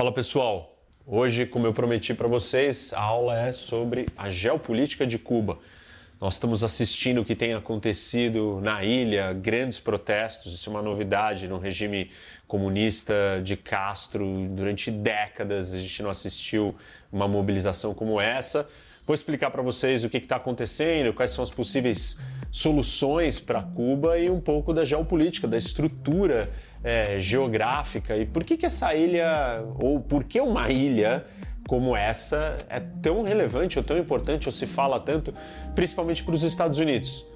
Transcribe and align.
Fala 0.00 0.12
pessoal, 0.12 0.82
hoje, 1.06 1.44
como 1.44 1.66
eu 1.66 1.74
prometi 1.74 2.14
para 2.14 2.26
vocês, 2.26 2.90
a 2.94 3.02
aula 3.02 3.38
é 3.38 3.52
sobre 3.52 4.06
a 4.16 4.30
geopolítica 4.30 5.06
de 5.06 5.18
Cuba. 5.18 5.58
Nós 6.18 6.36
estamos 6.36 6.64
assistindo 6.64 7.20
o 7.20 7.24
que 7.24 7.36
tem 7.36 7.52
acontecido 7.52 8.62
na 8.62 8.82
ilha, 8.82 9.34
grandes 9.34 9.78
protestos, 9.78 10.54
isso 10.54 10.70
é 10.70 10.72
uma 10.72 10.80
novidade 10.80 11.46
no 11.46 11.58
regime 11.58 12.10
comunista 12.48 13.42
de 13.44 13.58
Castro. 13.58 14.48
Durante 14.48 14.90
décadas 14.90 15.74
a 15.74 15.78
gente 15.78 16.02
não 16.02 16.08
assistiu 16.08 16.74
uma 17.12 17.28
mobilização 17.28 17.92
como 17.92 18.18
essa. 18.18 18.66
Vou 19.10 19.14
explicar 19.16 19.50
para 19.50 19.60
vocês 19.60 20.04
o 20.04 20.08
que 20.08 20.18
está 20.18 20.36
acontecendo, 20.36 21.12
quais 21.12 21.32
são 21.32 21.42
as 21.42 21.50
possíveis 21.50 22.16
soluções 22.48 23.40
para 23.40 23.60
Cuba 23.60 24.16
e 24.16 24.30
um 24.30 24.38
pouco 24.40 24.72
da 24.72 24.84
geopolítica, 24.84 25.48
da 25.48 25.56
estrutura 25.56 26.48
é, 26.84 27.18
geográfica 27.18 28.16
e 28.16 28.24
por 28.24 28.44
que, 28.44 28.56
que 28.56 28.64
essa 28.64 28.94
ilha, 28.94 29.56
ou 29.82 29.98
por 29.98 30.22
que 30.22 30.40
uma 30.40 30.70
ilha 30.70 31.24
como 31.66 31.96
essa 31.96 32.54
é 32.68 32.78
tão 32.78 33.24
relevante 33.24 33.78
ou 33.78 33.82
tão 33.82 33.98
importante 33.98 34.46
ou 34.46 34.52
se 34.52 34.64
fala 34.64 35.00
tanto, 35.00 35.34
principalmente 35.74 36.22
para 36.22 36.36
os 36.36 36.44
Estados 36.44 36.78
Unidos. 36.78 37.26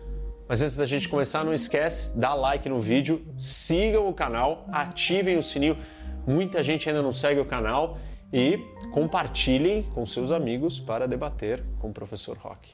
Mas 0.48 0.62
antes 0.62 0.76
da 0.76 0.86
gente 0.86 1.08
começar, 1.08 1.44
não 1.44 1.52
esquece, 1.52 2.16
dá 2.16 2.34
like 2.34 2.68
no 2.68 2.78
vídeo, 2.78 3.26
sigam 3.36 4.06
o 4.06 4.14
canal, 4.14 4.64
ativem 4.70 5.36
o 5.36 5.42
sininho. 5.42 5.76
Muita 6.24 6.62
gente 6.62 6.88
ainda 6.88 7.02
não 7.02 7.10
segue 7.10 7.40
o 7.40 7.44
canal 7.44 7.98
e 8.34 8.58
compartilhem 8.90 9.84
com 9.94 10.04
seus 10.04 10.32
amigos 10.32 10.80
para 10.80 11.06
debater 11.06 11.62
com 11.78 11.90
o 11.90 11.92
professor 11.92 12.36
Rock. 12.36 12.72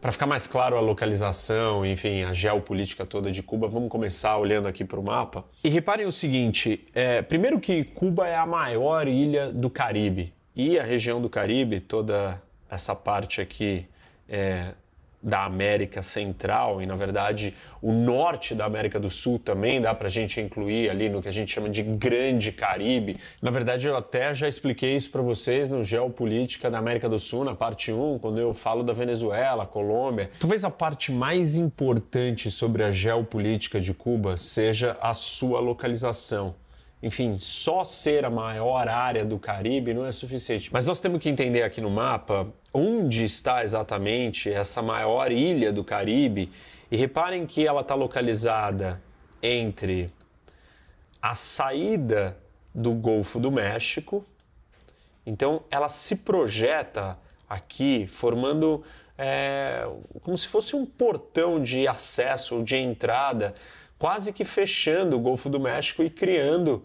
Para 0.00 0.12
ficar 0.12 0.26
mais 0.26 0.46
claro 0.46 0.76
a 0.76 0.80
localização, 0.80 1.84
enfim, 1.84 2.22
a 2.22 2.32
geopolítica 2.32 3.04
toda 3.04 3.32
de 3.32 3.42
Cuba, 3.42 3.66
vamos 3.66 3.88
começar 3.88 4.36
olhando 4.38 4.68
aqui 4.68 4.84
para 4.84 5.00
o 5.00 5.02
mapa. 5.02 5.44
E 5.64 5.68
reparem 5.68 6.06
o 6.06 6.12
seguinte: 6.12 6.86
é, 6.94 7.22
primeiro 7.22 7.58
que 7.58 7.82
Cuba 7.82 8.28
é 8.28 8.36
a 8.36 8.46
maior 8.46 9.08
ilha 9.08 9.52
do 9.52 9.68
Caribe 9.68 10.32
e 10.54 10.78
a 10.78 10.84
região 10.84 11.20
do 11.20 11.28
Caribe, 11.28 11.80
toda 11.80 12.40
essa 12.70 12.94
parte 12.94 13.40
aqui 13.40 13.86
é, 14.28 14.74
da 15.22 15.44
América 15.44 16.02
Central 16.02 16.80
e, 16.80 16.86
na 16.86 16.94
verdade, 16.94 17.54
o 17.82 17.92
norte 17.92 18.54
da 18.54 18.64
América 18.64 18.98
do 18.98 19.10
Sul 19.10 19.38
também 19.38 19.80
dá 19.80 19.94
para 19.94 20.06
a 20.06 20.10
gente 20.10 20.40
incluir 20.40 20.90
ali 20.90 21.08
no 21.08 21.20
que 21.20 21.28
a 21.28 21.32
gente 21.32 21.52
chama 21.52 21.68
de 21.68 21.82
Grande 21.82 22.52
Caribe. 22.52 23.18
Na 23.42 23.50
verdade, 23.50 23.86
eu 23.86 23.96
até 23.96 24.34
já 24.34 24.48
expliquei 24.48 24.96
isso 24.96 25.10
para 25.10 25.22
vocês 25.22 25.68
no 25.68 25.84
Geopolítica 25.84 26.70
da 26.70 26.78
América 26.78 27.08
do 27.08 27.18
Sul, 27.18 27.44
na 27.44 27.54
parte 27.54 27.92
1, 27.92 28.18
quando 28.18 28.38
eu 28.38 28.54
falo 28.54 28.82
da 28.82 28.92
Venezuela, 28.92 29.66
Colômbia. 29.66 30.30
Talvez 30.38 30.64
a 30.64 30.70
parte 30.70 31.12
mais 31.12 31.56
importante 31.56 32.50
sobre 32.50 32.82
a 32.82 32.90
geopolítica 32.90 33.80
de 33.80 33.92
Cuba 33.92 34.36
seja 34.36 34.96
a 35.00 35.12
sua 35.12 35.60
localização. 35.60 36.54
Enfim, 37.02 37.38
só 37.38 37.82
ser 37.82 38.24
a 38.26 38.30
maior 38.30 38.86
área 38.86 39.24
do 39.24 39.38
Caribe 39.38 39.94
não 39.94 40.04
é 40.04 40.12
suficiente. 40.12 40.70
Mas 40.72 40.84
nós 40.84 41.00
temos 41.00 41.20
que 41.20 41.30
entender 41.30 41.62
aqui 41.62 41.80
no 41.80 41.90
mapa 41.90 42.46
onde 42.74 43.24
está 43.24 43.62
exatamente 43.62 44.50
essa 44.50 44.82
maior 44.82 45.32
ilha 45.32 45.72
do 45.72 45.82
Caribe. 45.82 46.52
E 46.90 46.96
reparem 46.96 47.46
que 47.46 47.66
ela 47.66 47.80
está 47.80 47.94
localizada 47.94 49.00
entre 49.42 50.12
a 51.22 51.34
saída 51.34 52.36
do 52.74 52.92
Golfo 52.92 53.40
do 53.40 53.50
México. 53.50 54.24
Então, 55.24 55.62
ela 55.70 55.88
se 55.88 56.16
projeta 56.16 57.16
aqui, 57.48 58.06
formando 58.06 58.84
é, 59.16 59.86
como 60.22 60.36
se 60.36 60.46
fosse 60.46 60.74
um 60.74 60.86
portão 60.86 61.62
de 61.62 61.86
acesso 61.86 62.56
ou 62.56 62.62
de 62.62 62.76
entrada 62.76 63.54
quase 64.00 64.32
que 64.32 64.46
fechando 64.46 65.18
o 65.18 65.20
Golfo 65.20 65.50
do 65.50 65.60
México 65.60 66.02
e 66.02 66.08
criando 66.08 66.82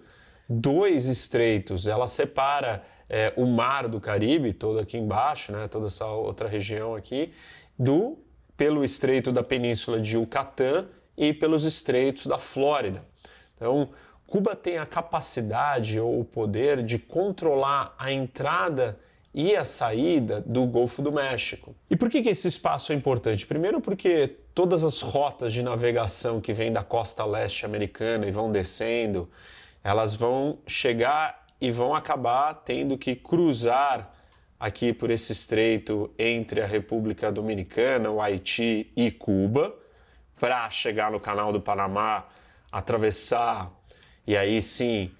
dois 0.49 1.05
estreitos. 1.05 1.87
Ela 1.87 2.09
separa 2.09 2.83
é, 3.09 3.31
o 3.37 3.45
mar 3.45 3.87
do 3.87 4.01
Caribe, 4.01 4.51
todo 4.51 4.79
aqui 4.79 4.97
embaixo, 4.97 5.53
né, 5.53 5.65
toda 5.69 5.85
essa 5.87 6.05
outra 6.05 6.49
região 6.49 6.93
aqui, 6.93 7.31
do 7.79 8.17
pelo 8.57 8.83
estreito 8.83 9.31
da 9.31 9.41
Península 9.41 10.01
de 10.01 10.17
Yucatán 10.17 10.87
e 11.17 11.33
pelos 11.33 11.63
estreitos 11.63 12.27
da 12.27 12.37
Flórida. 12.37 13.05
Então, 13.55 13.91
Cuba 14.27 14.53
tem 14.53 14.77
a 14.77 14.85
capacidade 14.85 15.97
ou 15.97 16.19
o 16.19 16.25
poder 16.25 16.83
de 16.83 16.99
controlar 16.99 17.95
a 17.97 18.11
entrada 18.11 18.99
e 19.37 19.53
a 19.53 19.65
saída 19.65 20.39
do 20.39 20.65
Golfo 20.65 21.01
do 21.01 21.11
México. 21.11 21.75
E 21.89 21.95
por 21.97 22.09
que, 22.09 22.21
que 22.21 22.29
esse 22.29 22.47
espaço 22.47 22.93
é 22.93 22.95
importante? 22.95 23.45
Primeiro, 23.45 23.81
porque 23.81 24.33
todas 24.53 24.85
as 24.85 25.01
rotas 25.01 25.51
de 25.51 25.61
navegação 25.61 26.39
que 26.39 26.53
vêm 26.53 26.71
da 26.71 26.81
costa 26.81 27.25
leste 27.25 27.65
americana 27.65 28.25
e 28.25 28.31
vão 28.31 28.49
descendo, 28.49 29.29
elas 29.83 30.15
vão 30.15 30.59
chegar 30.65 31.47
e 31.59 31.69
vão 31.69 31.93
acabar 31.93 32.53
tendo 32.53 32.97
que 32.97 33.13
cruzar 33.13 34.13
aqui 34.57 34.93
por 34.93 35.11
esse 35.11 35.33
estreito 35.33 36.09
entre 36.17 36.61
a 36.61 36.65
República 36.65 37.29
Dominicana, 37.29 38.09
o 38.09 38.21
Haiti 38.21 38.89
e 38.95 39.11
Cuba, 39.11 39.75
para 40.39 40.69
chegar 40.69 41.11
no 41.11 41.19
Canal 41.19 41.51
do 41.51 41.59
Panamá, 41.59 42.25
atravessar 42.71 43.69
e 44.25 44.37
aí 44.37 44.61
sim 44.61 45.11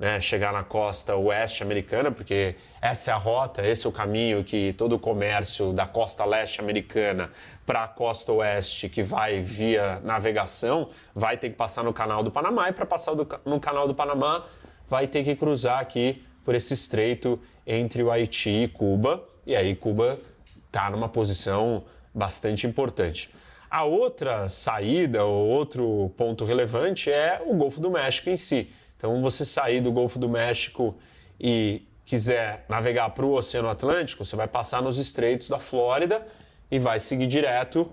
né, 0.00 0.18
chegar 0.18 0.50
na 0.50 0.64
costa 0.64 1.14
oeste 1.14 1.62
americana, 1.62 2.10
porque 2.10 2.56
essa 2.80 3.10
é 3.10 3.14
a 3.14 3.18
rota, 3.18 3.60
esse 3.68 3.86
é 3.86 3.90
o 3.90 3.92
caminho 3.92 4.42
que 4.42 4.72
todo 4.72 4.94
o 4.94 4.98
comércio 4.98 5.74
da 5.74 5.86
costa 5.86 6.24
leste 6.24 6.58
americana 6.58 7.30
para 7.66 7.84
a 7.84 7.86
costa 7.86 8.32
oeste, 8.32 8.88
que 8.88 9.02
vai 9.02 9.40
via 9.40 10.00
navegação, 10.02 10.88
vai 11.14 11.36
ter 11.36 11.50
que 11.50 11.56
passar 11.56 11.84
no 11.84 11.92
canal 11.92 12.22
do 12.22 12.30
Panamá, 12.30 12.70
e 12.70 12.72
para 12.72 12.86
passar 12.86 13.12
do, 13.12 13.28
no 13.44 13.60
canal 13.60 13.86
do 13.86 13.94
Panamá, 13.94 14.46
vai 14.88 15.06
ter 15.06 15.22
que 15.22 15.36
cruzar 15.36 15.78
aqui 15.78 16.24
por 16.46 16.54
esse 16.54 16.72
estreito 16.72 17.38
entre 17.66 18.02
o 18.02 18.10
Haiti 18.10 18.48
e 18.48 18.68
Cuba, 18.68 19.22
e 19.46 19.54
aí 19.54 19.76
Cuba 19.76 20.18
está 20.66 20.88
numa 20.88 21.10
posição 21.10 21.84
bastante 22.14 22.66
importante. 22.66 23.30
A 23.70 23.84
outra 23.84 24.48
saída, 24.48 25.24
ou 25.24 25.46
outro 25.46 26.10
ponto 26.16 26.44
relevante 26.44 27.10
é 27.10 27.40
o 27.44 27.54
Golfo 27.54 27.80
do 27.80 27.90
México 27.90 28.30
em 28.30 28.36
si. 28.36 28.72
Então, 29.00 29.22
você 29.22 29.46
sair 29.46 29.80
do 29.80 29.90
Golfo 29.90 30.18
do 30.18 30.28
México 30.28 30.94
e 31.40 31.80
quiser 32.04 32.66
navegar 32.68 33.08
para 33.08 33.24
o 33.24 33.32
Oceano 33.32 33.70
Atlântico, 33.70 34.26
você 34.26 34.36
vai 34.36 34.46
passar 34.46 34.82
nos 34.82 34.98
estreitos 34.98 35.48
da 35.48 35.58
Flórida 35.58 36.26
e 36.70 36.78
vai 36.78 37.00
seguir 37.00 37.26
direto. 37.26 37.90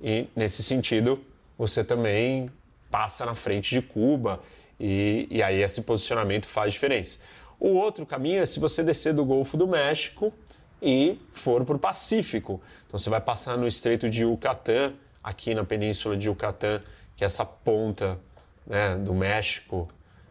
E 0.00 0.28
nesse 0.36 0.62
sentido, 0.62 1.20
você 1.58 1.82
também 1.82 2.48
passa 2.88 3.26
na 3.26 3.34
frente 3.34 3.70
de 3.70 3.82
Cuba 3.82 4.38
e, 4.78 5.26
e 5.28 5.42
aí 5.42 5.60
esse 5.60 5.82
posicionamento 5.82 6.46
faz 6.46 6.74
diferença. 6.74 7.18
O 7.58 7.70
outro 7.70 8.06
caminho 8.06 8.40
é 8.40 8.46
se 8.46 8.60
você 8.60 8.84
descer 8.84 9.14
do 9.14 9.24
Golfo 9.24 9.56
do 9.56 9.66
México 9.66 10.32
e 10.80 11.18
for 11.32 11.64
para 11.64 11.74
o 11.74 11.78
Pacífico. 11.78 12.62
Então 12.86 13.00
você 13.00 13.10
vai 13.10 13.20
passar 13.20 13.58
no 13.58 13.66
Estreito 13.66 14.08
de 14.08 14.22
Yucatán, 14.22 14.92
aqui 15.24 15.56
na 15.56 15.64
Península 15.64 16.16
de 16.16 16.28
Yucatán, 16.28 16.80
que 17.16 17.24
é 17.24 17.26
essa 17.26 17.44
ponta 17.44 18.16
né, 18.64 18.94
do 18.94 19.12
México 19.12 19.88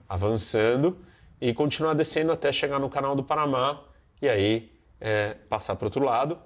avançando 0.08 0.98
e 1.40 1.54
continuar 1.54 1.94
descendo 1.94 2.32
até 2.32 2.52
chegar 2.52 2.80
no 2.80 2.90
canal 2.90 3.16
do 3.16 3.24
Panamá 3.24 3.82
e 4.22 4.30
aí 4.30 4.72
é, 5.00 5.36
passar 5.50 5.76
para 5.76 5.86
outro 5.86 6.04
lado, 6.04 6.38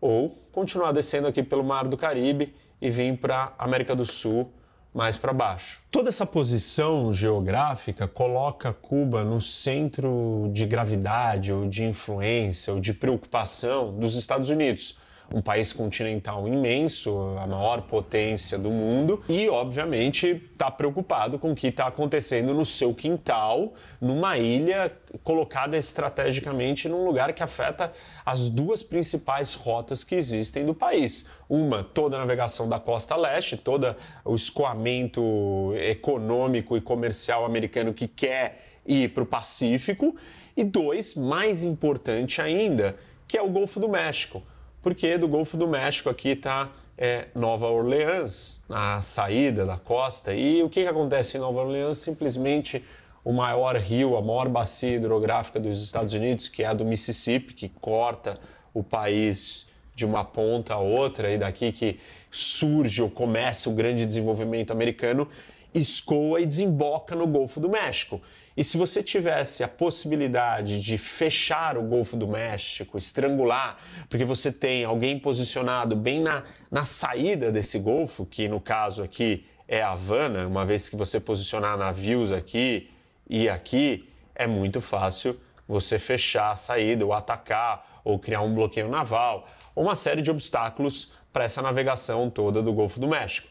ou 0.00 0.30
continuar 0.52 0.92
descendo 0.92 1.26
aqui 1.26 1.42
pelo 1.42 1.64
Mar 1.64 1.88
do 1.88 1.96
Caribe 1.96 2.54
e 2.80 2.90
vir 2.90 3.16
para 3.18 3.52
América 3.58 3.94
do 3.94 4.04
Sul 4.04 4.52
mais 4.94 5.16
para 5.16 5.32
baixo. 5.32 5.80
Toda 5.90 6.08
essa 6.08 6.24
posição 6.24 7.12
geográfica 7.12 8.08
coloca 8.08 8.72
Cuba 8.72 9.24
no 9.24 9.40
centro 9.42 10.48
de 10.52 10.64
gravidade 10.64 11.52
ou 11.52 11.68
de 11.68 11.84
influência 11.84 12.72
ou 12.72 12.80
de 12.80 12.94
preocupação 12.94 13.92
dos 13.98 14.14
Estados 14.14 14.48
Unidos 14.48 14.98
um 15.32 15.42
país 15.42 15.72
continental 15.72 16.46
imenso, 16.46 17.16
a 17.38 17.46
maior 17.46 17.82
potência 17.82 18.58
do 18.58 18.70
mundo, 18.70 19.22
e 19.28 19.48
obviamente 19.48 20.42
está 20.52 20.70
preocupado 20.70 21.38
com 21.38 21.52
o 21.52 21.54
que 21.54 21.68
está 21.68 21.86
acontecendo 21.86 22.54
no 22.54 22.64
seu 22.64 22.94
quintal, 22.94 23.74
numa 24.00 24.38
ilha 24.38 24.92
colocada 25.24 25.76
estrategicamente 25.76 26.88
num 26.88 27.04
lugar 27.04 27.32
que 27.32 27.42
afeta 27.42 27.92
as 28.24 28.48
duas 28.48 28.82
principais 28.82 29.54
rotas 29.54 30.04
que 30.04 30.14
existem 30.14 30.64
do 30.64 30.74
país. 30.74 31.28
Uma, 31.48 31.82
toda 31.82 32.16
a 32.16 32.20
navegação 32.20 32.68
da 32.68 32.78
costa 32.78 33.16
leste, 33.16 33.56
todo 33.56 33.94
o 34.24 34.34
escoamento 34.34 35.72
econômico 35.76 36.76
e 36.76 36.80
comercial 36.80 37.44
americano 37.44 37.92
que 37.92 38.06
quer 38.06 38.62
ir 38.86 39.12
para 39.12 39.22
o 39.22 39.26
Pacífico, 39.26 40.14
e 40.56 40.64
dois, 40.64 41.14
mais 41.14 41.64
importante 41.64 42.40
ainda, 42.40 42.96
que 43.28 43.36
é 43.36 43.42
o 43.42 43.48
Golfo 43.48 43.78
do 43.78 43.88
México 43.88 44.42
porque 44.86 45.18
do 45.18 45.26
Golfo 45.26 45.56
do 45.56 45.66
México 45.66 46.08
aqui 46.08 46.28
está 46.28 46.70
é, 46.96 47.26
Nova 47.34 47.66
Orleans, 47.66 48.62
na 48.68 49.02
saída 49.02 49.66
da 49.66 49.76
costa. 49.76 50.32
E 50.32 50.62
o 50.62 50.70
que, 50.70 50.84
que 50.84 50.88
acontece 50.88 51.36
em 51.36 51.40
Nova 51.40 51.58
Orleans? 51.58 51.98
Simplesmente 51.98 52.84
o 53.24 53.32
maior 53.32 53.74
rio, 53.78 54.16
a 54.16 54.22
maior 54.22 54.48
bacia 54.48 54.94
hidrográfica 54.94 55.58
dos 55.58 55.82
Estados 55.82 56.14
Unidos, 56.14 56.48
que 56.48 56.62
é 56.62 56.66
a 56.66 56.72
do 56.72 56.84
Mississippi, 56.84 57.52
que 57.52 57.68
corta 57.68 58.38
o 58.72 58.80
país 58.80 59.66
de 59.92 60.06
uma 60.06 60.24
ponta 60.24 60.74
a 60.74 60.78
outra 60.78 61.32
e 61.32 61.36
daqui 61.36 61.72
que 61.72 61.98
surge 62.30 63.02
ou 63.02 63.10
começa 63.10 63.68
o 63.68 63.72
grande 63.72 64.06
desenvolvimento 64.06 64.70
americano, 64.70 65.28
escoa 65.78 66.40
e 66.40 66.46
desemboca 66.46 67.14
no 67.14 67.26
Golfo 67.26 67.60
do 67.60 67.68
México. 67.68 68.20
E 68.56 68.64
se 68.64 68.78
você 68.78 69.02
tivesse 69.02 69.62
a 69.62 69.68
possibilidade 69.68 70.80
de 70.80 70.96
fechar 70.96 71.76
o 71.76 71.82
Golfo 71.82 72.16
do 72.16 72.26
México, 72.26 72.96
estrangular, 72.96 73.78
porque 74.08 74.24
você 74.24 74.50
tem 74.50 74.84
alguém 74.84 75.18
posicionado 75.18 75.94
bem 75.94 76.20
na, 76.20 76.44
na 76.70 76.84
saída 76.84 77.52
desse 77.52 77.78
Golfo, 77.78 78.24
que 78.24 78.48
no 78.48 78.60
caso 78.60 79.02
aqui 79.02 79.44
é 79.68 79.82
Havana, 79.82 80.46
uma 80.46 80.64
vez 80.64 80.88
que 80.88 80.96
você 80.96 81.20
posicionar 81.20 81.76
navios 81.76 82.32
aqui 82.32 82.88
e 83.28 83.48
aqui, 83.48 84.08
é 84.34 84.46
muito 84.46 84.80
fácil 84.80 85.38
você 85.66 85.98
fechar 85.98 86.52
a 86.52 86.56
saída, 86.56 87.04
ou 87.04 87.12
atacar, 87.12 88.00
ou 88.04 88.18
criar 88.18 88.40
um 88.42 88.54
bloqueio 88.54 88.88
naval, 88.88 89.48
uma 89.74 89.96
série 89.96 90.22
de 90.22 90.30
obstáculos 90.30 91.12
para 91.32 91.44
essa 91.44 91.60
navegação 91.60 92.30
toda 92.30 92.62
do 92.62 92.72
Golfo 92.72 93.00
do 93.00 93.08
México. 93.08 93.48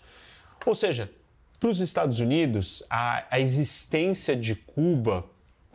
Ou 0.65 0.73
seja, 0.73 1.11
para 1.59 1.69
os 1.69 1.79
Estados 1.79 2.19
Unidos, 2.19 2.83
a, 2.89 3.25
a, 3.29 3.39
existência 3.39 4.35
de 4.35 4.55
Cuba 4.55 5.25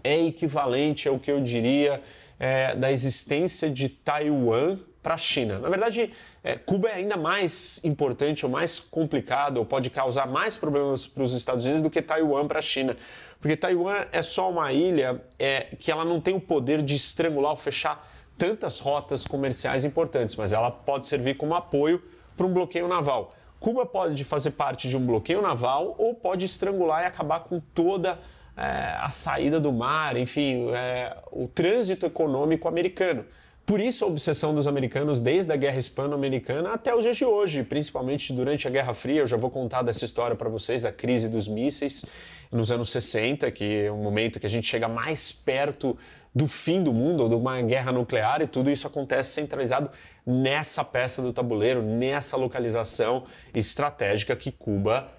é 0.03 0.21
equivalente 0.21 1.09
ao 1.09 1.19
que 1.19 1.31
eu 1.31 1.41
diria 1.41 2.03
é, 2.38 2.75
da 2.75 2.91
existência 2.93 3.71
de 3.71 3.88
Taiwan 3.88 4.79
para 5.03 5.15
a 5.15 5.19
China. 5.19 5.59
Na 5.59 5.69
verdade, 5.69 6.11
é, 6.44 6.56
Cuba 6.56 6.88
é 6.88 6.94
ainda 6.94 7.17
mais 7.17 7.81
importante 7.82 8.44
ou 8.44 8.53
mais 8.53 8.79
complicado, 8.79 9.56
ou 9.59 9.65
pode 9.65 9.91
causar 9.91 10.27
mais 10.27 10.56
problemas 10.56 11.06
para 11.06 11.23
os 11.23 11.32
Estados 11.32 11.65
Unidos 11.65 11.83
do 11.83 11.91
que 11.91 12.03
Taiwan 12.03 12.47
para 12.47 12.59
a 12.59 12.62
China. 12.62 12.97
Porque 13.41 13.56
Taiwan 13.56 14.05
é 14.12 14.23
só 14.23 14.50
uma 14.50 14.73
ilha 14.73 15.23
é, 15.38 15.69
que 15.79 15.91
ela 15.91 16.05
não 16.05 16.21
tem 16.21 16.35
o 16.35 16.41
poder 16.41 16.83
de 16.83 16.97
estrangular 16.97 17.50
ou 17.53 17.56
fechar 17.56 18.06
tantas 18.37 18.81
rotas 18.81 19.26
comerciais 19.26 19.85
importantes, 19.85 20.37
mas 20.37 20.53
ela 20.53 20.71
pode 20.71 21.06
servir 21.06 21.37
como 21.37 21.55
apoio 21.55 22.03
para 22.37 22.47
um 22.47 22.53
bloqueio 22.53 22.88
naval. 22.88 23.35
Cuba 23.61 23.85
pode 23.85 24.25
fazer 24.25 24.53
parte 24.53 24.89
de 24.89 24.97
um 24.97 25.07
bloqueio 25.07 25.43
naval 25.43 25.95
ou 25.99 26.15
pode 26.15 26.47
estrangular 26.47 27.03
e 27.03 27.07
acabar 27.07 27.41
com 27.41 27.61
toda 27.61 28.19
é, 28.57 28.97
a 28.99 29.11
saída 29.11 29.61
do 29.61 29.71
mar, 29.71 30.17
enfim, 30.17 30.71
é, 30.71 31.15
o 31.31 31.47
trânsito 31.47 32.07
econômico 32.07 32.67
americano. 32.67 33.27
Por 33.70 33.81
isso 33.81 34.05
a 34.05 34.08
obsessão 34.08 34.52
dos 34.52 34.67
americanos 34.67 35.20
desde 35.20 35.52
a 35.52 35.55
Guerra 35.55 35.78
Hispano-Americana 35.78 36.72
até 36.72 36.93
os 36.93 37.05
dias 37.05 37.17
de 37.17 37.25
hoje, 37.25 37.62
principalmente 37.62 38.32
durante 38.32 38.67
a 38.67 38.70
Guerra 38.70 38.93
Fria. 38.93 39.20
Eu 39.20 39.28
já 39.28 39.37
vou 39.37 39.49
contar 39.49 39.82
dessa 39.82 40.05
história 40.05 40.34
para 40.34 40.49
vocês, 40.49 40.84
a 40.84 40.90
crise 40.90 41.28
dos 41.28 41.46
mísseis 41.46 42.05
nos 42.50 42.72
anos 42.72 42.90
60, 42.90 43.49
que 43.52 43.84
é 43.84 43.93
um 43.93 44.02
momento 44.02 44.40
que 44.40 44.46
a 44.46 44.50
gente 44.50 44.67
chega 44.67 44.88
mais 44.88 45.31
perto 45.31 45.96
do 46.34 46.49
fim 46.49 46.82
do 46.82 46.93
mundo, 46.93 47.22
ou 47.22 47.28
de 47.28 47.37
uma 47.37 47.62
guerra 47.62 47.93
nuclear, 47.93 48.43
e 48.43 48.49
tudo 48.49 48.72
isso 48.72 48.88
acontece 48.88 49.34
centralizado 49.34 49.88
nessa 50.26 50.82
peça 50.82 51.23
do 51.23 51.32
tabuleiro, 51.32 51.81
nessa 51.81 52.37
localização 52.37 53.23
estratégica 53.55 54.34
que 54.34 54.50
Cuba 54.50 55.12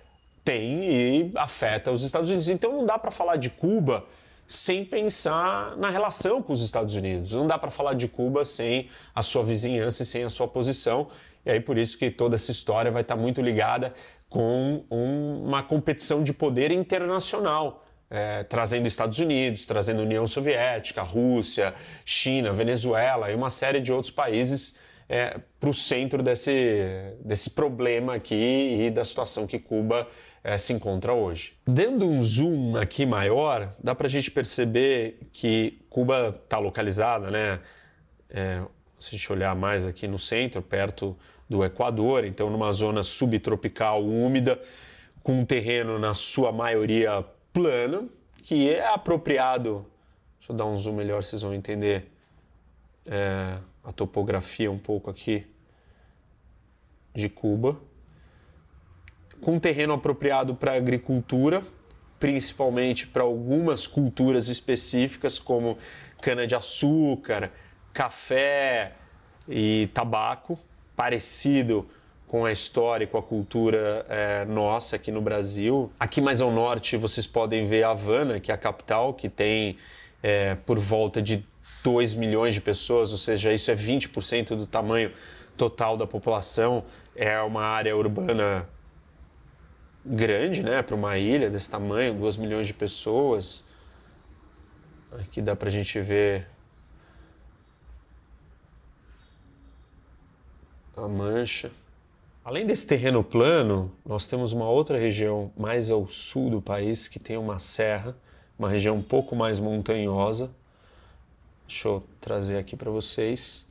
tem 0.43 0.91
e 0.91 1.31
afeta 1.35 1.89
os 1.89 2.03
Estados 2.03 2.29
Unidos. 2.29 2.49
Então 2.49 2.73
não 2.73 2.83
dá 2.83 2.99
para 2.99 3.11
falar 3.11 3.37
de 3.37 3.49
Cuba 3.49 4.03
sem 4.51 4.83
pensar 4.83 5.77
na 5.77 5.89
relação 5.89 6.41
com 6.41 6.51
os 6.51 6.61
Estados 6.61 6.93
Unidos. 6.93 7.31
Não 7.31 7.47
dá 7.47 7.57
para 7.57 7.71
falar 7.71 7.93
de 7.93 8.07
Cuba 8.07 8.43
sem 8.43 8.89
a 9.15 9.23
sua 9.23 9.43
vizinhança 9.43 10.03
e 10.03 10.05
sem 10.05 10.23
a 10.25 10.29
sua 10.29 10.45
posição. 10.45 11.07
E 11.45 11.51
aí 11.51 11.61
por 11.61 11.77
isso 11.77 11.97
que 11.97 12.11
toda 12.11 12.35
essa 12.35 12.51
história 12.51 12.91
vai 12.91 13.01
estar 13.01 13.15
muito 13.15 13.41
ligada 13.41 13.93
com 14.29 14.83
um, 14.91 15.45
uma 15.45 15.63
competição 15.63 16.21
de 16.21 16.33
poder 16.33 16.69
internacional. 16.69 17.85
É, 18.09 18.43
trazendo 18.43 18.87
Estados 18.87 19.19
Unidos, 19.19 19.65
trazendo 19.65 20.01
União 20.01 20.27
Soviética, 20.27 21.01
Rússia, 21.01 21.73
China, 22.03 22.51
Venezuela 22.51 23.31
e 23.31 23.35
uma 23.35 23.49
série 23.49 23.79
de 23.79 23.93
outros 23.93 24.11
países 24.11 24.75
é, 25.07 25.39
para 25.61 25.69
o 25.69 25.73
centro 25.73 26.21
desse, 26.21 27.15
desse 27.23 27.51
problema 27.51 28.15
aqui 28.15 28.85
e 28.85 28.89
da 28.89 29.05
situação 29.05 29.47
que 29.47 29.57
Cuba 29.57 30.05
é, 30.43 30.57
se 30.57 30.73
encontra 30.73 31.13
hoje. 31.13 31.53
Dando 31.65 32.07
um 32.07 32.21
zoom 32.21 32.75
aqui 32.75 33.05
maior, 33.05 33.73
dá 33.81 33.93
para 33.93 34.07
a 34.07 34.09
gente 34.09 34.31
perceber 34.31 35.19
que 35.31 35.79
Cuba 35.89 36.35
está 36.43 36.57
localizada, 36.57 37.29
né? 37.29 37.59
É, 38.29 38.61
se 38.97 39.09
a 39.09 39.17
gente 39.17 39.31
olhar 39.31 39.55
mais 39.55 39.87
aqui 39.87 40.07
no 40.07 40.17
centro, 40.17 40.61
perto 40.61 41.17
do 41.49 41.63
Equador, 41.63 42.23
então 42.23 42.49
numa 42.49 42.71
zona 42.71 43.03
subtropical 43.03 44.03
úmida, 44.03 44.59
com 45.21 45.41
um 45.41 45.45
terreno 45.45 45.99
na 45.99 46.13
sua 46.13 46.51
maioria 46.51 47.23
plano, 47.53 48.09
que 48.41 48.69
é 48.69 48.85
apropriado. 48.87 49.85
Deixa 50.39 50.51
eu 50.51 50.55
dar 50.55 50.65
um 50.65 50.75
zoom 50.75 50.95
melhor, 50.95 51.23
vocês 51.23 51.41
vão 51.41 51.53
entender 51.53 52.11
é, 53.05 53.57
a 53.83 53.91
topografia 53.91 54.71
um 54.71 54.79
pouco 54.79 55.09
aqui 55.09 55.45
de 57.13 57.29
Cuba 57.29 57.77
com 59.41 59.59
terreno 59.59 59.93
apropriado 59.93 60.55
para 60.55 60.75
agricultura, 60.75 61.61
principalmente 62.19 63.07
para 63.07 63.23
algumas 63.23 63.87
culturas 63.87 64.47
específicas 64.47 65.39
como 65.39 65.77
cana-de-açúcar, 66.21 67.51
café 67.91 68.93
e 69.49 69.89
tabaco, 69.93 70.57
parecido 70.95 71.87
com 72.27 72.45
a 72.45 72.51
história 72.51 73.03
e 73.03 73.07
com 73.07 73.17
a 73.17 73.23
cultura 73.23 74.05
é, 74.07 74.45
nossa 74.45 74.95
aqui 74.95 75.11
no 75.11 75.19
Brasil. 75.19 75.91
Aqui 75.99 76.21
mais 76.21 76.39
ao 76.39 76.51
norte 76.51 76.95
vocês 76.95 77.27
podem 77.27 77.65
ver 77.65 77.83
Havana, 77.83 78.39
que 78.39 78.51
é 78.51 78.53
a 78.53 78.57
capital, 78.57 79.13
que 79.13 79.27
tem 79.27 79.77
é, 80.23 80.55
por 80.55 80.79
volta 80.79 81.21
de 81.21 81.43
2 81.83 82.13
milhões 82.13 82.53
de 82.53 82.61
pessoas, 82.61 83.11
ou 83.11 83.17
seja, 83.17 83.51
isso 83.51 83.71
é 83.71 83.75
20% 83.75 84.55
do 84.55 84.65
tamanho 84.65 85.11
total 85.57 85.97
da 85.97 86.07
população. 86.07 86.83
É 87.15 87.41
uma 87.41 87.63
área 87.63 87.97
urbana 87.97 88.69
grande, 90.05 90.63
né, 90.63 90.81
para 90.81 90.95
uma 90.95 91.17
ilha 91.17 91.49
desse 91.49 91.69
tamanho, 91.69 92.13
2 92.13 92.37
milhões 92.37 92.67
de 92.67 92.73
pessoas. 92.73 93.65
Aqui 95.11 95.41
dá 95.41 95.55
para 95.55 95.69
a 95.69 95.71
gente 95.71 95.99
ver 95.99 96.47
a 100.95 101.07
mancha. 101.07 101.71
Além 102.43 102.65
desse 102.65 102.87
terreno 102.87 103.23
plano, 103.23 103.91
nós 104.05 104.25
temos 104.25 104.51
uma 104.51 104.67
outra 104.69 104.97
região 104.97 105.51
mais 105.55 105.91
ao 105.91 106.07
sul 106.07 106.49
do 106.49 106.61
país 106.61 107.07
que 107.07 107.19
tem 107.19 107.37
uma 107.37 107.59
serra, 107.59 108.15
uma 108.57 108.69
região 108.69 108.95
um 108.97 109.01
pouco 109.03 109.35
mais 109.35 109.59
montanhosa. 109.59 110.51
Deixa 111.67 111.87
eu 111.87 112.03
trazer 112.19 112.57
aqui 112.57 112.75
para 112.75 112.89
vocês, 112.89 113.67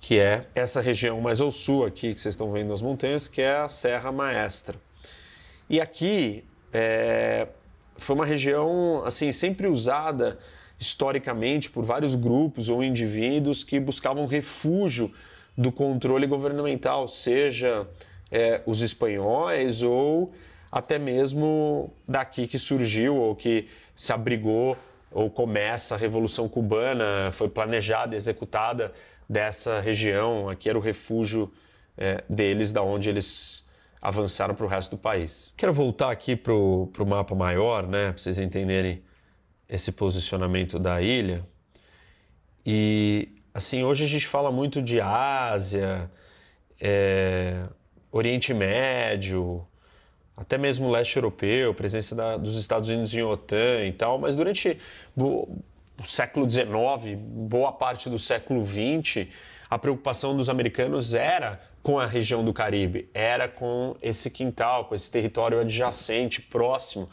que 0.00 0.18
é 0.18 0.46
essa 0.54 0.80
região 0.80 1.20
mais 1.20 1.40
ao 1.40 1.50
sul 1.50 1.84
aqui 1.84 2.14
que 2.14 2.20
vocês 2.20 2.32
estão 2.32 2.50
vendo 2.50 2.72
as 2.72 2.80
montanhas, 2.80 3.28
que 3.28 3.42
é 3.42 3.56
a 3.56 3.68
Serra 3.68 4.10
Maestra. 4.10 4.87
E 5.68 5.80
aqui 5.80 6.44
é, 6.72 7.48
foi 7.96 8.14
uma 8.14 8.26
região 8.26 9.02
assim 9.04 9.32
sempre 9.32 9.66
usada 9.66 10.38
historicamente 10.78 11.68
por 11.68 11.84
vários 11.84 12.14
grupos 12.14 12.68
ou 12.68 12.82
indivíduos 12.82 13.64
que 13.64 13.80
buscavam 13.80 14.26
refúgio 14.26 15.12
do 15.56 15.72
controle 15.72 16.26
governamental, 16.26 17.08
seja 17.08 17.86
é, 18.30 18.62
os 18.64 18.80
espanhóis 18.80 19.82
ou 19.82 20.32
até 20.70 20.98
mesmo 20.98 21.92
daqui 22.06 22.46
que 22.46 22.58
surgiu 22.58 23.16
ou 23.16 23.34
que 23.34 23.68
se 23.96 24.12
abrigou 24.12 24.76
ou 25.10 25.30
começa 25.30 25.94
a 25.94 25.98
Revolução 25.98 26.48
Cubana, 26.48 27.30
foi 27.32 27.48
planejada 27.48 28.14
e 28.14 28.16
executada 28.16 28.92
dessa 29.28 29.80
região, 29.80 30.48
aqui 30.48 30.68
era 30.68 30.78
o 30.78 30.80
refúgio 30.80 31.50
é, 31.96 32.22
deles, 32.28 32.70
da 32.72 32.82
onde 32.82 33.08
eles 33.08 33.67
avançaram 34.00 34.54
para 34.54 34.64
o 34.64 34.68
resto 34.68 34.92
do 34.92 34.98
país. 34.98 35.52
Quero 35.56 35.72
voltar 35.72 36.10
aqui 36.10 36.36
para 36.36 36.52
o 36.52 37.06
mapa 37.06 37.34
maior, 37.34 37.86
né, 37.86 38.12
para 38.12 38.18
vocês 38.18 38.38
entenderem 38.38 39.02
esse 39.68 39.92
posicionamento 39.92 40.78
da 40.78 41.00
ilha. 41.02 41.44
E 42.64 43.28
assim, 43.52 43.82
hoje 43.82 44.04
a 44.04 44.06
gente 44.08 44.26
fala 44.26 44.50
muito 44.50 44.80
de 44.80 45.00
Ásia, 45.00 46.10
é, 46.80 47.64
Oriente 48.10 48.54
Médio, 48.54 49.66
até 50.36 50.56
mesmo 50.56 50.90
leste 50.90 51.16
europeu, 51.16 51.74
presença 51.74 52.14
da, 52.14 52.36
dos 52.36 52.56
Estados 52.56 52.88
Unidos 52.88 53.12
em 53.14 53.22
OTAN 53.22 53.84
e 53.84 53.92
tal, 53.92 54.18
mas 54.18 54.36
durante 54.36 54.78
século 56.04 56.48
XIX, 56.48 57.16
boa 57.18 57.72
parte 57.72 58.08
do 58.08 58.18
século 58.18 58.64
XX, 58.64 59.26
a 59.68 59.78
preocupação 59.78 60.36
dos 60.36 60.48
americanos 60.48 61.14
era 61.14 61.60
com 61.82 61.98
a 61.98 62.06
região 62.06 62.44
do 62.44 62.52
Caribe, 62.52 63.08
era 63.14 63.48
com 63.48 63.96
esse 64.02 64.30
quintal, 64.30 64.86
com 64.86 64.94
esse 64.94 65.10
território 65.10 65.60
adjacente, 65.60 66.40
próximo, 66.40 67.08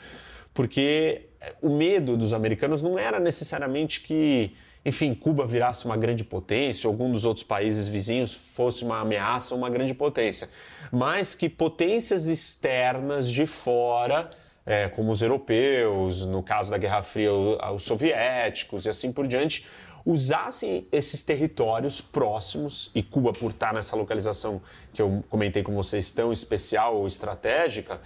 porque 0.54 1.30
o 1.62 1.70
medo 1.70 2.18
dos 2.18 2.34
americanos 2.34 2.82
não 2.82 2.98
era 2.98 3.20
necessariamente 3.20 4.02
que, 4.02 4.54
enfim, 4.84 5.14
Cuba 5.14 5.46
virasse 5.46 5.86
uma 5.86 5.98
grande 5.98 6.24
potência, 6.24 6.88
ou 6.88 6.94
algum 6.94 7.12
dos 7.12 7.26
outros 7.26 7.44
países 7.44 7.88
vizinhos 7.88 8.34
fosse 8.34 8.84
uma 8.84 9.00
ameaça, 9.00 9.54
uma 9.54 9.70
grande 9.70 9.94
potência, 9.94 10.50
mas 10.92 11.36
que 11.36 11.50
potências 11.50 12.28
externas 12.28 13.30
de 13.30 13.46
fora 13.46 14.30
é, 14.66 14.90
como 14.90 15.12
os 15.12 15.22
europeus, 15.22 16.26
no 16.26 16.42
caso 16.42 16.72
da 16.72 16.78
Guerra 16.78 17.02
Fria, 17.02 17.32
os 17.34 17.84
soviéticos 17.84 18.86
e 18.86 18.90
assim 18.90 19.12
por 19.12 19.28
diante, 19.28 19.66
usassem 20.06 20.88
esses 20.92 21.24
territórios 21.24 22.00
próximos, 22.00 22.92
e 22.94 23.02
Cuba, 23.02 23.34
por 23.34 23.52
estar 23.52 23.74
nessa 23.74 23.96
localização 23.96 24.62
que 24.94 25.02
eu 25.02 25.24
comentei 25.30 25.64
com 25.64 25.74
vocês, 25.74 26.12
tão 26.12 26.32
especial 26.32 26.98
ou 26.98 27.08
estratégica, 27.08 28.00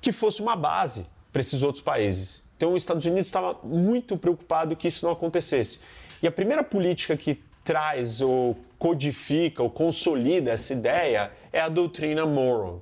que 0.00 0.12
fosse 0.12 0.42
uma 0.42 0.54
base 0.54 1.06
para 1.32 1.40
esses 1.40 1.62
outros 1.62 1.82
países. 1.82 2.46
Então, 2.56 2.74
os 2.74 2.82
Estados 2.82 3.06
Unidos 3.06 3.28
estava 3.28 3.58
muito 3.62 4.16
preocupado 4.16 4.76
que 4.76 4.88
isso 4.88 5.04
não 5.04 5.12
acontecesse. 5.12 5.80
E 6.22 6.26
a 6.26 6.32
primeira 6.32 6.62
política 6.62 7.16
que 7.16 7.42
traz 7.64 8.20
ou 8.20 8.56
codifica 8.78 9.62
ou 9.62 9.70
consolida 9.70 10.50
essa 10.50 10.72
ideia 10.72 11.30
é 11.52 11.60
a 11.60 11.68
doutrina 11.68 12.26
Monroe, 12.26 12.80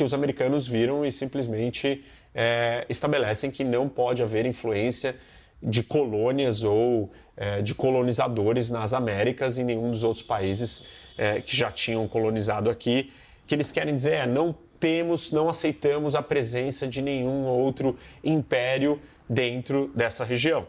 que 0.00 0.04
os 0.04 0.14
americanos 0.14 0.66
viram 0.66 1.04
e 1.04 1.12
simplesmente 1.12 2.02
é, 2.34 2.86
estabelecem 2.88 3.50
que 3.50 3.62
não 3.62 3.86
pode 3.86 4.22
haver 4.22 4.46
influência 4.46 5.14
de 5.62 5.82
colônias 5.82 6.64
ou 6.64 7.12
é, 7.36 7.60
de 7.60 7.74
colonizadores 7.74 8.70
nas 8.70 8.94
Américas 8.94 9.58
e 9.58 9.62
nenhum 9.62 9.90
dos 9.90 10.02
outros 10.02 10.22
países 10.22 10.84
é, 11.18 11.42
que 11.42 11.54
já 11.54 11.70
tinham 11.70 12.08
colonizado 12.08 12.70
aqui. 12.70 13.12
que 13.46 13.54
eles 13.54 13.70
querem 13.70 13.94
dizer 13.94 14.12
é 14.12 14.26
não 14.26 14.56
temos, 14.78 15.30
não 15.32 15.50
aceitamos 15.50 16.14
a 16.14 16.22
presença 16.22 16.88
de 16.88 17.02
nenhum 17.02 17.44
outro 17.44 17.98
império 18.24 18.98
dentro 19.28 19.90
dessa 19.94 20.24
região. 20.24 20.66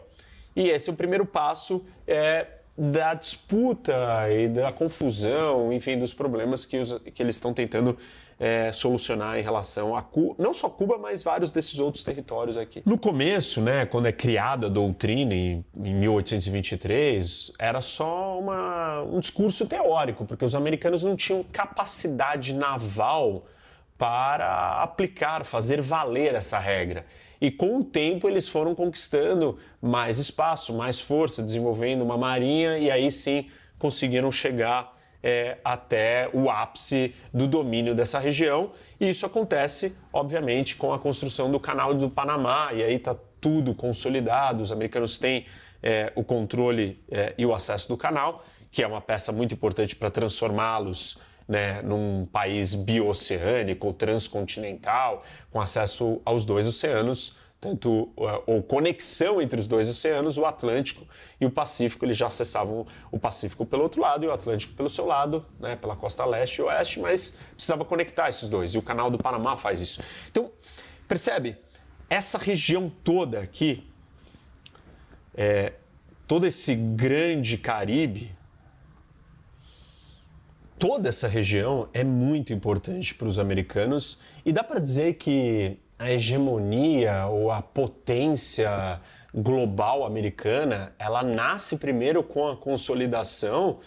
E 0.54 0.68
esse 0.68 0.90
é 0.90 0.92
o 0.92 0.96
primeiro 0.96 1.24
passo 1.24 1.82
é, 2.06 2.46
da 2.76 3.14
disputa 3.14 3.94
e 4.30 4.48
da 4.48 4.72
confusão, 4.72 5.72
enfim, 5.72 5.98
dos 5.98 6.12
problemas 6.12 6.66
que, 6.66 6.78
os, 6.78 6.98
que 7.14 7.22
eles 7.22 7.36
estão 7.36 7.54
tentando 7.54 7.96
é, 8.42 8.72
solucionar 8.72 9.38
em 9.38 9.42
relação 9.42 9.96
a 9.96 10.02
Cuba, 10.02 10.34
não 10.36 10.52
só 10.52 10.68
Cuba, 10.68 10.98
mas 10.98 11.22
vários 11.22 11.52
desses 11.52 11.78
outros 11.78 12.02
territórios 12.02 12.58
aqui. 12.58 12.82
No 12.84 12.98
começo, 12.98 13.60
né, 13.60 13.86
quando 13.86 14.06
é 14.06 14.12
criada 14.12 14.66
a 14.66 14.68
doutrina 14.68 15.32
em, 15.32 15.64
em 15.76 15.94
1823, 15.94 17.52
era 17.56 17.80
só 17.80 18.36
uma, 18.40 19.02
um 19.02 19.20
discurso 19.20 19.64
teórico, 19.64 20.24
porque 20.24 20.44
os 20.44 20.56
americanos 20.56 21.04
não 21.04 21.14
tinham 21.14 21.44
capacidade 21.44 22.52
naval 22.52 23.46
para 23.96 24.82
aplicar, 24.82 25.44
fazer 25.44 25.80
valer 25.80 26.34
essa 26.34 26.58
regra. 26.58 27.06
E 27.40 27.48
com 27.48 27.78
o 27.78 27.84
tempo 27.84 28.28
eles 28.28 28.48
foram 28.48 28.74
conquistando 28.74 29.56
mais 29.80 30.18
espaço, 30.18 30.74
mais 30.74 30.98
força, 31.00 31.44
desenvolvendo 31.44 32.02
uma 32.02 32.18
marinha 32.18 32.76
e 32.76 32.90
aí 32.90 33.12
sim 33.12 33.46
conseguiram 33.78 34.32
chegar 34.32 35.00
é, 35.22 35.58
até 35.64 36.28
o 36.32 36.50
ápice 36.50 37.14
do 37.32 37.46
domínio 37.46 37.94
dessa 37.94 38.18
região. 38.18 38.72
E 38.98 39.08
isso 39.08 39.24
acontece, 39.24 39.96
obviamente, 40.12 40.76
com 40.76 40.92
a 40.92 40.98
construção 40.98 41.50
do 41.50 41.60
Canal 41.60 41.94
do 41.94 42.10
Panamá, 42.10 42.70
e 42.72 42.82
aí 42.82 42.94
está 42.94 43.16
tudo 43.40 43.74
consolidado, 43.74 44.62
os 44.62 44.72
americanos 44.72 45.18
têm 45.18 45.46
é, 45.82 46.12
o 46.14 46.22
controle 46.22 47.02
é, 47.10 47.34
e 47.36 47.44
o 47.44 47.52
acesso 47.52 47.88
do 47.88 47.96
canal, 47.96 48.44
que 48.70 48.82
é 48.82 48.86
uma 48.86 49.00
peça 49.00 49.32
muito 49.32 49.54
importante 49.54 49.96
para 49.96 50.10
transformá-los 50.10 51.18
né, 51.48 51.82
num 51.82 52.24
país 52.24 52.74
bioceânico 52.74 53.92
transcontinental, 53.92 55.22
com 55.50 55.60
acesso 55.60 56.22
aos 56.24 56.44
dois 56.44 56.66
oceanos, 56.66 57.36
tanto 57.62 58.10
uh, 58.16 58.42
ou 58.44 58.60
conexão 58.60 59.40
entre 59.40 59.60
os 59.60 59.68
dois 59.68 59.88
oceanos, 59.88 60.36
o 60.36 60.44
Atlântico 60.44 61.06
e 61.40 61.46
o 61.46 61.50
Pacífico. 61.50 62.04
Eles 62.04 62.16
já 62.16 62.26
acessavam 62.26 62.84
o 63.12 63.20
Pacífico 63.20 63.64
pelo 63.64 63.84
outro 63.84 64.02
lado 64.02 64.24
e 64.24 64.26
o 64.26 64.32
Atlântico 64.32 64.74
pelo 64.74 64.90
seu 64.90 65.06
lado, 65.06 65.46
né, 65.60 65.76
pela 65.76 65.94
costa 65.94 66.24
leste 66.24 66.56
e 66.56 66.62
oeste, 66.62 66.98
mas 66.98 67.38
precisava 67.54 67.84
conectar 67.84 68.28
esses 68.28 68.48
dois. 68.48 68.74
E 68.74 68.78
o 68.78 68.82
Canal 68.82 69.12
do 69.12 69.16
Panamá 69.16 69.56
faz 69.56 69.80
isso. 69.80 70.00
Então, 70.28 70.50
percebe? 71.06 71.56
Essa 72.10 72.36
região 72.36 72.90
toda 73.04 73.38
aqui, 73.38 73.88
é, 75.32 75.74
todo 76.26 76.44
esse 76.44 76.74
grande 76.74 77.56
Caribe, 77.56 78.36
toda 80.80 81.08
essa 81.08 81.28
região 81.28 81.88
é 81.94 82.02
muito 82.02 82.52
importante 82.52 83.14
para 83.14 83.28
os 83.28 83.38
americanos 83.38 84.18
e 84.44 84.52
dá 84.52 84.64
para 84.64 84.80
dizer 84.80 85.14
que 85.14 85.78
a 86.02 86.10
hegemonia 86.10 87.26
ou 87.26 87.52
a 87.52 87.62
potência 87.62 89.00
global 89.32 90.04
americana, 90.04 90.92
ela 90.98 91.22
nasce 91.22 91.76
primeiro 91.76 92.24
com 92.24 92.48
a 92.48 92.56
consolidação 92.56 93.78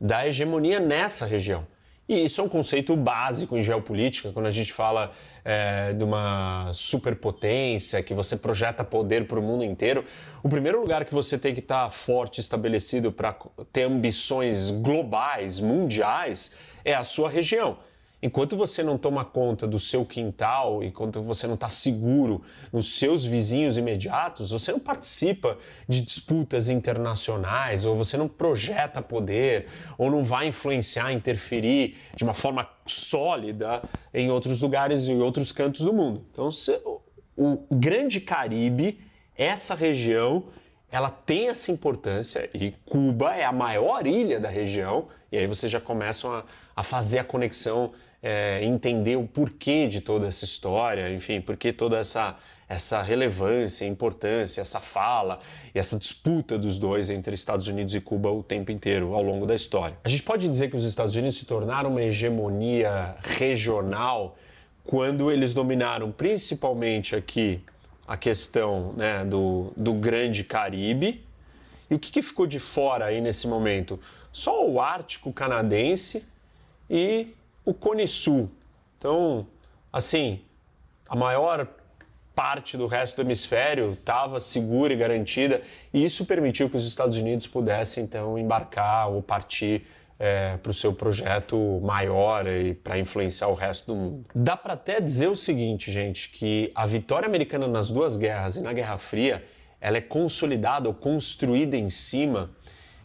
da 0.00 0.24
hegemonia 0.24 0.78
nessa 0.78 1.26
região. 1.26 1.66
E 2.08 2.24
isso 2.24 2.40
é 2.40 2.44
um 2.44 2.48
conceito 2.48 2.94
básico 2.94 3.56
em 3.56 3.62
geopolítica, 3.62 4.30
quando 4.30 4.46
a 4.46 4.50
gente 4.52 4.72
fala 4.72 5.10
é, 5.44 5.92
de 5.94 6.04
uma 6.04 6.70
superpotência, 6.72 8.02
que 8.02 8.14
você 8.14 8.36
projeta 8.36 8.84
poder 8.84 9.26
para 9.26 9.40
o 9.40 9.42
mundo 9.42 9.64
inteiro. 9.64 10.04
O 10.44 10.48
primeiro 10.48 10.80
lugar 10.80 11.04
que 11.04 11.14
você 11.14 11.36
tem 11.36 11.54
que 11.54 11.60
estar 11.60 11.84
tá 11.84 11.90
forte, 11.90 12.40
estabelecido 12.40 13.10
para 13.10 13.34
ter 13.72 13.82
ambições 13.82 14.70
globais, 14.70 15.58
mundiais, 15.58 16.52
é 16.84 16.94
a 16.94 17.02
sua 17.02 17.28
região. 17.28 17.78
Enquanto 18.24 18.56
você 18.56 18.82
não 18.82 18.96
toma 18.96 19.22
conta 19.22 19.66
do 19.66 19.78
seu 19.78 20.02
quintal, 20.02 20.82
enquanto 20.82 21.20
você 21.20 21.46
não 21.46 21.56
está 21.56 21.68
seguro 21.68 22.40
nos 22.72 22.94
seus 22.94 23.22
vizinhos 23.22 23.76
imediatos, 23.76 24.50
você 24.50 24.72
não 24.72 24.78
participa 24.78 25.58
de 25.86 26.00
disputas 26.00 26.70
internacionais, 26.70 27.84
ou 27.84 27.94
você 27.94 28.16
não 28.16 28.26
projeta 28.26 29.02
poder, 29.02 29.66
ou 29.98 30.10
não 30.10 30.24
vai 30.24 30.48
influenciar, 30.48 31.12
interferir 31.12 31.98
de 32.16 32.24
uma 32.24 32.32
forma 32.32 32.66
sólida 32.86 33.82
em 34.14 34.30
outros 34.30 34.62
lugares 34.62 35.06
e 35.06 35.12
em 35.12 35.20
outros 35.20 35.52
cantos 35.52 35.82
do 35.82 35.92
mundo. 35.92 36.24
Então, 36.32 36.48
o 37.36 37.58
Grande 37.70 38.22
Caribe, 38.22 39.00
essa 39.36 39.74
região, 39.74 40.44
ela 40.90 41.10
tem 41.10 41.50
essa 41.50 41.70
importância 41.70 42.48
e 42.54 42.70
Cuba 42.86 43.34
é 43.36 43.44
a 43.44 43.52
maior 43.52 44.06
ilha 44.06 44.40
da 44.40 44.48
região, 44.48 45.08
e 45.30 45.36
aí 45.36 45.46
vocês 45.46 45.70
já 45.70 45.80
começam 45.80 46.32
a, 46.32 46.44
a 46.74 46.82
fazer 46.82 47.18
a 47.18 47.24
conexão 47.24 47.92
é, 48.26 48.64
entender 48.64 49.16
o 49.16 49.26
porquê 49.26 49.86
de 49.86 50.00
toda 50.00 50.26
essa 50.26 50.46
história, 50.46 51.12
enfim, 51.12 51.42
porquê 51.42 51.74
toda 51.74 51.98
essa, 51.98 52.34
essa 52.66 53.02
relevância, 53.02 53.84
importância, 53.84 54.62
essa 54.62 54.80
fala 54.80 55.40
e 55.74 55.78
essa 55.78 55.98
disputa 55.98 56.56
dos 56.56 56.78
dois 56.78 57.10
entre 57.10 57.34
Estados 57.34 57.68
Unidos 57.68 57.94
e 57.94 58.00
Cuba 58.00 58.30
o 58.30 58.42
tempo 58.42 58.72
inteiro, 58.72 59.12
ao 59.12 59.22
longo 59.22 59.44
da 59.44 59.54
história. 59.54 59.98
A 60.02 60.08
gente 60.08 60.22
pode 60.22 60.48
dizer 60.48 60.70
que 60.70 60.76
os 60.76 60.86
Estados 60.86 61.14
Unidos 61.14 61.36
se 61.36 61.44
tornaram 61.44 61.90
uma 61.90 62.02
hegemonia 62.02 63.14
regional 63.22 64.38
quando 64.82 65.30
eles 65.30 65.52
dominaram 65.52 66.10
principalmente 66.10 67.14
aqui 67.14 67.60
a 68.08 68.16
questão 68.16 68.94
né, 68.96 69.22
do, 69.22 69.70
do 69.76 69.92
Grande 69.92 70.42
Caribe. 70.42 71.22
E 71.90 71.94
o 71.94 71.98
que, 71.98 72.10
que 72.10 72.22
ficou 72.22 72.46
de 72.46 72.58
fora 72.58 73.04
aí 73.04 73.20
nesse 73.20 73.46
momento? 73.46 74.00
Só 74.32 74.66
o 74.66 74.80
Ártico 74.80 75.30
canadense 75.30 76.24
e 76.88 77.34
o 77.64 77.72
Cone 77.72 78.06
Sul. 78.06 78.50
Então, 78.98 79.46
assim, 79.92 80.40
a 81.08 81.16
maior 81.16 81.68
parte 82.34 82.76
do 82.76 82.86
resto 82.86 83.16
do 83.16 83.22
hemisfério 83.22 83.92
estava 83.92 84.40
segura 84.40 84.92
e 84.92 84.96
garantida, 84.96 85.62
e 85.92 86.04
isso 86.04 86.24
permitiu 86.24 86.68
que 86.68 86.76
os 86.76 86.86
Estados 86.86 87.16
Unidos 87.18 87.46
pudessem 87.46 88.04
então 88.04 88.36
embarcar 88.36 89.08
ou 89.08 89.22
partir 89.22 89.86
é, 90.18 90.56
para 90.56 90.70
o 90.70 90.74
seu 90.74 90.92
projeto 90.92 91.80
maior 91.82 92.46
e 92.46 92.74
para 92.74 92.98
influenciar 92.98 93.48
o 93.48 93.54
resto 93.54 93.86
do 93.88 93.96
mundo. 93.96 94.24
Dá 94.34 94.56
para 94.56 94.74
até 94.74 95.00
dizer 95.00 95.28
o 95.28 95.36
seguinte, 95.36 95.90
gente, 95.90 96.30
que 96.30 96.72
a 96.74 96.86
vitória 96.86 97.26
americana 97.26 97.68
nas 97.68 97.90
duas 97.90 98.16
guerras 98.16 98.56
e 98.56 98.62
na 98.62 98.72
Guerra 98.72 98.98
Fria, 98.98 99.44
ela 99.80 99.96
é 99.96 100.00
consolidada 100.00 100.88
ou 100.88 100.94
construída 100.94 101.76
em 101.76 101.90
cima 101.90 102.50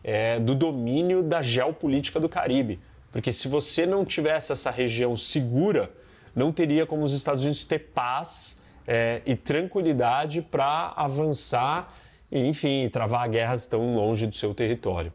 é, 0.04 0.39
do 0.39 0.56
domínio 0.56 1.22
da 1.22 1.42
geopolítica 1.42 2.20
do 2.20 2.30
Caribe. 2.30 2.80
Porque 3.12 3.34
se 3.34 3.48
você 3.48 3.86
não 3.86 4.06
tivesse 4.06 4.51
essa 4.51 4.70
região 4.70 5.16
segura, 5.16 5.92
não 6.36 6.51
teria 6.51 6.86
como 6.86 7.04
os 7.04 7.13
Estados 7.13 7.44
Unidos 7.44 7.63
ter 7.63 7.80
paz 7.80 8.62
é, 8.88 9.22
e 9.25 9.36
tranquilidade 9.36 10.42
para 10.42 10.94
avançar 10.96 11.94
e, 12.32 12.46
enfim, 12.46 12.88
travar 12.89 13.28
guerras 13.30 13.66
tão 13.66 13.94
longe 13.94 14.28
do 14.28 14.36
seu 14.36 14.54
território. 14.54 15.12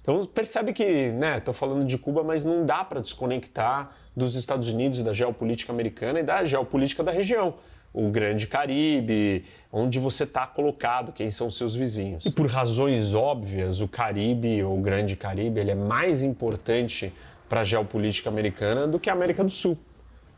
Então 0.00 0.22
percebe 0.26 0.72
que, 0.72 1.08
né, 1.12 1.38
estou 1.38 1.54
falando 1.54 1.84
de 1.84 1.96
Cuba, 1.96 2.22
mas 2.22 2.44
não 2.44 2.64
dá 2.64 2.84
para 2.84 3.00
desconectar 3.00 3.90
dos 4.14 4.34
Estados 4.36 4.68
Unidos, 4.68 5.02
da 5.02 5.12
geopolítica 5.12 5.72
americana 5.72 6.20
e 6.20 6.22
da 6.22 6.44
geopolítica 6.44 7.02
da 7.02 7.10
região 7.10 7.54
o 7.94 8.10
Grande 8.10 8.48
Caribe, 8.48 9.44
onde 9.72 10.00
você 10.00 10.24
está 10.24 10.44
colocado, 10.48 11.12
quem 11.12 11.30
são 11.30 11.48
seus 11.48 11.76
vizinhos. 11.76 12.26
E 12.26 12.30
por 12.30 12.46
razões 12.48 13.14
óbvias, 13.14 13.80
o 13.80 13.86
Caribe, 13.86 14.64
ou 14.64 14.76
o 14.76 14.82
Grande 14.82 15.14
Caribe, 15.14 15.60
ele 15.60 15.70
é 15.70 15.76
mais 15.76 16.24
importante 16.24 17.12
para 17.48 17.60
a 17.60 17.64
geopolítica 17.64 18.28
americana 18.28 18.88
do 18.88 18.98
que 18.98 19.08
a 19.08 19.12
América 19.12 19.44
do 19.44 19.50
Sul. 19.50 19.78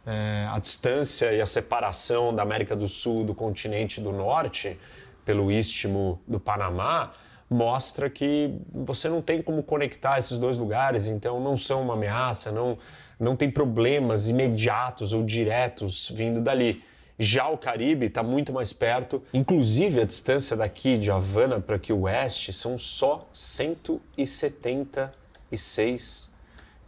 É, 0.04 0.46
a 0.50 0.58
distância 0.58 1.32
e 1.32 1.40
a 1.40 1.46
separação 1.46 2.32
da 2.32 2.42
América 2.42 2.76
do 2.76 2.86
Sul 2.86 3.24
do 3.24 3.34
continente 3.34 4.02
do 4.02 4.12
Norte, 4.12 4.78
pelo 5.24 5.50
istmo 5.50 6.20
do 6.28 6.38
Panamá, 6.38 7.12
mostra 7.48 8.10
que 8.10 8.54
você 8.72 9.08
não 9.08 9.22
tem 9.22 9.40
como 9.40 9.62
conectar 9.62 10.18
esses 10.18 10.38
dois 10.38 10.58
lugares, 10.58 11.06
então 11.06 11.40
não 11.40 11.56
são 11.56 11.82
uma 11.82 11.94
ameaça, 11.94 12.52
não, 12.52 12.76
não 13.18 13.34
tem 13.34 13.50
problemas 13.50 14.28
imediatos 14.28 15.12
ou 15.14 15.24
diretos 15.24 16.12
vindo 16.14 16.40
dali. 16.42 16.82
Já 17.18 17.48
o 17.48 17.56
Caribe 17.56 18.04
está 18.06 18.22
muito 18.22 18.52
mais 18.52 18.74
perto, 18.74 19.22
inclusive 19.32 20.00
a 20.00 20.04
distância 20.04 20.56
daqui 20.56 20.98
de 20.98 21.10
Havana 21.10 21.58
para 21.60 21.76
aqui 21.76 21.90
oeste 21.92 22.52
são 22.52 22.76
só 22.76 23.26
176 23.32 26.30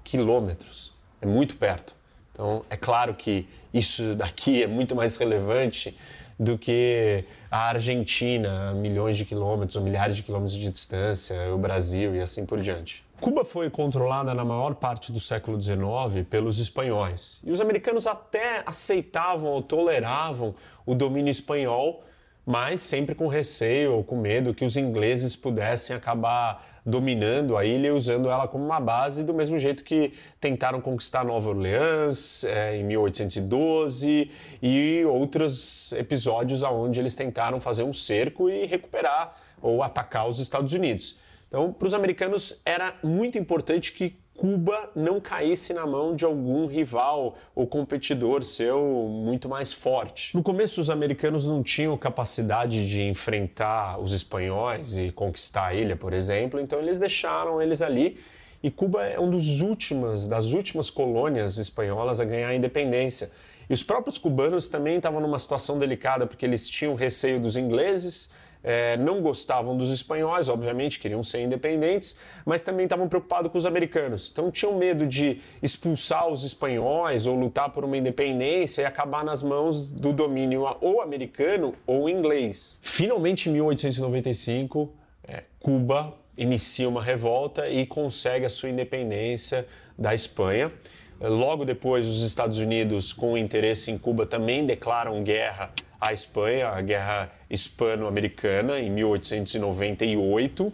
quilômetros. 0.05 0.93
É 1.21 1.27
muito 1.27 1.57
perto. 1.57 1.97
Então, 2.33 2.65
é 2.69 2.77
claro 2.77 3.15
que 3.15 3.49
isso 3.73 4.15
daqui 4.15 4.63
é 4.63 4.67
muito 4.67 4.95
mais 4.95 5.17
relevante 5.17 5.97
do 6.39 6.59
que 6.59 7.25
a 7.51 7.71
Argentina, 7.71 8.73
milhões 8.75 9.17
de 9.17 9.25
quilômetros 9.25 9.77
ou 9.77 9.83
milhares 9.83 10.15
de 10.15 10.23
quilômetros 10.23 10.57
de 10.57 10.71
distância, 10.71 11.35
o 11.53 11.59
Brasil 11.59 12.15
e 12.15 12.21
assim 12.21 12.47
por 12.47 12.61
diante. 12.61 13.05
Cuba 13.21 13.45
foi 13.45 13.69
controlada 13.69 14.33
na 14.33 14.45
maior 14.45 14.77
parte 14.77 15.11
do 15.11 15.19
século 15.19 15.61
XIX 15.61 16.25
pelos 16.31 16.61
espanhóis. 16.61 17.41
E 17.45 17.51
os 17.51 17.61
americanos 17.61 18.07
até 18.07 18.63
aceitavam 18.65 19.51
ou 19.51 19.61
toleravam 19.61 20.55
o 20.87 20.95
domínio 20.95 21.31
espanhol, 21.31 22.05
mas 22.47 22.81
sempre 22.81 23.17
com 23.17 23.27
receio 23.27 23.93
ou 23.93 24.05
com 24.05 24.17
medo 24.17 24.55
que 24.55 24.65
os 24.65 24.77
ingleses 24.77 25.35
pudessem 25.35 25.97
acabar 25.97 26.65
dominando 26.87 27.57
a 27.57 27.65
ilha 27.65 27.89
e 27.89 27.91
usando 27.91 28.31
ela 28.31 28.47
como 28.47 28.65
uma 28.65 28.79
base, 28.79 29.25
do 29.25 29.35
mesmo 29.35 29.59
jeito 29.59 29.83
que 29.83 30.13
tentaram 30.41 30.81
conquistar 30.81 31.25
Nova 31.25 31.51
Orleans 31.51 32.45
é, 32.45 32.77
em 32.77 32.85
1812 32.85 34.31
e 34.63 35.05
outros 35.05 35.93
episódios 35.93 36.63
onde 36.63 37.01
eles 37.01 37.17
tentaram 37.17 37.59
fazer 37.59 37.83
um 37.83 37.93
cerco 37.93 38.49
e 38.49 38.65
recuperar 38.65 39.37
ou 39.61 39.83
atacar 39.83 40.29
os 40.29 40.39
Estados 40.39 40.73
Unidos. 40.73 41.17
Então, 41.49 41.73
para 41.73 41.87
os 41.87 41.95
americanos 41.95 42.61
era 42.65 42.95
muito 43.03 43.39
importante 43.39 43.93
que 43.93 44.19
Cuba 44.39 44.91
não 44.95 45.21
caísse 45.21 45.75
na 45.75 45.85
mão 45.85 46.15
de 46.15 46.25
algum 46.25 46.67
rival 46.67 47.37
ou 47.57 47.67
competidor 47.67 48.45
seu 48.45 49.09
muito 49.11 49.49
mais 49.49 49.73
forte. 49.73 50.33
No 50.37 50.45
começo, 50.45 50.81
os 50.81 50.91
americanos 50.91 51.45
não 51.45 51.61
tinham 51.61 51.99
capacidade 51.99 52.89
de 52.89 53.03
enfrentar 53.03 53.99
os 53.99 54.13
espanhóis 54.13 54.97
e 54.97 55.11
conquistar 55.11 55.67
a 55.67 55.75
ilha, 55.75 55.97
por 55.97 56.13
exemplo, 56.13 56.61
então 56.61 56.79
eles 56.79 56.99
deixaram 56.99 57.61
eles 57.61 57.83
ali. 57.83 58.17
E 58.63 58.71
Cuba 58.71 59.05
é 59.05 59.19
um 59.19 59.29
dos 59.29 59.61
últimas, 59.61 60.29
das 60.29 60.53
últimas 60.53 60.89
colônias 60.89 61.59
espanholas 61.59 62.21
a 62.21 62.25
ganhar 62.25 62.49
a 62.49 62.55
independência. 62.55 63.33
E 63.69 63.73
os 63.73 63.83
próprios 63.83 64.19
cubanos 64.19 64.69
também 64.69 64.99
estavam 64.99 65.21
numa 65.21 65.39
situação 65.39 65.79
delicada 65.79 66.29
porque 66.29 66.47
eles 66.47 66.69
tinham 66.69 66.95
receio 66.95 67.41
dos 67.41 67.57
ingleses 67.57 68.31
é, 68.63 68.97
não 68.97 69.21
gostavam 69.21 69.77
dos 69.77 69.91
espanhóis, 69.91 70.49
obviamente, 70.49 70.99
queriam 70.99 71.23
ser 71.23 71.41
independentes, 71.43 72.17
mas 72.45 72.63
também 72.63 72.85
estavam 72.85 73.09
preocupados 73.09 73.51
com 73.51 73.59
os 73.59 73.67
americanos. 73.67 74.29
Então 74.33 74.51
tinham 74.51 74.77
medo 74.77 75.07
de 75.07 75.41
expulsar 75.63 76.29
os 76.29 76.45
espanhóis 76.45 77.27
ou 77.27 77.37
lutar 77.37 77.71
por 77.71 77.85
uma 77.85 77.97
independência 77.97 78.83
e 78.83 78.85
acabar 78.85 79.25
nas 79.25 79.43
mãos 79.43 79.81
do 79.81 80.13
domínio 80.13 80.65
ou 80.81 81.01
americano 81.01 81.75
ou 81.87 82.09
inglês. 82.09 82.79
Finalmente, 82.83 83.49
em 83.49 83.53
1895, 83.53 84.93
é, 85.25 85.45
Cuba 85.61 86.15
inicia 86.37 86.89
uma 86.89 87.03
revolta 87.03 87.69
e 87.69 87.85
consegue 87.87 88.47
a 88.47 88.51
sua 88.51 88.71
independência 88.71 89.67
da 89.99 90.15
Espanha. 90.15 90.73
Logo 91.21 91.65
depois, 91.65 92.07
os 92.07 92.23
Estados 92.23 92.59
Unidos, 92.59 93.13
com 93.13 93.37
interesse 93.37 93.91
em 93.91 93.99
Cuba, 93.99 94.25
também 94.25 94.65
declaram 94.65 95.23
guerra 95.25 95.73
à 96.01 96.13
Espanha, 96.13 96.69
a 96.69 96.81
Guerra 96.81 97.31
Hispano-Americana, 97.51 98.79
em 98.79 98.91
1898, 98.91 100.73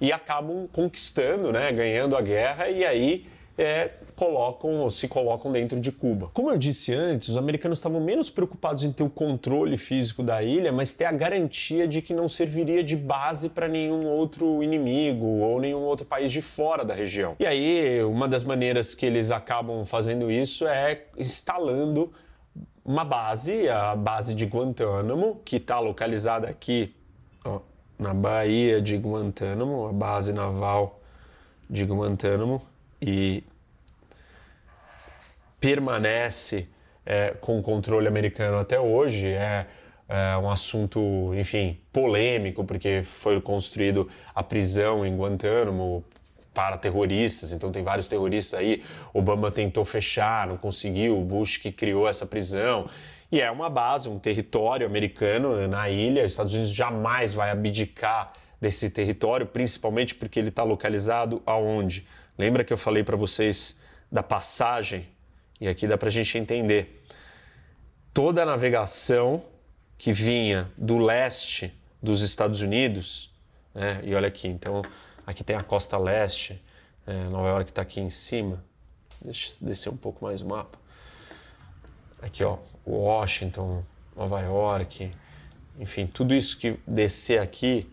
e 0.00 0.12
acabam 0.12 0.66
conquistando, 0.72 1.52
né, 1.52 1.70
ganhando 1.72 2.16
a 2.16 2.20
guerra, 2.20 2.68
e 2.68 2.84
aí 2.84 3.26
é, 3.56 3.90
colocam 4.16 4.88
se 4.88 5.08
colocam 5.08 5.52
dentro 5.52 5.78
de 5.78 5.92
Cuba. 5.92 6.30
Como 6.32 6.50
eu 6.50 6.56
disse 6.56 6.92
antes, 6.92 7.28
os 7.28 7.36
americanos 7.36 7.78
estavam 7.78 8.00
menos 8.00 8.30
preocupados 8.30 8.84
em 8.84 8.92
ter 8.92 9.02
o 9.02 9.10
controle 9.10 9.76
físico 9.76 10.22
da 10.22 10.42
ilha, 10.42 10.72
mas 10.72 10.94
ter 10.94 11.04
a 11.04 11.12
garantia 11.12 11.86
de 11.86 12.00
que 12.00 12.14
não 12.14 12.28
serviria 12.28 12.82
de 12.82 12.96
base 12.96 13.48
para 13.48 13.68
nenhum 13.68 14.06
outro 14.06 14.62
inimigo 14.62 15.26
ou 15.26 15.60
nenhum 15.60 15.80
outro 15.80 16.06
país 16.06 16.32
de 16.32 16.42
fora 16.42 16.84
da 16.84 16.94
região. 16.94 17.36
E 17.38 17.46
aí, 17.46 18.02
uma 18.04 18.26
das 18.26 18.44
maneiras 18.44 18.94
que 18.94 19.06
eles 19.06 19.30
acabam 19.30 19.84
fazendo 19.84 20.30
isso 20.30 20.66
é 20.66 21.02
instalando 21.16 22.12
uma 22.84 23.04
base, 23.04 23.68
a 23.68 23.94
base 23.94 24.34
de 24.34 24.44
Guantánamo, 24.44 25.40
que 25.44 25.56
está 25.56 25.78
localizada 25.78 26.48
aqui 26.48 26.94
ó, 27.44 27.60
na 27.98 28.12
Baía 28.12 28.80
de 28.80 28.96
Guantánamo, 28.96 29.86
a 29.86 29.92
base 29.92 30.32
naval 30.32 31.00
de 31.70 31.84
Guantánamo, 31.84 32.60
e 33.00 33.44
permanece 35.60 36.68
é, 37.06 37.30
com 37.40 37.62
controle 37.62 38.08
americano 38.08 38.58
até 38.58 38.80
hoje. 38.80 39.28
É, 39.28 39.66
é 40.08 40.36
um 40.36 40.50
assunto, 40.50 41.32
enfim, 41.34 41.78
polêmico, 41.92 42.64
porque 42.64 43.02
foi 43.02 43.40
construído 43.40 44.08
a 44.34 44.42
prisão 44.42 45.06
em 45.06 45.16
Guantánamo 45.16 46.04
para 46.54 46.76
terroristas, 46.76 47.52
então 47.52 47.72
tem 47.72 47.82
vários 47.82 48.08
terroristas 48.08 48.58
aí. 48.58 48.82
Obama 49.12 49.50
tentou 49.50 49.84
fechar, 49.84 50.46
não 50.46 50.56
conseguiu, 50.56 51.18
o 51.18 51.24
Bush 51.24 51.56
que 51.56 51.72
criou 51.72 52.08
essa 52.08 52.26
prisão. 52.26 52.88
E 53.30 53.40
é 53.40 53.50
uma 53.50 53.70
base, 53.70 54.08
um 54.08 54.18
território 54.18 54.86
americano 54.86 55.66
na 55.66 55.88
ilha. 55.88 56.24
Os 56.24 56.32
Estados 56.32 56.52
Unidos 56.52 56.72
jamais 56.72 57.32
vai 57.32 57.50
abdicar 57.50 58.32
desse 58.60 58.90
território, 58.90 59.46
principalmente 59.46 60.14
porque 60.14 60.38
ele 60.38 60.50
está 60.50 60.62
localizado 60.62 61.42
aonde? 61.46 62.06
Lembra 62.38 62.62
que 62.62 62.72
eu 62.72 62.78
falei 62.78 63.02
para 63.02 63.16
vocês 63.16 63.80
da 64.10 64.22
passagem? 64.22 65.08
E 65.60 65.66
aqui 65.66 65.86
dá 65.86 65.96
para 65.96 66.08
a 66.08 66.12
gente 66.12 66.36
entender. 66.36 67.02
Toda 68.12 68.42
a 68.42 68.46
navegação 68.46 69.42
que 69.96 70.12
vinha 70.12 70.70
do 70.76 70.98
leste 70.98 71.72
dos 72.02 72.20
Estados 72.20 72.60
Unidos, 72.60 73.32
né? 73.74 74.00
e 74.04 74.14
olha 74.14 74.28
aqui, 74.28 74.48
então 74.48 74.82
Aqui 75.26 75.44
tem 75.44 75.56
a 75.56 75.62
costa 75.62 75.96
leste, 75.96 76.60
é, 77.06 77.24
Nova 77.24 77.48
York 77.48 77.70
está 77.70 77.82
aqui 77.82 78.00
em 78.00 78.10
cima. 78.10 78.62
Deixa 79.20 79.52
eu 79.52 79.68
descer 79.68 79.90
um 79.90 79.96
pouco 79.96 80.24
mais 80.24 80.42
o 80.42 80.46
mapa. 80.46 80.78
Aqui, 82.20 82.42
ó, 82.42 82.58
Washington, 82.86 83.84
Nova 84.16 84.40
York, 84.40 85.10
enfim, 85.78 86.06
tudo 86.06 86.34
isso 86.34 86.58
que 86.58 86.78
descer 86.86 87.40
aqui, 87.40 87.90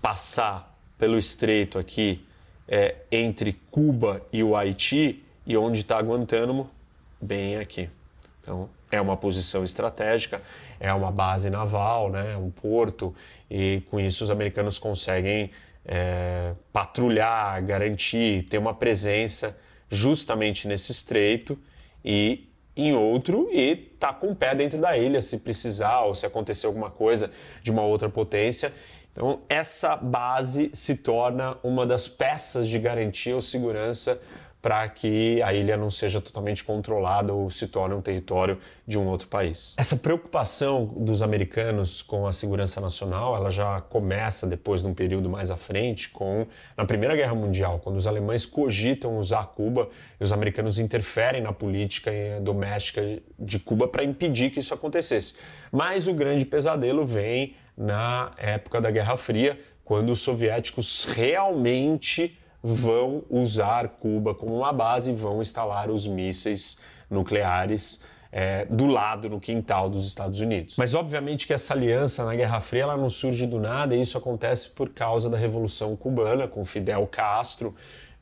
passar 0.00 0.76
pelo 0.98 1.18
estreito 1.18 1.78
aqui 1.78 2.24
é, 2.66 2.96
entre 3.10 3.52
Cuba 3.70 4.22
e 4.32 4.42
o 4.42 4.56
Haiti 4.56 5.24
e 5.46 5.56
onde 5.56 5.80
está 5.80 6.00
Guantánamo, 6.00 6.70
bem 7.20 7.56
aqui. 7.56 7.90
Então, 8.40 8.68
é 8.90 9.00
uma 9.00 9.16
posição 9.16 9.64
estratégica, 9.64 10.42
é 10.78 10.92
uma 10.92 11.10
base 11.10 11.50
naval, 11.50 12.10
né, 12.10 12.36
um 12.36 12.50
porto, 12.50 13.14
e 13.50 13.82
com 13.90 13.98
isso 13.98 14.24
os 14.24 14.30
americanos 14.30 14.78
conseguem 14.78 15.50
é, 15.84 16.52
patrulhar, 16.72 17.62
garantir, 17.64 18.46
ter 18.48 18.58
uma 18.58 18.74
presença 18.74 19.56
justamente 19.90 20.66
nesse 20.66 20.92
estreito 20.92 21.58
e 22.04 22.48
em 22.76 22.92
outro 22.92 23.48
e 23.52 23.76
tá 23.76 24.12
com 24.12 24.28
o 24.28 24.36
pé 24.36 24.54
dentro 24.54 24.80
da 24.80 24.96
ilha 24.98 25.22
se 25.22 25.38
precisar 25.38 26.00
ou 26.00 26.14
se 26.14 26.26
acontecer 26.26 26.66
alguma 26.66 26.90
coisa 26.90 27.30
de 27.62 27.70
uma 27.70 27.82
outra 27.82 28.08
potência. 28.08 28.72
Então, 29.12 29.42
essa 29.48 29.96
base 29.96 30.70
se 30.72 30.96
torna 30.96 31.56
uma 31.62 31.86
das 31.86 32.08
peças 32.08 32.66
de 32.66 32.80
garantia 32.80 33.34
ou 33.34 33.40
segurança 33.40 34.20
para 34.64 34.88
que 34.88 35.42
a 35.42 35.52
ilha 35.52 35.76
não 35.76 35.90
seja 35.90 36.22
totalmente 36.22 36.64
controlada 36.64 37.34
ou 37.34 37.50
se 37.50 37.66
torne 37.68 37.94
um 37.94 38.00
território 38.00 38.58
de 38.86 38.98
um 38.98 39.06
outro 39.06 39.28
país. 39.28 39.74
Essa 39.76 39.94
preocupação 39.94 40.86
dos 40.86 41.20
americanos 41.20 42.00
com 42.00 42.26
a 42.26 42.32
segurança 42.32 42.80
nacional, 42.80 43.36
ela 43.36 43.50
já 43.50 43.82
começa 43.82 44.46
depois 44.46 44.82
num 44.82 44.94
período 44.94 45.28
mais 45.28 45.50
à 45.50 45.58
frente 45.58 46.08
com 46.08 46.46
na 46.74 46.86
Primeira 46.86 47.14
Guerra 47.14 47.34
Mundial, 47.34 47.78
quando 47.78 47.96
os 47.96 48.06
alemães 48.06 48.46
cogitam 48.46 49.18
usar 49.18 49.48
Cuba 49.48 49.90
e 50.18 50.24
os 50.24 50.32
americanos 50.32 50.78
interferem 50.78 51.42
na 51.42 51.52
política 51.52 52.10
doméstica 52.40 53.20
de 53.38 53.58
Cuba 53.58 53.86
para 53.86 54.02
impedir 54.02 54.48
que 54.48 54.60
isso 54.60 54.72
acontecesse. 54.72 55.34
Mas 55.70 56.08
o 56.08 56.14
grande 56.14 56.46
pesadelo 56.46 57.04
vem 57.04 57.54
na 57.76 58.32
época 58.38 58.80
da 58.80 58.90
Guerra 58.90 59.18
Fria, 59.18 59.60
quando 59.84 60.08
os 60.08 60.20
soviéticos 60.20 61.04
realmente 61.04 62.38
vão 62.66 63.22
usar 63.28 63.88
Cuba 63.90 64.34
como 64.34 64.56
uma 64.56 64.72
base 64.72 65.10
e 65.10 65.14
vão 65.14 65.42
instalar 65.42 65.90
os 65.90 66.06
mísseis 66.06 66.78
nucleares 67.10 68.00
é, 68.32 68.64
do 68.64 68.86
lado, 68.86 69.28
no 69.28 69.38
quintal 69.38 69.90
dos 69.90 70.08
Estados 70.08 70.40
Unidos. 70.40 70.76
Mas 70.78 70.94
obviamente 70.94 71.46
que 71.46 71.52
essa 71.52 71.74
aliança 71.74 72.24
na 72.24 72.34
Guerra 72.34 72.60
Fria 72.62 72.84
ela 72.84 72.96
não 72.96 73.10
surge 73.10 73.46
do 73.46 73.60
nada 73.60 73.94
e 73.94 74.00
isso 74.00 74.16
acontece 74.16 74.70
por 74.70 74.88
causa 74.88 75.28
da 75.28 75.36
Revolução 75.36 75.94
Cubana, 75.94 76.48
com 76.48 76.64
Fidel 76.64 77.06
Castro 77.06 77.74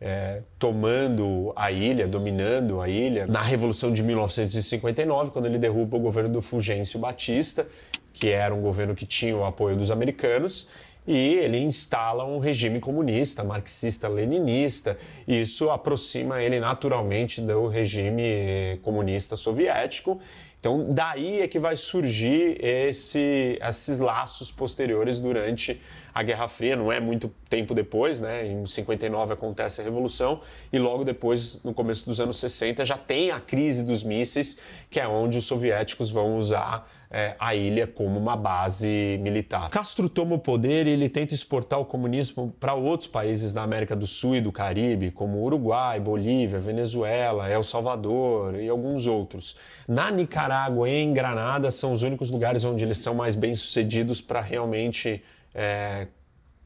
é, 0.04 0.42
tomando 0.58 1.52
a 1.54 1.70
ilha, 1.70 2.08
dominando 2.08 2.80
a 2.80 2.88
ilha, 2.88 3.24
na 3.28 3.40
Revolução 3.40 3.92
de 3.92 4.02
1959, 4.02 5.30
quando 5.30 5.46
ele 5.46 5.58
derruba 5.58 5.96
o 5.96 6.00
governo 6.00 6.28
do 6.28 6.42
Fulgêncio 6.42 6.98
Batista, 6.98 7.68
que 8.12 8.28
era 8.28 8.52
um 8.52 8.60
governo 8.60 8.96
que 8.96 9.06
tinha 9.06 9.36
o 9.36 9.44
apoio 9.44 9.76
dos 9.76 9.92
americanos, 9.92 10.66
e 11.06 11.34
ele 11.34 11.58
instala 11.58 12.24
um 12.24 12.38
regime 12.38 12.78
comunista, 12.78 13.42
marxista-leninista. 13.42 14.96
Isso 15.26 15.70
aproxima 15.70 16.42
ele 16.42 16.60
naturalmente 16.60 17.40
do 17.40 17.66
regime 17.66 18.78
comunista 18.82 19.34
soviético 19.34 20.20
Então, 20.60 20.86
daí 20.92 21.40
é 21.40 21.48
que 21.48 21.58
vai 21.58 21.74
surgir 21.74 22.56
esse, 22.64 23.58
esses 23.60 23.98
laços 23.98 24.52
posteriores 24.52 25.18
durante 25.18 25.80
a 26.14 26.22
Guerra 26.22 26.48
Fria. 26.48 26.76
Não 26.76 26.90
é 26.90 27.00
muito 27.00 27.32
tempo 27.48 27.74
depois, 27.74 28.20
né? 28.20 28.46
Em 28.46 28.66
59 28.66 29.32
acontece 29.32 29.80
a 29.80 29.84
Revolução 29.84 30.40
e 30.72 30.78
logo 30.78 31.04
depois, 31.04 31.62
no 31.62 31.72
começo 31.74 32.04
dos 32.04 32.20
anos 32.20 32.38
60, 32.38 32.84
já 32.84 32.96
tem 32.96 33.30
a 33.30 33.40
crise 33.40 33.84
dos 33.84 34.02
mísseis, 34.02 34.56
que 34.90 35.00
é 35.00 35.06
onde 35.06 35.38
os 35.38 35.44
soviéticos 35.44 36.10
vão 36.10 36.36
usar 36.36 36.88
é, 37.12 37.36
a 37.38 37.54
ilha 37.54 37.86
como 37.86 38.18
uma 38.18 38.34
base 38.34 39.18
militar. 39.20 39.68
Castro 39.68 40.08
toma 40.08 40.36
o 40.36 40.38
poder 40.38 40.86
e 40.86 40.90
ele 40.90 41.10
tenta 41.10 41.34
exportar 41.34 41.78
o 41.78 41.84
comunismo 41.84 42.54
para 42.58 42.72
outros 42.72 43.06
países 43.06 43.52
da 43.52 43.62
América 43.62 43.94
do 43.94 44.06
Sul 44.06 44.36
e 44.36 44.40
do 44.40 44.50
Caribe, 44.50 45.10
como 45.10 45.44
Uruguai, 45.44 46.00
Bolívia, 46.00 46.58
Venezuela, 46.58 47.50
El 47.50 47.62
Salvador 47.62 48.58
e 48.58 48.66
alguns 48.66 49.06
outros. 49.06 49.54
Na 49.86 50.10
Nicarágua 50.10 50.88
e 50.88 50.94
em 50.94 51.12
Granada 51.12 51.70
são 51.70 51.92
os 51.92 52.02
únicos 52.02 52.30
lugares 52.30 52.64
onde 52.64 52.82
eles 52.82 52.96
são 52.96 53.14
mais 53.14 53.34
bem 53.34 53.54
sucedidos 53.54 54.22
para 54.22 54.40
realmente 54.40 55.22
é, 55.54 56.06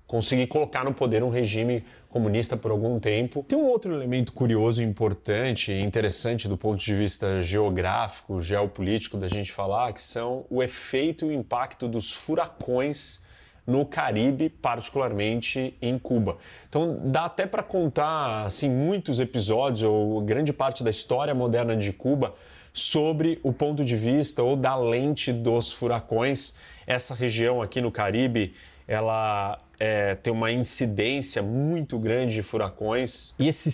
conseguir 0.07 0.46
colocar 0.46 0.85
no 0.85 0.94
poder 0.94 1.22
um 1.22 1.31
regime 1.31 1.85
comunista 2.09 2.57
por 2.57 2.70
algum 2.70 2.99
tempo. 3.01 3.44
Tem 3.46 3.59
um 3.59 3.66
outro 3.66 3.92
elemento 3.92 4.33
curioso, 4.33 4.83
importante 4.83 5.72
e 5.72 5.81
interessante 5.83 6.49
do 6.49 6.57
ponto 6.57 6.83
de 6.83 6.94
vista 6.94 7.42
geográfico, 7.42 8.40
geopolítico 8.40 9.16
da 9.16 9.29
gente 9.29 9.53
falar, 9.53 9.92
que 9.92 10.01
são 10.01 10.46
o 10.49 10.62
efeito 10.62 11.27
e 11.27 11.29
o 11.29 11.33
impacto 11.33 11.88
dos 11.88 12.12
furacões 12.12 13.25
no 13.66 13.85
Caribe, 13.85 14.49
particularmente 14.49 15.77
em 15.83 15.99
Cuba. 15.99 16.38
Então 16.68 17.01
dá 17.05 17.25
até 17.25 17.46
para 17.46 17.64
contar 17.64 18.46
assim 18.46 18.70
muitos 18.70 19.18
episódios 19.18 19.83
ou 19.83 20.20
grande 20.20 20.53
parte 20.53 20.85
da 20.85 20.90
história 20.90 21.35
moderna 21.35 21.77
de 21.77 21.92
Cuba 21.92 22.35
sobre 22.72 23.40
o 23.42 23.53
ponto 23.53 23.85
de 23.85 23.96
vista 23.96 24.42
ou 24.42 24.55
da 24.55 24.77
lente 24.77 25.33
dos 25.33 25.72
furacões. 25.72 26.55
Essa 26.87 27.12
região 27.12 27.61
aqui 27.61 27.81
no 27.81 27.90
Caribe 27.90 28.55
ela 28.87 29.59
é, 29.79 30.14
tem 30.14 30.33
uma 30.33 30.51
incidência 30.51 31.42
muito 31.42 31.99
grande 31.99 32.35
de 32.35 32.42
furacões. 32.42 33.35
E 33.38 33.49
esse 33.49 33.70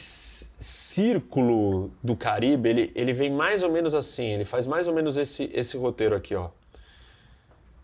círculo 0.58 1.92
do 2.02 2.16
Caribe, 2.16 2.68
ele, 2.68 2.92
ele 2.94 3.12
vem 3.12 3.30
mais 3.30 3.62
ou 3.62 3.70
menos 3.70 3.94
assim, 3.94 4.26
ele 4.26 4.44
faz 4.44 4.66
mais 4.66 4.88
ou 4.88 4.94
menos 4.94 5.16
esse, 5.16 5.50
esse 5.54 5.76
roteiro 5.76 6.16
aqui, 6.16 6.34
ó. 6.34 6.50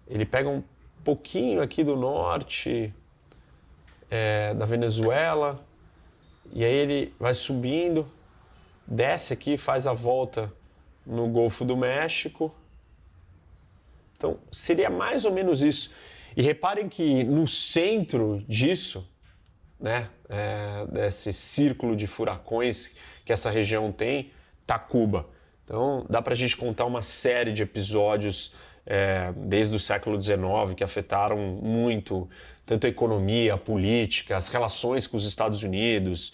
Ele 0.07 0.25
pega 0.25 0.49
um 0.49 0.63
pouquinho 1.05 1.61
aqui 1.61 1.85
do 1.85 1.97
norte 1.97 2.95
é, 4.11 4.55
da 4.55 4.65
Venezuela, 4.65 5.59
e 6.53 6.65
aí 6.65 6.75
ele 6.75 7.15
vai 7.21 7.35
subindo, 7.35 8.07
desce 8.87 9.35
aqui, 9.35 9.59
faz 9.59 9.87
a 9.87 9.93
volta 9.93 10.51
no 11.07 11.29
Golfo 11.29 11.65
do 11.65 11.77
México. 11.77 12.55
Então, 14.17 14.39
seria 14.51 14.89
mais 14.91 15.25
ou 15.25 15.33
menos 15.33 15.63
isso. 15.63 15.91
E 16.39 16.43
reparem 16.43 16.89
que 16.89 17.25
no 17.25 17.49
centro 17.49 18.45
disso, 18.47 19.05
né, 19.81 20.09
é, 20.29 20.87
desse 20.87 21.33
círculo 21.33 21.97
de 21.97 22.07
furacões 22.07 22.93
que 23.25 23.33
essa 23.33 23.51
região 23.51 23.91
tem, 23.91 24.31
está 24.63 24.79
Cuba. 24.79 25.29
Então 25.65 26.07
dá 26.09 26.23
para 26.23 26.35
a 26.35 26.37
gente 26.37 26.57
contar 26.57 26.85
uma 26.85 27.03
série 27.03 27.53
de 27.53 27.65
episódios 27.65 28.53
é, 28.87 29.33
desde 29.37 29.75
o 29.75 29.81
século 29.81 30.21
XIX 30.21 30.75
que 30.77 30.85
afetaram 30.85 31.37
muito 31.61 32.31
tanto 32.65 32.87
a 32.87 32.91
economia, 32.91 33.55
a 33.55 33.59
política, 33.59 34.37
as 34.37 34.47
relações 34.47 35.09
com 35.09 35.17
os 35.17 35.27
Estados 35.27 35.65
Unidos. 35.65 36.33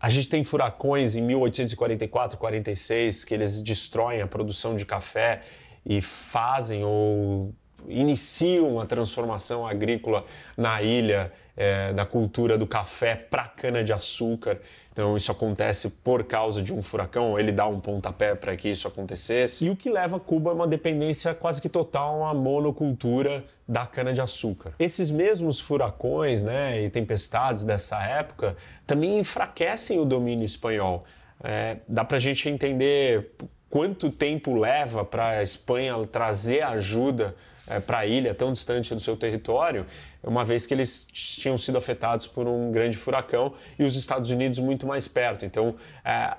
A 0.00 0.08
gente 0.08 0.28
tem 0.28 0.44
furacões 0.44 1.16
em 1.16 1.22
1844 1.22 2.38
46 2.38 3.24
que 3.24 3.34
eles 3.34 3.60
destroem 3.60 4.22
a 4.22 4.28
produção 4.28 4.76
de 4.76 4.86
café 4.86 5.40
e 5.84 6.00
fazem 6.00 6.84
ou 6.84 7.52
iniciam 7.90 8.80
a 8.80 8.86
transformação 8.86 9.66
agrícola 9.66 10.24
na 10.56 10.80
ilha, 10.82 11.32
é, 11.56 11.92
da 11.92 12.06
cultura 12.06 12.56
do 12.56 12.66
café 12.66 13.14
para 13.14 13.44
cana-de-açúcar. 13.44 14.58
Então, 14.92 15.16
isso 15.16 15.30
acontece 15.30 15.90
por 15.90 16.24
causa 16.24 16.62
de 16.62 16.72
um 16.72 16.80
furacão, 16.80 17.38
ele 17.38 17.52
dá 17.52 17.66
um 17.66 17.78
pontapé 17.78 18.34
para 18.34 18.56
que 18.56 18.68
isso 18.68 18.88
acontecesse. 18.88 19.66
E 19.66 19.70
o 19.70 19.76
que 19.76 19.90
leva 19.90 20.18
Cuba 20.18 20.50
a 20.50 20.54
uma 20.54 20.66
dependência 20.66 21.34
quase 21.34 21.60
que 21.60 21.68
total 21.68 22.20
uma 22.20 22.32
monocultura 22.32 23.44
da 23.68 23.86
cana-de-açúcar. 23.86 24.72
Esses 24.78 25.10
mesmos 25.10 25.60
furacões 25.60 26.42
né, 26.42 26.82
e 26.82 26.90
tempestades 26.90 27.64
dessa 27.64 28.02
época 28.02 28.56
também 28.86 29.18
enfraquecem 29.18 29.98
o 29.98 30.04
domínio 30.04 30.44
espanhol. 30.44 31.04
É, 31.42 31.76
dá 31.86 32.04
para 32.04 32.16
a 32.16 32.20
gente 32.20 32.48
entender 32.48 33.32
quanto 33.70 34.10
tempo 34.10 34.54
leva 34.54 35.04
para 35.04 35.28
a 35.28 35.42
Espanha 35.42 35.94
trazer 36.04 36.62
ajuda 36.62 37.34
é, 37.70 37.80
para 37.80 37.98
a 37.98 38.06
ilha 38.06 38.34
tão 38.34 38.52
distante 38.52 38.92
do 38.94 39.00
seu 39.00 39.16
território, 39.16 39.86
uma 40.22 40.44
vez 40.44 40.66
que 40.66 40.74
eles 40.74 41.06
tinham 41.10 41.56
sido 41.56 41.78
afetados 41.78 42.26
por 42.26 42.46
um 42.48 42.72
grande 42.72 42.96
furacão 42.96 43.54
e 43.78 43.84
os 43.84 43.96
Estados 43.96 44.30
Unidos 44.30 44.58
muito 44.58 44.86
mais 44.86 45.06
perto. 45.06 45.46
Então, 45.46 45.76
é, 46.04 46.36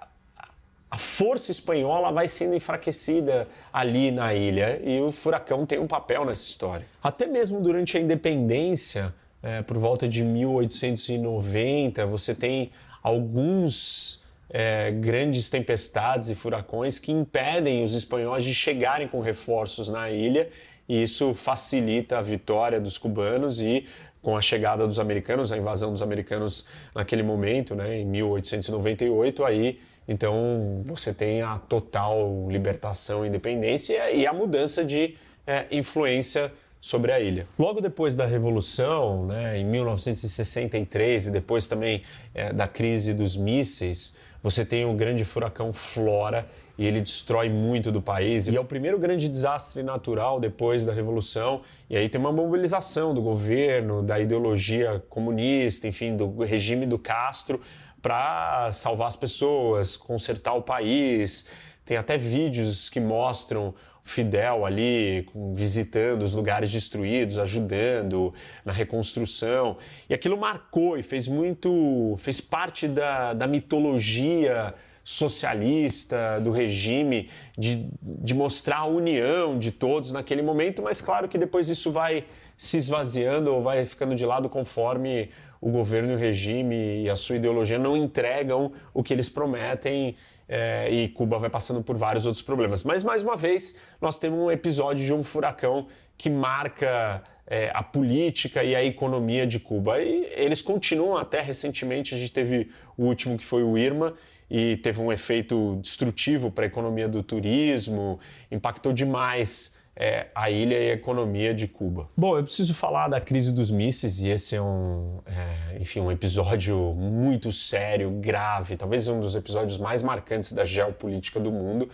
a 0.91 0.98
força 0.98 1.52
espanhola 1.52 2.12
vai 2.12 2.28
sendo 2.28 2.54
enfraquecida 2.54 3.48
ali 3.72 4.12
na 4.12 4.34
ilha 4.34 4.82
e 4.84 5.00
o 5.00 5.10
furacão 5.10 5.65
tem 5.65 5.80
um 5.80 5.88
papel 5.88 6.26
nessa 6.26 6.44
história. 6.44 6.86
Até 7.02 7.26
mesmo 7.26 7.62
durante 7.62 7.98
a 7.98 8.00
independência, 8.02 9.13
é, 9.41 9.62
por 9.62 9.78
volta 9.78 10.06
de 10.08 10.22
1890, 10.22 12.06
você 12.06 12.36
tem 12.36 12.72
alguns 13.02 14.22
é, 14.50 14.91
grandes 14.91 15.50
tempestades 15.50 16.30
e 16.30 16.36
furacões 16.36 17.00
que 17.00 17.12
impedem 17.12 17.84
os 17.84 17.94
espanhóis 17.94 18.44
de 18.44 18.54
chegarem 18.54 19.08
com 19.08 19.22
reforços 19.22 19.89
na 19.89 20.12
ilha 20.12 20.50
e 20.91 21.01
isso 21.01 21.34
facilita 21.34 22.17
a 22.17 22.21
vitória 22.21 22.77
dos 22.77 22.97
cubanos 22.97 23.62
e 23.62 23.86
com 24.21 24.36
a 24.36 24.41
chegada 24.41 24.86
dos 24.86 24.99
americanos, 24.99 25.49
a 25.49 25.58
invasão 25.58 25.93
dos 25.93 26.01
americanos 26.01 26.65
naquele 26.93 27.23
momento, 27.23 27.73
né, 27.73 27.99
em 27.99 28.06
1898, 28.06 29.45
aí 29.45 29.80
então 30.06 30.82
você 30.84 31.13
tem 31.13 31.41
a 31.41 31.58
total 31.60 32.45
libertação 32.49 33.25
independência 33.25 34.12
e 34.12 34.27
a 34.27 34.34
mudança 34.34 34.84
de 34.84 35.15
é, 35.47 35.65
influência 35.71 36.51
sobre 36.82 37.13
a 37.13 37.21
ilha. 37.21 37.47
Logo 37.58 37.80
depois 37.80 38.13
da 38.13 38.25
Revolução, 38.25 39.27
né, 39.27 39.60
em 39.60 39.63
1963, 39.63 41.27
e 41.27 41.32
depois 41.32 41.67
também 41.67 42.04
é, 42.36 42.51
da 42.51 42.67
crise 42.67 43.13
dos 43.13 43.38
mísseis, 43.38 44.13
você 44.41 44.65
tem 44.65 44.86
o 44.86 44.93
grande 44.93 45.23
furacão 45.23 45.71
Flora 45.71 46.47
e 46.77 46.86
ele 46.86 47.01
destrói 47.01 47.49
muito 47.49 47.91
do 47.91 48.01
país. 48.01 48.47
E 48.47 48.56
é 48.56 48.60
o 48.60 48.65
primeiro 48.65 48.97
grande 48.97 49.30
desastre 49.30 49.84
natural 49.84 50.39
depois 50.39 50.84
da 50.84 50.91
Revolução. 50.91 51.62
E 51.89 51.95
aí 51.95 52.10
tem 52.10 52.19
uma 52.19 52.32
mobilização 52.32 53.13
do 53.13 53.21
governo, 53.21 54.01
da 54.01 54.19
ideologia 54.19 55.04
comunista, 55.10 55.88
enfim, 55.88 56.15
do 56.15 56.43
regime 56.43 56.86
do 56.86 56.97
Castro 56.97 57.62
para 58.01 58.71
salvar 58.71 59.10
as 59.10 59.15
pessoas, 59.15 59.95
consertar 59.95 60.54
o 60.54 60.62
país. 60.62 61.45
Tem 61.86 61.98
até 61.98 62.17
vídeos 62.17 62.89
que 62.89 63.00
mostram 63.00 63.74
Fidel 64.04 64.65
ali 64.65 65.28
visitando 65.54 66.24
os 66.24 66.34
lugares 66.34 66.72
destruídos, 66.72 67.38
ajudando 67.38 68.34
na 68.65 68.72
reconstrução. 68.72 69.78
E 70.10 70.13
aquilo 70.13 70.38
marcou 70.38 70.98
e 70.98 71.04
fez 71.04 71.28
muito, 71.28 72.15
fez 72.17 72.41
parte 72.41 72.88
da, 72.88 73.34
da 73.34 73.48
mitologia 73.48 74.74
socialista 75.04 76.39
do 76.39 76.52
regime, 76.52 77.30
de, 77.58 77.88
de 78.02 78.34
mostrar 78.34 78.78
a 78.78 78.86
união 78.86 79.58
de 79.58 79.72
todos 79.72 80.12
naquele 80.12 80.41
momento, 80.41 80.82
mas 80.82 81.02
claro 81.02 81.28
que 81.28 81.38
depois 81.38 81.70
isso 81.70 81.91
vai 81.91 82.26
se 82.56 82.78
esvaziando 82.78 83.54
ou 83.54 83.62
vai 83.62 83.84
ficando 83.86 84.13
de 84.13 84.26
lado 84.26 84.48
conforme 84.48 85.30
o 85.60 85.72
governo 85.72 86.12
e 86.12 86.15
o 86.15 86.17
regime 86.17 87.04
e 87.04 87.10
a 87.10 87.15
sua 87.15 87.36
ideologia 87.36 87.80
não 87.80 87.98
entregam 87.98 88.72
o 88.94 89.02
que 89.02 89.12
eles 89.13 89.30
prometem 89.30 90.15
é, 90.47 90.89
e 90.91 91.08
Cuba 91.10 91.38
vai 91.38 91.49
passando 91.49 91.82
por 91.82 91.97
vários 91.97 92.25
outros 92.25 92.41
problemas. 92.41 92.84
Mas, 92.84 93.04
mais 93.04 93.23
uma 93.23 93.38
vez, 93.38 93.75
nós 93.99 94.17
temos 94.17 94.39
um 94.39 94.51
episódio 94.51 95.06
de 95.06 95.13
um 95.13 95.23
furacão 95.23 95.88
que 96.17 96.30
marca 96.30 97.23
é, 97.47 97.71
a 97.73 97.82
política 97.82 98.63
e 98.63 98.75
a 98.75 98.84
economia 98.84 99.47
de 99.47 99.60
Cuba. 99.60 99.99
E 100.01 100.27
eles 100.36 100.62
continuam 100.62 101.17
até 101.17 101.41
recentemente, 101.41 102.13
a 102.13 102.17
gente 102.17 102.32
teve 102.32 102.69
o 102.97 103.06
último 103.06 103.38
que 103.38 103.45
foi 103.45 103.63
o 103.63 103.77
Irma, 103.77 104.13
e 104.49 104.75
teve 104.77 104.99
um 104.99 105.12
efeito 105.13 105.80
destrutivo 105.82 106.51
para 106.51 106.65
a 106.65 106.67
economia 106.67 107.08
do 107.08 107.23
turismo, 107.23 108.19
impactou 108.51 108.91
demais 108.91 109.73
é, 109.95 110.27
a 110.34 110.49
ilha 110.49 110.75
e 110.75 110.91
a 110.91 110.93
economia 110.93 111.54
de 111.54 111.67
Cuba. 111.67 112.10
Bom, 112.15 112.38
eu 112.38 112.43
preciso 112.43 112.73
falar 112.73 113.08
da 113.08 113.19
crise 113.19 113.51
dos 113.51 113.69
mísseis 113.69 114.19
e 114.19 114.30
esse 114.30 114.56
é 114.56 114.62
um, 114.62 115.19
é, 115.25 115.77
enfim, 115.80 115.99
um 115.99 116.12
episódio 116.12 116.77
muito 116.95 117.51
sério, 117.51 118.10
grave, 118.12 118.77
talvez 118.77 119.08
um 119.08 119.19
dos 119.19 119.36
episódios 119.36 119.77
mais 119.77 120.01
marcantes 120.01 120.54
da 120.54 120.63
geopolítica 120.63 121.39
do 121.39 121.51
mundo, 121.51 121.89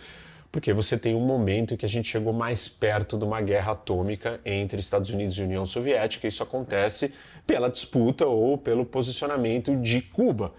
porque 0.50 0.72
você 0.72 0.96
tem 0.96 1.14
um 1.14 1.20
momento 1.20 1.76
que 1.76 1.84
a 1.84 1.88
gente 1.88 2.08
chegou 2.08 2.32
mais 2.32 2.68
perto 2.68 3.18
de 3.18 3.24
uma 3.24 3.40
guerra 3.40 3.72
atômica 3.72 4.40
entre 4.44 4.80
Estados 4.80 5.10
Unidos 5.10 5.36
e 5.38 5.42
União 5.42 5.66
Soviética. 5.66 6.26
Isso 6.26 6.42
acontece 6.42 7.12
pela 7.46 7.68
disputa 7.68 8.26
ou 8.26 8.56
pelo 8.56 8.86
posicionamento 8.86 9.76
de 9.76 10.00
Cuba 10.00 10.54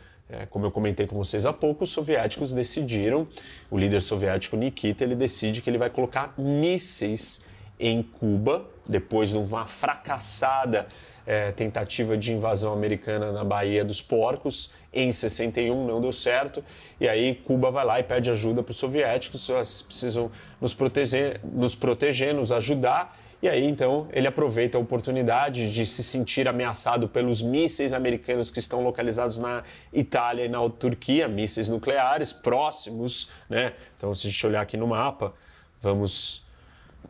como 0.49 0.65
eu 0.65 0.71
comentei 0.71 1.07
com 1.07 1.15
vocês 1.15 1.45
há 1.45 1.53
pouco, 1.53 1.83
os 1.83 1.89
soviéticos 1.89 2.53
decidiram, 2.53 3.27
o 3.69 3.77
líder 3.77 4.01
soviético 4.01 4.55
Nikita, 4.55 5.03
ele 5.03 5.15
decide 5.15 5.61
que 5.61 5.69
ele 5.69 5.77
vai 5.77 5.89
colocar 5.89 6.33
mísseis 6.37 7.41
em 7.79 8.03
Cuba, 8.03 8.65
depois 8.87 9.29
de 9.29 9.37
uma 9.37 9.65
fracassada 9.65 10.87
é, 11.25 11.51
tentativa 11.51 12.17
de 12.17 12.33
invasão 12.33 12.73
americana 12.73 13.31
na 13.31 13.43
Baía 13.43 13.85
dos 13.85 14.01
Porcos, 14.01 14.71
em 14.91 15.11
61 15.11 15.85
não 15.85 16.01
deu 16.01 16.11
certo, 16.11 16.63
e 16.99 17.07
aí 17.07 17.35
Cuba 17.35 17.69
vai 17.69 17.85
lá 17.85 17.99
e 17.99 18.03
pede 18.03 18.29
ajuda 18.29 18.63
para 18.63 18.71
os 18.71 18.77
soviéticos, 18.77 19.49
precisam 19.85 20.31
nos 20.59 20.73
proteger, 20.73 21.39
nos 21.43 21.75
proteger, 21.75 22.33
nos 22.33 22.51
ajudar, 22.51 23.15
e 23.41 23.47
aí 23.47 23.65
então 23.65 24.07
ele 24.11 24.27
aproveita 24.27 24.77
a 24.77 24.81
oportunidade 24.81 25.71
de 25.71 25.85
se 25.85 26.03
sentir 26.03 26.47
ameaçado 26.47 27.07
pelos 27.07 27.41
mísseis 27.41 27.93
americanos 27.93 28.51
que 28.51 28.59
estão 28.59 28.83
localizados 28.83 29.37
na 29.37 29.63
Itália 29.93 30.45
e 30.45 30.49
na 30.49 30.67
Turquia, 30.69 31.27
mísseis 31.27 31.69
nucleares 31.69 32.33
próximos, 32.33 33.29
né? 33.47 33.73
Então 33.95 34.13
se 34.13 34.27
a 34.27 34.31
gente 34.31 34.45
olhar 34.45 34.61
aqui 34.61 34.75
no 34.75 34.87
mapa, 34.87 35.33
vamos 35.79 36.43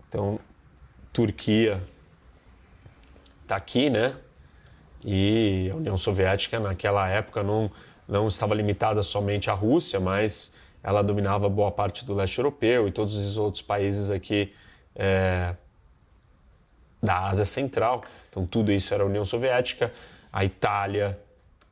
então 0.08 0.40
Turquia 1.12 1.82
está 3.42 3.56
aqui, 3.56 3.90
né? 3.90 4.14
E 5.04 5.70
a 5.72 5.76
União 5.76 5.98
Soviética 5.98 6.60
naquela 6.60 7.08
época 7.10 7.42
não 7.44 7.72
não 8.10 8.28
estava 8.28 8.56
limitada 8.56 9.04
somente 9.04 9.52
à 9.52 9.54
Rússia, 9.54 10.00
mas 10.00 10.52
ela 10.82 11.04
dominava 11.04 11.48
boa 11.48 11.72
parte 11.72 12.04
do 12.04 12.16
leste 12.16 12.40
europeu 12.40 12.88
e 12.88 12.92
todos 12.92 13.16
os 13.16 13.38
outros 13.38 13.62
países 13.62 14.10
aqui 14.10 14.52
é, 14.96 15.54
da 17.02 17.28
Ásia 17.28 17.46
Central. 17.46 18.04
Então, 18.30 18.48
tudo 18.48 18.72
isso 18.72 18.94
era 18.94 19.04
a 19.04 19.06
União 19.06 19.24
Soviética. 19.24 19.94
A 20.34 20.44
Itália 20.44 21.20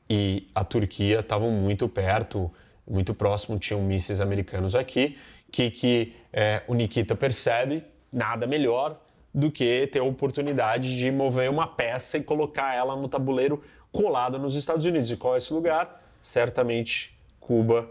e 0.08 0.48
a 0.54 0.64
Turquia 0.64 1.22
estavam 1.22 1.50
muito 1.50 1.90
perto, 1.90 2.52
muito 2.88 3.16
próximo, 3.16 3.58
tinham 3.58 3.82
mísseis 3.82 4.22
americanos 4.22 4.76
aqui. 4.76 5.18
Que, 5.52 5.72
que 5.72 6.14
é, 6.32 6.62
o 6.68 6.76
Nikita 6.76 7.16
percebe? 7.16 7.84
Nada 8.14 8.46
melhor 8.46 9.00
do 9.38 9.52
que 9.52 9.86
ter 9.86 10.00
a 10.00 10.04
oportunidade 10.04 10.98
de 10.98 11.12
mover 11.12 11.48
uma 11.48 11.68
peça 11.68 12.18
e 12.18 12.24
colocar 12.24 12.74
ela 12.74 12.96
no 12.96 13.08
tabuleiro 13.08 13.64
colado 13.92 14.40
nos 14.40 14.56
Estados 14.56 14.84
Unidos. 14.84 15.12
E 15.12 15.16
qual 15.16 15.36
é 15.36 15.38
esse 15.38 15.54
lugar? 15.54 16.04
Certamente 16.24 17.16
Cuba 17.40 17.88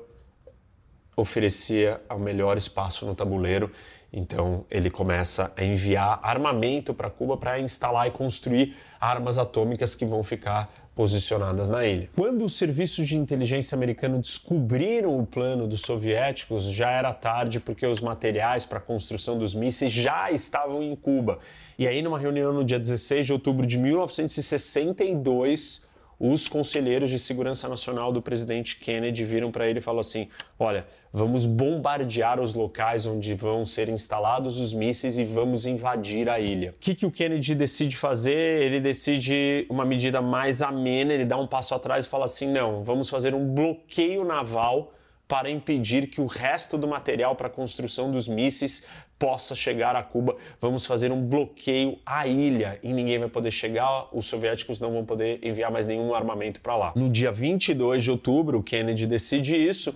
oferecia 1.17 2.01
o 2.11 2.19
melhor 2.19 2.59
espaço 2.59 3.07
no 3.07 3.15
tabuleiro 3.15 3.71
então 4.13 4.65
ele 4.71 4.91
começa 4.91 5.53
a 5.57 5.63
enviar 5.63 6.19
armamento 6.23 6.95
para 6.95 7.11
Cuba 7.11 7.37
para 7.37 7.61
instalar 7.61 8.07
e 8.07 8.11
construir 8.11 8.75
armas 8.99 9.37
atômicas 9.39 9.95
que 9.95 10.07
vão 10.07 10.23
ficar 10.23 10.73
posicionadas 10.97 11.69
na 11.69 11.87
ilha. 11.87 12.09
Quando 12.17 12.43
os 12.43 12.57
serviços 12.57 13.07
de 13.07 13.19
inteligência 13.19 13.77
americanos 13.77 14.23
descobriram 14.23 15.21
o 15.21 15.27
plano 15.27 15.69
dos 15.69 15.83
soviéticos, 15.83 16.65
já 16.65 16.91
era 16.91 17.13
tarde 17.13 17.61
porque 17.61 17.87
os 17.87 18.01
materiais 18.01 18.65
para 18.65 18.79
a 18.79 18.81
construção 18.81 19.39
dos 19.39 19.55
mísseis 19.55 19.93
já 19.93 20.33
estavam 20.33 20.83
em 20.83 20.97
Cuba. 20.97 21.39
E 21.79 21.87
aí, 21.87 22.01
numa 22.01 22.19
reunião 22.19 22.51
no 22.51 22.65
dia 22.65 22.79
16 22.79 23.27
de 23.27 23.33
outubro 23.35 23.67
de 23.67 23.77
1962, 23.77 25.83
os 26.19 26.49
conselheiros 26.49 27.11
de 27.11 27.19
segurança 27.19 27.69
nacional 27.69 28.13
do 28.13 28.23
presidente 28.23 28.77
Kennedy 28.77 29.25
viram 29.25 29.51
para 29.51 29.69
ele 29.69 29.79
e 29.79 29.83
falaram 29.83 30.01
assim: 30.01 30.29
olha, 30.59 30.87
vamos 31.13 31.45
bombardear 31.45 32.41
os 32.41 32.55
locais 32.55 33.07
onde 33.07 33.35
vão 33.35 33.65
ser 33.65 33.89
instalados 33.89 34.59
os 34.59 34.73
mísseis 34.73 35.19
e 35.19 35.25
vamos 35.25 35.67
invadir 35.67 36.29
a 36.29 36.41
ilha. 36.41 36.71
O 36.71 36.81
que, 36.81 36.95
que 36.95 37.07
o 37.07 37.11
Kennedy 37.11 37.55
decide 37.55 37.97
fazer? 37.97 38.63
Ele 38.63 38.81
decide 38.81 39.67
uma 39.69 39.85
medida 39.85 40.23
mais 40.23 40.63
amena, 40.63 41.13
ele 41.13 41.25
dá 41.25 41.37
um 41.37 41.47
passo 41.47 41.75
atrás 41.75 42.07
e 42.07 42.09
fala 42.09 42.25
assim: 42.25 42.51
não, 42.51 42.83
vamos 42.83 43.09
fazer 43.09 43.35
um 43.35 43.47
bloqueio 43.55 44.25
naval 44.25 44.93
para 45.29 45.51
impedir 45.51 46.07
que 46.07 46.21
o 46.21 46.27
resto 46.27 46.79
do 46.79 46.87
material 46.87 47.35
para 47.35 47.49
a 47.49 47.51
construção 47.51 48.11
dos 48.11 48.29
mísseis 48.29 48.85
possa 49.19 49.55
chegar 49.55 49.97
a 49.97 50.03
Cuba. 50.03 50.37
Vamos 50.61 50.87
fazer 50.87 51.11
um 51.11 51.23
bloqueio 51.23 51.99
à 52.05 52.27
ilha 52.27 52.79
e 52.83 52.93
ninguém 52.93 53.19
vai 53.19 53.29
poder 53.29 53.51
chegar, 53.51 54.09
os 54.13 54.27
soviéticos 54.27 54.79
não 54.79 54.93
vão 54.93 55.05
poder 55.05 55.41
enviar 55.43 55.71
mais 55.71 55.87
nenhum 55.87 56.15
armamento 56.15 56.61
para 56.61 56.77
lá. 56.77 56.93
No 56.95 57.09
dia 57.09 57.33
22 57.33 58.05
de 58.05 58.11
outubro, 58.11 58.63
Kennedy 58.63 59.07
decide 59.07 59.57
isso 59.57 59.95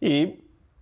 e 0.00 0.38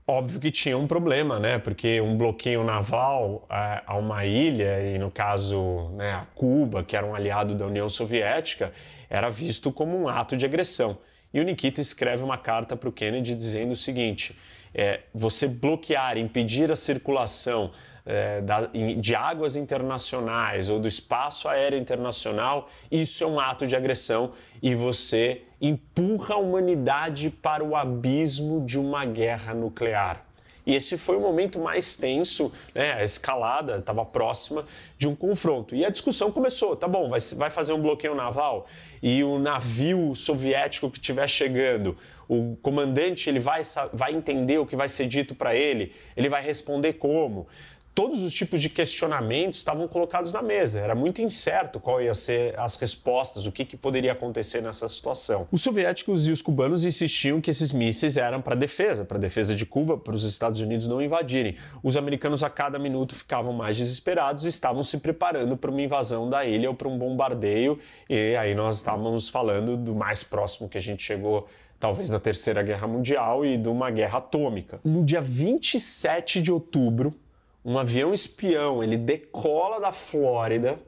óbvio 0.06 0.40
que 0.40 0.50
tinha 0.50 0.76
um 0.76 0.86
problema, 0.86 1.38
né? 1.38 1.58
Porque 1.58 2.00
um 2.00 2.16
bloqueio 2.16 2.64
naval 2.64 3.46
é, 3.48 3.82
a 3.86 3.96
uma 3.96 4.26
ilha, 4.26 4.82
e 4.82 4.98
no 4.98 5.10
caso 5.10 5.90
né, 5.90 6.12
a 6.12 6.26
Cuba, 6.34 6.82
que 6.82 6.96
era 6.96 7.06
um 7.06 7.14
aliado 7.14 7.54
da 7.54 7.66
União 7.66 7.88
Soviética, 7.88 8.72
era 9.08 9.30
visto 9.30 9.70
como 9.72 9.96
um 9.96 10.08
ato 10.08 10.36
de 10.36 10.44
agressão. 10.44 10.98
E 11.32 11.40
o 11.40 11.44
Nikita 11.44 11.80
escreve 11.80 12.24
uma 12.24 12.36
carta 12.36 12.76
para 12.76 12.88
o 12.88 12.92
Kennedy 12.92 13.34
dizendo 13.34 13.72
o 13.72 13.76
seguinte: 13.76 14.36
é, 14.74 15.00
você 15.14 15.46
bloquear, 15.46 16.18
impedir 16.18 16.70
a 16.70 16.76
circulação 16.76 17.70
é, 18.04 18.40
da, 18.40 18.66
de 18.66 19.14
águas 19.14 19.56
internacionais 19.56 20.70
ou 20.70 20.80
do 20.80 20.88
espaço 20.88 21.48
aéreo 21.48 21.78
internacional, 21.78 22.68
isso 22.90 23.22
é 23.22 23.26
um 23.26 23.38
ato 23.38 23.66
de 23.66 23.76
agressão 23.76 24.32
e 24.62 24.74
você 24.74 25.42
empurra 25.60 26.34
a 26.34 26.38
humanidade 26.38 27.30
para 27.30 27.62
o 27.62 27.76
abismo 27.76 28.64
de 28.64 28.78
uma 28.78 29.04
guerra 29.04 29.54
nuclear. 29.54 30.24
E 30.66 30.74
esse 30.74 30.96
foi 30.96 31.16
o 31.16 31.20
momento 31.20 31.58
mais 31.58 31.96
tenso, 31.96 32.52
né? 32.74 32.92
a 32.92 33.02
escalada 33.02 33.78
estava 33.78 34.04
próxima 34.04 34.64
de 34.96 35.08
um 35.08 35.14
confronto. 35.14 35.74
E 35.74 35.84
a 35.84 35.90
discussão 35.90 36.30
começou: 36.30 36.76
tá 36.76 36.86
bom, 36.86 37.08
vai, 37.08 37.20
vai 37.36 37.50
fazer 37.50 37.72
um 37.72 37.80
bloqueio 37.80 38.14
naval 38.14 38.66
e 39.02 39.24
o 39.24 39.38
navio 39.38 40.14
soviético 40.14 40.90
que 40.90 40.98
estiver 40.98 41.28
chegando, 41.28 41.96
o 42.28 42.56
comandante 42.62 43.28
ele 43.28 43.40
vai, 43.40 43.62
vai 43.92 44.12
entender 44.12 44.58
o 44.58 44.66
que 44.66 44.76
vai 44.76 44.88
ser 44.88 45.06
dito 45.06 45.34
para 45.34 45.54
ele, 45.54 45.92
ele 46.16 46.28
vai 46.28 46.42
responder 46.42 46.94
como 46.94 47.48
todos 47.94 48.22
os 48.22 48.32
tipos 48.32 48.60
de 48.60 48.68
questionamentos 48.68 49.58
estavam 49.58 49.86
colocados 49.88 50.32
na 50.32 50.42
mesa. 50.42 50.80
Era 50.80 50.94
muito 50.94 51.20
incerto 51.20 51.80
qual 51.80 52.00
ia 52.00 52.14
ser 52.14 52.58
as 52.58 52.76
respostas, 52.76 53.46
o 53.46 53.52
que, 53.52 53.64
que 53.64 53.76
poderia 53.76 54.12
acontecer 54.12 54.60
nessa 54.60 54.88
situação. 54.88 55.48
Os 55.50 55.62
soviéticos 55.62 56.26
e 56.26 56.32
os 56.32 56.40
cubanos 56.42 56.84
insistiam 56.84 57.40
que 57.40 57.50
esses 57.50 57.72
mísseis 57.72 58.16
eram 58.16 58.40
para 58.40 58.54
defesa, 58.54 59.04
para 59.04 59.18
defesa 59.18 59.54
de 59.54 59.66
Cuba, 59.66 59.98
para 59.98 60.14
os 60.14 60.24
Estados 60.24 60.60
Unidos 60.60 60.86
não 60.86 61.00
invadirem. 61.02 61.56
Os 61.82 61.96
americanos 61.96 62.42
a 62.42 62.50
cada 62.50 62.78
minuto 62.78 63.14
ficavam 63.14 63.52
mais 63.52 63.76
desesperados 63.76 64.44
e 64.44 64.48
estavam 64.48 64.82
se 64.82 64.98
preparando 64.98 65.56
para 65.56 65.70
uma 65.70 65.82
invasão 65.82 66.28
da 66.28 66.44
ilha 66.44 66.68
ou 66.68 66.74
para 66.74 66.88
um 66.88 66.96
bombardeio. 66.96 67.78
E 68.08 68.36
aí 68.36 68.54
nós 68.54 68.76
estávamos 68.76 69.28
falando 69.28 69.76
do 69.76 69.94
mais 69.94 70.22
próximo 70.22 70.68
que 70.68 70.78
a 70.78 70.80
gente 70.80 71.02
chegou 71.02 71.48
talvez 71.78 72.10
da 72.10 72.20
Terceira 72.20 72.62
Guerra 72.62 72.86
Mundial 72.86 73.44
e 73.44 73.56
de 73.56 73.68
uma 73.68 73.90
guerra 73.90 74.18
atômica. 74.18 74.78
No 74.84 75.02
dia 75.02 75.22
27 75.22 76.42
de 76.42 76.52
outubro, 76.52 77.14
um 77.64 77.78
avião 77.78 78.12
espião, 78.14 78.82
ele 78.82 78.96
decola 78.96 79.80
da 79.80 79.92
Flórida 79.92 80.78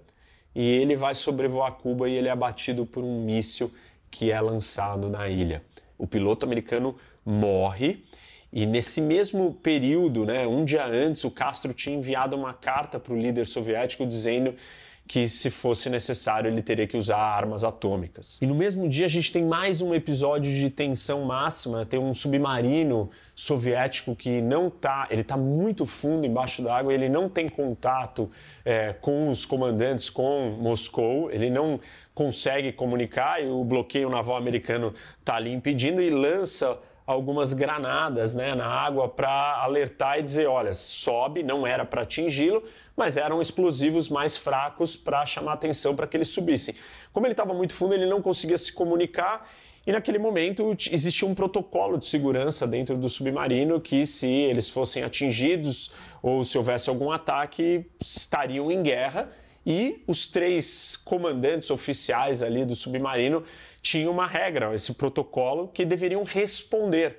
e 0.55 0.69
ele 0.69 0.97
vai 0.97 1.15
sobrevoar 1.15 1.73
Cuba 1.73 2.09
e 2.09 2.15
ele 2.15 2.29
é 2.29 2.31
abatido 2.31 2.87
por 2.87 3.05
um 3.05 3.25
míssil 3.25 3.71
que 4.11 4.31
é 4.31 4.41
lançado 4.41 5.09
na 5.09 5.29
ilha. 5.29 5.63
O 5.99 6.07
piloto 6.07 6.45
americano 6.45 6.97
morre 7.25 8.05
e 8.53 8.67
nesse 8.67 9.01
mesmo 9.01 9.55
período, 9.55 10.27
né, 10.27 10.47
um 10.47 10.63
dia 10.63 10.85
antes, 10.85 11.25
o 11.25 11.31
Castro 11.31 11.73
tinha 11.73 11.97
enviado 11.97 12.37
uma 12.37 12.53
carta 12.53 13.01
para 13.01 13.15
o 13.15 13.19
líder 13.19 13.47
soviético 13.47 14.07
dizendo 14.07 14.55
que, 15.07 15.29
se 15.29 15.51
fosse 15.51 15.91
necessário, 15.91 16.49
ele 16.49 16.62
teria 16.62 16.87
que 16.87 16.97
usar 16.97 17.19
armas 17.19 17.65
atômicas. 17.65 18.38
E 18.41 18.47
no 18.47 18.55
mesmo 18.55 18.88
dia, 18.88 19.07
a 19.07 19.09
gente 19.09 19.33
tem 19.33 19.45
mais 19.45 19.83
um 19.83 19.95
episódio 19.95 20.55
de 20.55 20.71
tensão 20.71 21.25
máxima. 21.25 21.85
Tem 21.85 21.99
um 21.99 22.15
submarino 22.15 23.11
soviético 23.35 24.15
que 24.15 24.41
não 24.41 24.69
está, 24.69 25.07
ele 25.11 25.23
está 25.23 25.37
muito 25.37 25.85
fundo 25.85 26.27
embaixo 26.27 26.62
d'água, 26.62 26.95
ele 26.95 27.09
não 27.09 27.29
tem 27.29 27.49
contato 27.49 28.31
é, 28.65 28.93
com 28.93 29.29
os 29.29 29.45
comandantes, 29.45 30.09
com 30.09 30.57
Moscou, 30.61 31.31
ele 31.31 31.51
não 31.51 31.81
consegue 32.15 32.73
comunicar 32.73 33.43
e 33.43 33.49
o 33.49 33.65
bloqueio 33.65 34.09
naval 34.09 34.37
americano 34.37 34.95
está 35.19 35.37
ali 35.37 35.53
impedindo 35.53 36.01
e 36.01 36.11
lança 36.11 36.79
algumas 37.12 37.53
granadas 37.53 38.35
né, 38.35 38.55
na 38.55 38.66
água 38.66 39.09
para 39.09 39.62
alertar 39.62 40.18
e 40.18 40.22
dizer: 40.22 40.46
olha, 40.46 40.75
sobe, 40.75 41.42
não 41.42 41.66
era 41.66 41.85
para 41.85 42.03
atingi-lo, 42.03 42.62
mas 42.96 43.16
eram 43.16 43.40
explosivos 43.40 44.09
mais 44.09 44.37
fracos 44.37 44.96
para 44.96 45.25
chamar 45.25 45.55
atenção 45.55 45.94
para 45.94 46.07
que 46.07 46.16
eles 46.16 46.29
subissem. 46.29 46.75
Como 47.12 47.27
ele 47.27 47.33
estava 47.33 47.55
muito 47.55 47.75
fundo, 47.75 47.94
ele 47.94 48.07
não 48.07 48.20
conseguia 48.20 48.59
se 48.59 48.72
comunicar. 48.72 49.48
E 49.85 49.90
naquele 49.90 50.18
momento 50.18 50.77
existia 50.92 51.27
um 51.27 51.35
protocolo 51.35 51.98
de 51.98 52.07
segurança 52.07 52.68
dentro 52.68 52.96
do 52.96 53.09
submarino 53.09 53.81
que, 53.81 54.07
se 54.07 54.29
eles 54.29 54.68
fossem 54.68 55.03
atingidos 55.03 55.90
ou 56.22 56.44
se 56.44 56.57
houvesse 56.57 56.88
algum 56.88 57.11
ataque, 57.11 57.85
estariam 58.01 58.70
em 58.70 58.81
guerra 58.81 59.29
e 59.64 60.03
os 60.07 60.27
três 60.27 60.96
comandantes 60.96 61.70
oficiais 61.70 62.42
ali 62.42 62.64
do 62.64 62.75
submarino 62.75 63.44
tinham 63.81 64.12
uma 64.12 64.27
regra, 64.27 64.75
esse 64.75 64.92
protocolo, 64.94 65.68
que 65.68 65.85
deveriam 65.85 66.22
responder. 66.25 67.18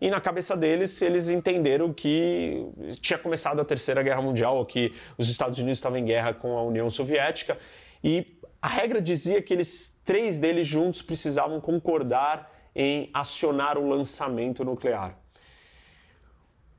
E 0.00 0.08
na 0.08 0.20
cabeça 0.20 0.56
deles, 0.56 1.02
eles 1.02 1.28
entenderam 1.28 1.92
que 1.92 2.64
tinha 3.00 3.18
começado 3.18 3.60
a 3.60 3.64
Terceira 3.64 4.02
Guerra 4.02 4.22
Mundial, 4.22 4.64
que 4.64 4.94
os 5.18 5.28
Estados 5.28 5.58
Unidos 5.58 5.78
estavam 5.78 5.98
em 5.98 6.04
guerra 6.04 6.32
com 6.32 6.56
a 6.56 6.62
União 6.62 6.88
Soviética, 6.88 7.58
e 8.02 8.38
a 8.62 8.68
regra 8.68 9.00
dizia 9.00 9.42
que 9.42 9.52
eles 9.52 9.94
três 10.04 10.38
deles 10.38 10.66
juntos 10.66 11.02
precisavam 11.02 11.60
concordar 11.60 12.50
em 12.74 13.10
acionar 13.12 13.76
o 13.76 13.86
lançamento 13.86 14.64
nuclear. 14.64 15.18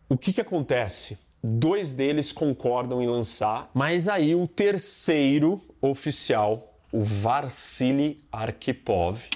O 0.09 0.17
que, 0.17 0.33
que 0.33 0.41
acontece? 0.41 1.17
Dois 1.43 1.91
deles 1.91 2.31
concordam 2.31 3.01
em 3.01 3.07
lançar, 3.07 3.69
mas 3.73 4.07
aí 4.07 4.35
o 4.35 4.47
terceiro 4.47 5.59
oficial, 5.81 6.75
o 6.91 7.01
Varsili 7.01 8.19
Arkhipov, 8.31 9.27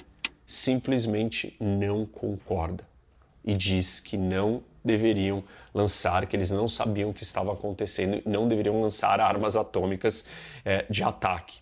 simplesmente 0.46 1.56
não 1.58 2.06
concorda 2.06 2.84
e 3.44 3.54
diz 3.54 3.98
que 3.98 4.16
não 4.16 4.62
deveriam 4.84 5.42
lançar, 5.74 6.26
que 6.26 6.36
eles 6.36 6.52
não 6.52 6.68
sabiam 6.68 7.10
o 7.10 7.14
que 7.14 7.24
estava 7.24 7.52
acontecendo 7.52 8.22
não 8.24 8.46
deveriam 8.46 8.80
lançar 8.80 9.20
armas 9.20 9.56
atômicas 9.56 10.24
é, 10.64 10.86
de 10.88 11.02
ataque. 11.02 11.60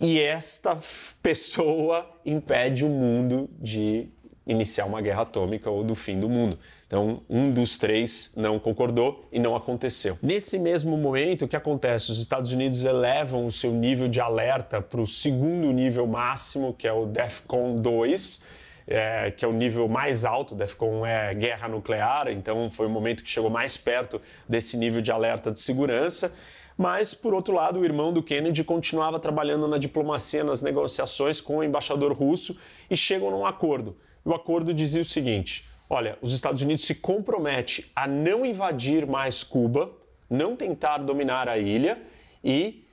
E 0.00 0.20
esta 0.20 0.78
pessoa 1.20 2.08
impede 2.24 2.84
o 2.84 2.88
mundo 2.88 3.50
de 3.58 4.08
iniciar 4.48 4.86
uma 4.86 5.00
guerra 5.02 5.22
atômica 5.22 5.70
ou 5.70 5.84
do 5.84 5.94
fim 5.94 6.18
do 6.18 6.28
mundo. 6.28 6.58
Então, 6.86 7.20
um 7.28 7.50
dos 7.50 7.76
três 7.76 8.32
não 8.34 8.58
concordou 8.58 9.28
e 9.30 9.38
não 9.38 9.54
aconteceu. 9.54 10.18
Nesse 10.22 10.58
mesmo 10.58 10.96
momento, 10.96 11.44
o 11.44 11.48
que 11.48 11.54
acontece? 11.54 12.10
Os 12.10 12.18
Estados 12.18 12.50
Unidos 12.52 12.82
elevam 12.82 13.46
o 13.46 13.52
seu 13.52 13.70
nível 13.70 14.08
de 14.08 14.20
alerta 14.20 14.80
para 14.80 15.00
o 15.00 15.06
segundo 15.06 15.70
nível 15.70 16.06
máximo, 16.06 16.72
que 16.72 16.88
é 16.88 16.92
o 16.92 17.04
DEFCON 17.04 17.76
2, 17.76 18.40
é, 18.86 19.30
que 19.30 19.44
é 19.44 19.48
o 19.48 19.52
nível 19.52 19.86
mais 19.86 20.24
alto, 20.24 20.54
DEFCON 20.54 21.04
é 21.04 21.34
guerra 21.34 21.68
nuclear, 21.68 22.28
então 22.28 22.70
foi 22.70 22.86
o 22.86 22.90
momento 22.90 23.22
que 23.22 23.28
chegou 23.28 23.50
mais 23.50 23.76
perto 23.76 24.18
desse 24.48 24.78
nível 24.78 25.02
de 25.02 25.12
alerta 25.12 25.52
de 25.52 25.60
segurança. 25.60 26.32
Mas, 26.78 27.12
por 27.12 27.34
outro 27.34 27.52
lado, 27.54 27.80
o 27.80 27.84
irmão 27.84 28.12
do 28.12 28.22
Kennedy 28.22 28.62
continuava 28.64 29.18
trabalhando 29.18 29.66
na 29.66 29.78
diplomacia, 29.78 30.44
nas 30.44 30.62
negociações 30.62 31.40
com 31.40 31.58
o 31.58 31.64
embaixador 31.64 32.12
russo 32.12 32.56
e 32.88 32.96
chegam 32.96 33.30
num 33.30 33.44
acordo. 33.44 33.96
O 34.24 34.34
acordo 34.34 34.74
dizia 34.74 35.02
o 35.02 35.04
seguinte: 35.04 35.64
olha, 35.88 36.18
os 36.20 36.32
Estados 36.32 36.62
Unidos 36.62 36.84
se 36.84 36.94
compromete 36.94 37.90
a 37.94 38.06
não 38.06 38.44
invadir 38.44 39.06
mais 39.06 39.42
Cuba, 39.42 39.90
não 40.28 40.56
tentar 40.56 40.98
dominar 40.98 41.48
a 41.48 41.58
ilha 41.58 42.00
e 42.42 42.84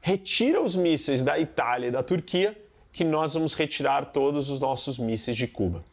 retira 0.00 0.62
os 0.62 0.76
mísseis 0.76 1.22
da 1.22 1.38
Itália 1.38 1.88
e 1.88 1.90
da 1.90 2.02
Turquia, 2.02 2.56
que 2.92 3.04
nós 3.04 3.34
vamos 3.34 3.54
retirar 3.54 4.06
todos 4.06 4.50
os 4.50 4.60
nossos 4.60 4.98
mísseis 4.98 5.36
de 5.36 5.46
Cuba. 5.46 5.84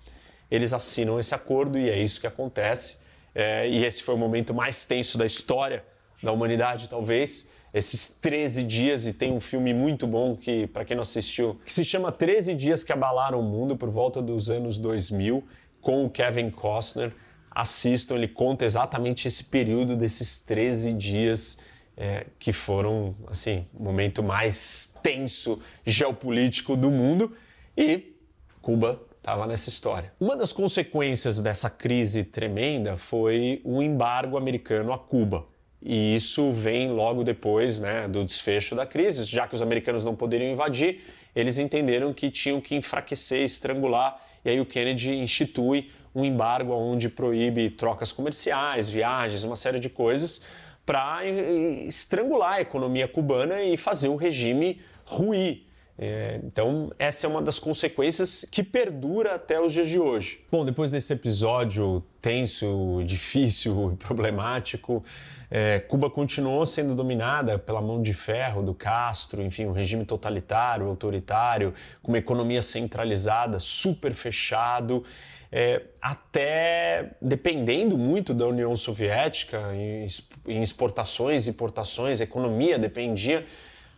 Eles 0.51 0.73
assinam 0.73 1.19
esse 1.19 1.33
acordo 1.33 1.77
e 1.77 1.89
é 1.89 1.97
isso 1.97 2.19
que 2.19 2.27
acontece. 2.27 2.97
É, 3.33 3.69
e 3.69 3.85
esse 3.85 4.01
foi 4.01 4.15
o 4.15 4.17
momento 4.17 4.53
mais 4.53 4.83
tenso 4.83 5.17
da 5.17 5.25
história 5.25 5.85
da 6.21 6.31
humanidade, 6.31 6.89
talvez 6.89 7.47
esses 7.73 8.07
13 8.07 8.63
dias 8.63 9.05
e 9.05 9.13
tem 9.13 9.31
um 9.31 9.39
filme 9.39 9.73
muito 9.73 10.07
bom 10.07 10.35
que 10.35 10.67
para 10.67 10.83
quem 10.83 10.95
não 10.95 11.03
assistiu, 11.03 11.59
que 11.63 11.71
se 11.71 11.85
chama 11.85 12.11
13 12.11 12.53
dias 12.55 12.83
que 12.83 12.91
abalaram 12.91 13.39
o 13.39 13.43
mundo 13.43 13.75
por 13.75 13.89
volta 13.89 14.21
dos 14.21 14.49
anos 14.49 14.77
2000 14.77 15.43
com 15.81 16.05
o 16.05 16.09
Kevin 16.09 16.49
Costner. 16.49 17.13
Assistam, 17.51 18.15
ele 18.15 18.27
conta 18.27 18.65
exatamente 18.65 19.27
esse 19.27 19.43
período 19.43 19.95
desses 19.95 20.39
13 20.39 20.93
dias 20.93 21.57
é, 21.97 22.25
que 22.39 22.53
foram 22.53 23.15
assim, 23.27 23.67
o 23.73 23.83
momento 23.83 24.23
mais 24.23 24.95
tenso 25.03 25.59
geopolítico 25.85 26.77
do 26.77 26.89
mundo 26.89 27.35
e 27.77 28.15
Cuba 28.61 29.01
estava 29.17 29.45
nessa 29.45 29.69
história. 29.69 30.13
Uma 30.19 30.35
das 30.35 30.53
consequências 30.53 31.41
dessa 31.41 31.69
crise 31.69 32.23
tremenda 32.23 32.95
foi 32.95 33.61
o 33.63 33.81
embargo 33.81 34.37
americano 34.37 34.93
a 34.93 34.97
Cuba. 34.97 35.45
E 35.81 36.15
isso 36.15 36.51
vem 36.51 36.91
logo 36.91 37.23
depois 37.23 37.79
né, 37.79 38.07
do 38.07 38.25
desfecho 38.25 38.75
da 38.75 38.85
crise, 38.85 39.23
já 39.23 39.47
que 39.47 39.55
os 39.55 39.61
americanos 39.61 40.03
não 40.03 40.15
poderiam 40.15 40.51
invadir, 40.51 41.01
eles 41.35 41.57
entenderam 41.57 42.13
que 42.13 42.29
tinham 42.29 42.59
que 42.59 42.75
enfraquecer, 42.75 43.43
estrangular, 43.43 44.21
e 44.43 44.49
aí 44.49 44.59
o 44.59 44.65
Kennedy 44.65 45.15
institui 45.15 45.89
um 46.13 46.25
embargo 46.25 46.73
onde 46.73 47.07
proíbe 47.07 47.69
trocas 47.69 48.11
comerciais, 48.11 48.89
viagens, 48.89 49.43
uma 49.43 49.55
série 49.55 49.79
de 49.79 49.89
coisas 49.89 50.41
para 50.85 51.23
estrangular 51.25 52.53
a 52.53 52.61
economia 52.61 53.07
cubana 53.07 53.61
e 53.61 53.77
fazer 53.77 54.09
o 54.09 54.15
regime 54.15 54.81
ruir. 55.05 55.68
É, 56.01 56.39
então, 56.45 56.89
essa 56.97 57.27
é 57.27 57.29
uma 57.29 57.41
das 57.41 57.59
consequências 57.59 58.45
que 58.49 58.63
perdura 58.63 59.35
até 59.35 59.59
os 59.59 59.73
dias 59.73 59.89
de 59.89 59.99
hoje. 59.99 60.39
Bom, 60.49 60.63
depois 60.63 60.89
desse 60.89 61.11
episódio 61.11 62.01
tenso, 62.21 63.03
difícil 63.05 63.91
e 63.91 63.97
problemático, 63.97 65.03
é, 65.51 65.77
Cuba 65.79 66.09
continuou 66.09 66.65
sendo 66.65 66.95
dominada 66.95 67.59
pela 67.59 67.81
mão 67.81 68.01
de 68.01 68.13
ferro 68.13 68.63
do 68.63 68.73
Castro, 68.73 69.41
enfim, 69.41 69.65
um 69.65 69.73
regime 69.73 70.05
totalitário, 70.05 70.87
autoritário, 70.87 71.73
com 72.01 72.13
uma 72.13 72.17
economia 72.17 72.61
centralizada, 72.61 73.59
super 73.59 74.13
fechado. 74.13 75.03
É, 75.51 75.81
até 76.01 77.11
dependendo 77.21 77.97
muito 77.97 78.33
da 78.33 78.45
União 78.45 78.73
Soviética 78.75 79.59
em 79.73 80.61
exportações 80.61 81.47
importações, 81.47 82.21
a 82.21 82.23
economia 82.23 82.77
dependia 82.79 83.43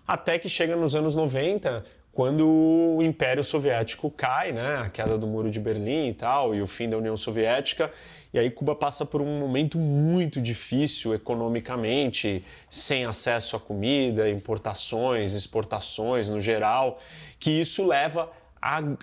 até 0.08 0.38
que 0.38 0.50
chega 0.50 0.76
nos 0.76 0.96
anos 0.96 1.16
90, 1.16 1.84
quando 2.12 2.46
o 2.46 3.02
Império 3.02 3.44
Soviético 3.44 4.12
cai, 4.12 4.52
né, 4.52 4.78
a 4.86 4.90
queda 4.90 5.18
do 5.18 5.26
Muro 5.26 5.50
de 5.50 5.60
Berlim 5.60 6.10
e 6.10 6.14
tal, 6.14 6.54
e 6.54 6.62
o 6.62 6.68
fim 6.68 6.90
da 6.90 6.98
União 6.98 7.16
Soviética, 7.16 7.90
e 8.34 8.40
aí 8.40 8.50
Cuba 8.52 8.76
passa 8.76 9.06
por 9.06 9.22
um 9.22 9.40
momento 9.40 9.78
muito 9.78 10.42
difícil 10.42 11.14
economicamente, 11.14 12.44
sem 12.70 13.06
acesso 13.06 13.56
à 13.56 13.60
comida, 13.60 14.30
importações, 14.30 15.34
exportações 15.34 16.30
no 16.30 16.40
geral, 16.40 17.00
que 17.40 17.52
isso 17.52 17.86
leva 17.86 18.30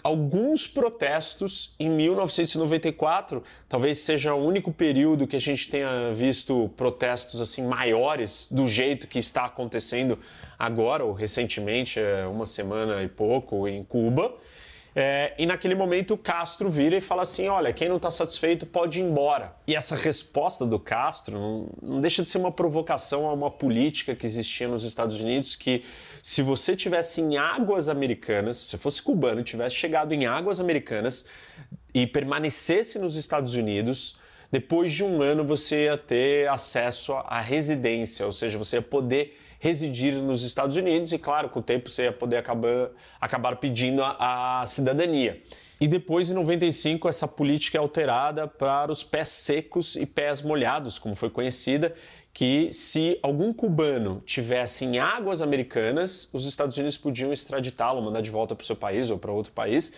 alguns 0.05 0.69
protestos 0.69 1.75
em 1.81 1.91
1994, 1.91 3.43
talvez 3.69 3.99
seja 3.99 4.33
o 4.33 4.47
único 4.47 4.73
período 4.73 5.27
que 5.27 5.35
a 5.35 5.41
gente 5.41 5.69
tenha 5.69 6.13
visto 6.13 6.71
protestos 6.77 7.41
assim 7.41 7.67
maiores 7.67 8.49
do 8.51 8.69
jeito 8.69 9.09
que 9.09 9.19
está 9.19 9.47
acontecendo 9.47 10.17
agora 10.57 11.05
ou 11.05 11.13
recentemente, 11.13 11.99
é, 11.99 12.25
uma 12.27 12.47
semana 12.47 13.03
e 13.03 13.09
pouco 13.09 13.67
em 13.67 13.83
Cuba. 13.83 14.33
É, 14.95 15.35
e 15.39 15.47
naquele 15.47 15.75
momento 15.75 16.15
o 16.15 16.19
Castro 16.19 16.69
vira 16.69 16.97
e 16.97 17.01
fala 17.01 17.23
assim: 17.23 17.47
olha, 17.49 17.73
quem 17.73 17.89
não 17.89 17.97
está 17.97 18.11
satisfeito 18.11 18.67
pode 18.67 18.99
ir 18.99 19.03
embora. 19.03 19.55
E 19.67 19.75
essa 19.75 19.95
resposta 19.95 20.65
do 20.65 20.79
Castro 20.79 21.39
não, 21.39 21.69
não, 21.81 22.01
deixa 22.01 22.23
de 22.23 22.31
ser 22.31 22.39
uma 22.39 22.51
provocação 22.51 23.27
a 23.29 23.33
uma 23.33 23.51
política 23.51 24.15
que 24.15 24.27
existia 24.27 24.67
nos 24.67 24.85
Estados 24.85 25.21
Unidos 25.21 25.55
que 25.55 25.85
se 26.23 26.43
você 26.43 26.75
tivesse 26.75 27.21
em 27.21 27.37
águas 27.37 27.89
americanas, 27.89 28.57
se 28.57 28.79
fosse 28.79 29.03
cubano, 29.03 29.43
tivesse 29.43 29.75
chegado 29.77 30.13
em 30.13 30.27
águas 30.27 30.59
americanas 30.59 31.27
e 31.95 32.07
permanecesse 32.07 32.99
nos 32.99 33.17
Estados 33.17 33.55
Unidos, 33.55 34.17
depois 34.51 34.93
de 34.93 35.05
um 35.05 35.21
ano 35.23 35.45
você 35.45 35.85
ia 35.85 35.97
ter 35.97 36.49
acesso 36.49 37.13
à 37.13 37.41
residência, 37.41 38.25
ou 38.27 38.33
seja, 38.33 38.57
você 38.57 38.77
ia 38.77 38.83
poder 38.83 39.39
residir 39.59 40.15
nos 40.15 40.43
Estados 40.43 40.77
Unidos 40.77 41.13
e, 41.13 41.19
claro, 41.19 41.49
com 41.49 41.61
o 41.61 41.63
tempo 41.63 41.91
você 41.91 42.05
ia 42.05 42.13
poder 42.13 42.37
acabar, 42.37 42.91
acabar 43.21 43.57
pedindo 43.57 44.03
a, 44.03 44.63
a 44.63 44.67
cidadania. 44.67 45.43
E 45.81 45.87
depois, 45.87 46.29
em 46.29 46.35
95, 46.35 47.09
essa 47.09 47.29
política 47.29 47.79
é 47.79 47.81
alterada 47.81 48.49
para 48.49 48.91
os 48.91 49.05
pés 49.05 49.29
secos 49.29 49.95
e 49.95 50.05
pés 50.05 50.43
molhados, 50.43 50.99
como 50.99 51.15
foi 51.15 51.31
conhecida, 51.31 51.95
que 52.33 52.73
se 52.73 53.19
algum 53.23 53.53
cubano 53.53 54.21
tivesse 54.27 54.85
em 54.85 54.99
águas 54.99 55.41
americanas, 55.41 56.29
os 56.33 56.47
Estados 56.47 56.77
Unidos 56.77 56.99
podiam 56.99 57.33
extraditá-lo, 57.33 58.03
mandar 58.03 58.21
de 58.21 58.31
volta 58.31 58.57
para 58.57 58.63
o 58.63 58.67
seu 58.67 58.77
país 58.77 59.11
ou 59.11 59.19
para 59.19 59.33
outro 59.33 59.53
país. 59.53 59.93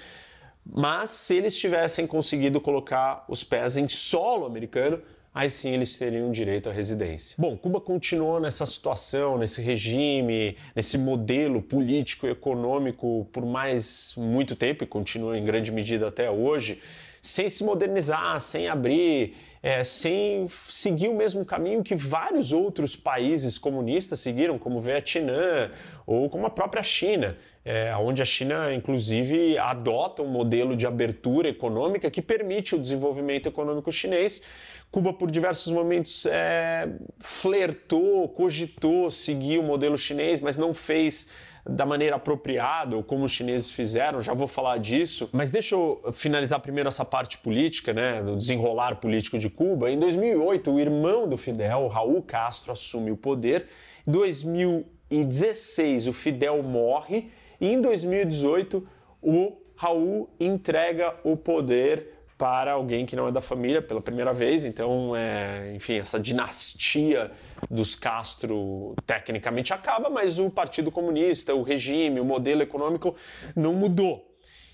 Mas 0.65 1.11
se 1.11 1.37
eles 1.37 1.59
tivessem 1.59 2.07
conseguido 2.07 2.61
colocar 2.61 3.25
os 3.27 3.43
pés 3.43 3.79
em 3.79 3.89
solo 3.89 4.45
americano, 4.45 5.01
aí 5.35 5.51
sim 5.51 5.71
eles 5.71 5.97
teriam 5.97 6.31
direito 6.31 6.69
à 6.69 6.73
residência. 6.73 7.35
Bom, 7.39 7.57
Cuba 7.57 7.81
continuou 7.81 8.41
nessa 8.41 8.67
situação, 8.67 9.39
nesse 9.39 9.63
regime, 9.63 10.57
nesse 10.75 10.99
modelo 10.99 11.63
político 11.63 12.27
e 12.27 12.31
econômico 12.31 13.29
por 13.33 13.45
mais 13.45 14.15
muito 14.17 14.57
tempo 14.57 14.85
e 14.85 14.87
continua 14.87 15.39
em 15.39 15.45
grande 15.45 15.71
medida 15.73 16.09
até 16.09 16.31
hoje 16.31 16.81
sem 17.21 17.49
se 17.49 17.63
modernizar, 17.63 18.41
sem 18.41 18.69
abrir, 18.69 19.35
é, 19.63 19.85
sem 19.85 20.47
seguir 20.49 21.09
o 21.09 21.15
mesmo 21.15 21.45
caminho 21.45 21.83
que 21.83 21.95
vários 21.95 22.51
outros 22.51 22.97
países 22.97 23.59
comunistas 23.59 24.21
seguiram, 24.21 24.59
como 24.59 24.79
o 24.79 24.81
Vietnã 24.81 25.71
ou 26.07 26.31
como 26.31 26.47
a 26.47 26.51
própria 26.51 26.83
China, 26.83 27.37
é, 27.63 27.95
onde 27.97 28.23
a 28.23 28.25
China, 28.25 28.73
inclusive, 28.73 29.59
adota 29.59 30.23
um 30.23 30.29
modelo 30.29 30.75
de 30.75 30.87
abertura 30.87 31.49
econômica 31.49 32.11
que 32.11 32.23
permite 32.23 32.75
o 32.75 32.79
desenvolvimento 32.79 33.49
econômico 33.49 33.93
chinês. 33.93 34.43
Cuba, 34.91 35.13
por 35.13 35.31
diversos 35.31 35.73
momentos, 35.73 36.27
é, 36.27 36.89
flertou, 37.21 38.29
cogitou 38.29 39.09
seguir 39.11 39.59
o 39.59 39.63
modelo 39.63 39.97
chinês, 39.97 40.41
mas 40.41 40.57
não 40.57 40.75
fez 40.75 41.29
da 41.65 41.87
maneira 41.87 42.17
apropriada, 42.17 42.97
ou 42.97 43.05
como 43.05 43.25
os 43.25 43.33
chineses 43.33 43.71
fizeram, 43.71 44.21
já 44.21 44.35
vou 44.35 44.49
falar 44.49 44.79
disso. 44.79 45.29
Mas 45.33 45.51
deixa 45.51 45.75
eu 45.75 46.03
finalizar 46.13 46.59
primeiro 46.61 46.89
essa 46.89 47.05
parte 47.05 47.39
política, 47.39 47.93
né, 47.93 48.23
do 48.23 48.37
desenrolar 48.37 48.97
político 48.97 49.39
de 49.39 49.49
Cuba. 49.49 49.91
Em 49.91 49.99
2008, 49.99 50.73
o 50.73 50.81
irmão 50.81 51.29
do 51.29 51.37
Fidel, 51.37 51.87
Raul 51.87 52.23
Castro, 52.23 52.73
assume 52.73 53.11
o 53.11 53.17
poder. 53.17 53.67
Em 54.07 54.11
2016, 54.11 56.09
o 56.09 56.13
Fidel 56.13 56.63
morre. 56.63 57.31
E 57.61 57.69
em 57.69 57.81
2018, 57.81 58.87
o 59.23 59.57
Raul 59.77 60.29
entrega 60.41 61.15
o 61.23 61.37
poder 61.37 62.20
para 62.41 62.73
alguém 62.73 63.05
que 63.05 63.15
não 63.15 63.29
é 63.29 63.31
da 63.31 63.43
família 63.43 63.83
pela 63.83 64.01
primeira 64.01 64.33
vez. 64.33 64.65
Então, 64.65 65.15
é, 65.15 65.75
enfim, 65.75 65.99
essa 65.99 66.19
dinastia 66.19 67.31
dos 67.71 67.95
Castro 67.95 68.95
tecnicamente 69.05 69.75
acaba, 69.75 70.09
mas 70.09 70.39
o 70.39 70.49
Partido 70.49 70.91
Comunista, 70.91 71.55
o 71.55 71.63
regime, 71.63 72.19
o 72.19 72.25
modelo 72.25 72.63
econômico 72.63 73.15
não 73.55 73.75
mudou. 73.75 74.27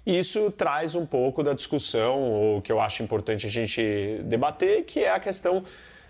Isso 0.07 0.49
traz 0.53 0.95
um 0.95 1.05
pouco 1.05 1.43
da 1.43 1.55
discussão, 1.55 2.57
o 2.57 2.63
que 2.63 2.71
eu 2.71 2.81
acho 2.81 3.03
importante 3.03 3.47
a 3.47 3.51
gente 3.51 4.21
debater, 4.23 4.85
que 4.85 5.01
é 5.01 5.11
a 5.11 5.19
questão 5.19 5.65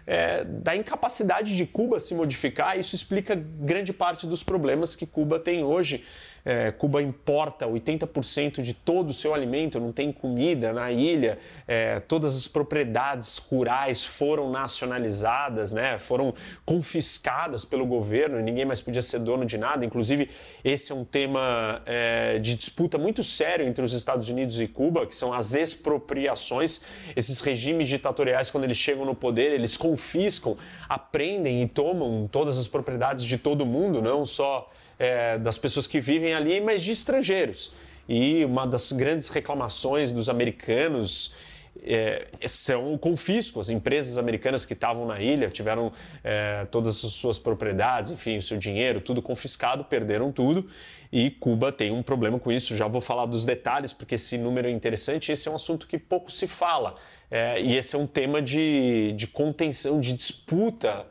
é, 0.07 0.45
da 0.45 0.77
incapacidade 0.77 1.57
de 1.57 1.65
Cuba 1.65 1.99
se 1.99 2.15
modificar. 2.15 2.79
Isso 2.79 2.95
explica 2.95 3.35
grande 3.35 3.95
parte 3.95 4.27
dos 4.27 4.43
problemas 4.43 4.95
que 4.95 5.07
Cuba 5.07 5.41
tem 5.41 5.65
hoje 5.65 6.05
é, 6.47 6.71
Cuba 6.71 7.03
importa 7.03 7.67
80% 7.67 8.63
de 8.63 8.73
todo 8.73 9.11
o 9.11 9.13
seu 9.13 9.35
alimento, 9.35 9.81
não 9.81 9.91
tem 9.91 10.13
comida 10.13 10.73
na 10.73 10.93
ilha, 10.93 11.39
é, 11.67 11.99
todas 11.99 12.37
as 12.37 12.47
propriedades 12.47 13.39
rurais 13.39 14.05
foram 14.05 14.49
nacionalizadas, 14.49 15.73
né, 15.73 15.99
foram 15.99 16.33
confiscadas 16.65 17.65
pelo 17.65 17.85
governo, 17.85 18.41
ninguém 18.41 18.65
mais 18.65 18.81
podia 18.81 19.03
ser 19.03 19.19
dono 19.19 19.45
de 19.45 19.59
nada. 19.59 19.85
Inclusive, 19.85 20.31
esse 20.63 20.93
é 20.93 20.95
um 20.95 21.05
tema 21.05 21.83
é, 21.85 22.39
de 22.39 22.55
disputa 22.55 22.97
muito 22.97 23.25
sério 23.25 23.67
entre 23.67 23.85
os 23.85 23.93
Estados 23.93 24.29
Unidos 24.29 24.61
e 24.61 24.69
Cuba, 24.69 25.05
que 25.05 25.17
são 25.17 25.33
as 25.33 25.57
expropriações. 25.57 26.81
Esses 27.17 27.41
regimes 27.41 27.89
ditatoriais, 27.89 28.51
quando 28.51 28.65
eles 28.65 28.77
chegam 28.77 29.05
no 29.05 29.17
poder, 29.17 29.51
eles 29.51 29.77
confiscam, 29.77 30.57
aprendem 30.89 31.61
e 31.63 31.67
tomam 31.67 32.29
todas 32.31 32.57
as 32.57 32.69
propriedades 32.69 33.25
de 33.25 33.37
todo 33.37 33.67
mundo, 33.67 34.01
não 34.01 34.25
só 34.25 34.71
é, 34.99 35.39
das 35.39 35.59
pessoas 35.59 35.87
que 35.87 36.01
vivem 36.01 36.35
ali, 36.35 36.61
mas 36.61 36.83
de 36.83 36.93
estrangeiros. 36.93 37.73
E 38.09 38.45
uma 38.45 38.67
das 38.67 38.93
grandes 38.93 39.29
reclamações 39.29 40.13
dos 40.13 40.29
americanos 40.29 41.33
é, 41.83 42.27
são 42.47 42.95
o 42.95 42.99
confisco. 42.99 43.61
As 43.61 43.69
empresas 43.69 44.19
americanas 44.19 44.65
que 44.65 44.73
estavam 44.73 45.07
na 45.07 45.21
ilha 45.21 45.51
tiveram 45.51 45.93
é, 46.23 46.67
todas 46.71 47.05
as 47.05 47.13
suas 47.13 47.39
propriedades, 47.39 48.11
enfim, 48.11 48.37
o 48.37 48.43
seu 48.43 48.57
dinheiro, 48.57 49.01
tudo 49.01 49.21
confiscado, 49.21 49.85
perderam 49.85 50.31
tudo. 50.33 50.69
E 51.13 51.31
Cuba 51.31 51.73
tem 51.73 51.91
um 51.91 52.03
problema 52.03 52.39
com 52.39 52.51
isso. 52.51 52.77
Já 52.77 52.87
vou 52.87 53.01
falar 53.01 53.27
dos 53.27 53.45
detalhes, 53.45 53.93
porque 53.93 54.15
esse 54.15 54.39
número 54.39 54.69
é 54.69 54.71
interessante. 54.71 55.33
Esse 55.33 55.49
é 55.49 55.51
um 55.51 55.57
assunto 55.57 55.87
que 55.87 55.99
pouco 55.99 56.31
se 56.31 56.47
fala. 56.47 56.97
É, 57.31 57.61
e 57.61 57.77
esse 57.77 57.97
é 57.97 57.99
um 57.99 58.07
tema 58.07 58.41
de, 58.41 59.13
de 59.13 59.27
contenção, 59.27 60.01
de 60.01 60.13
disputa 60.13 61.07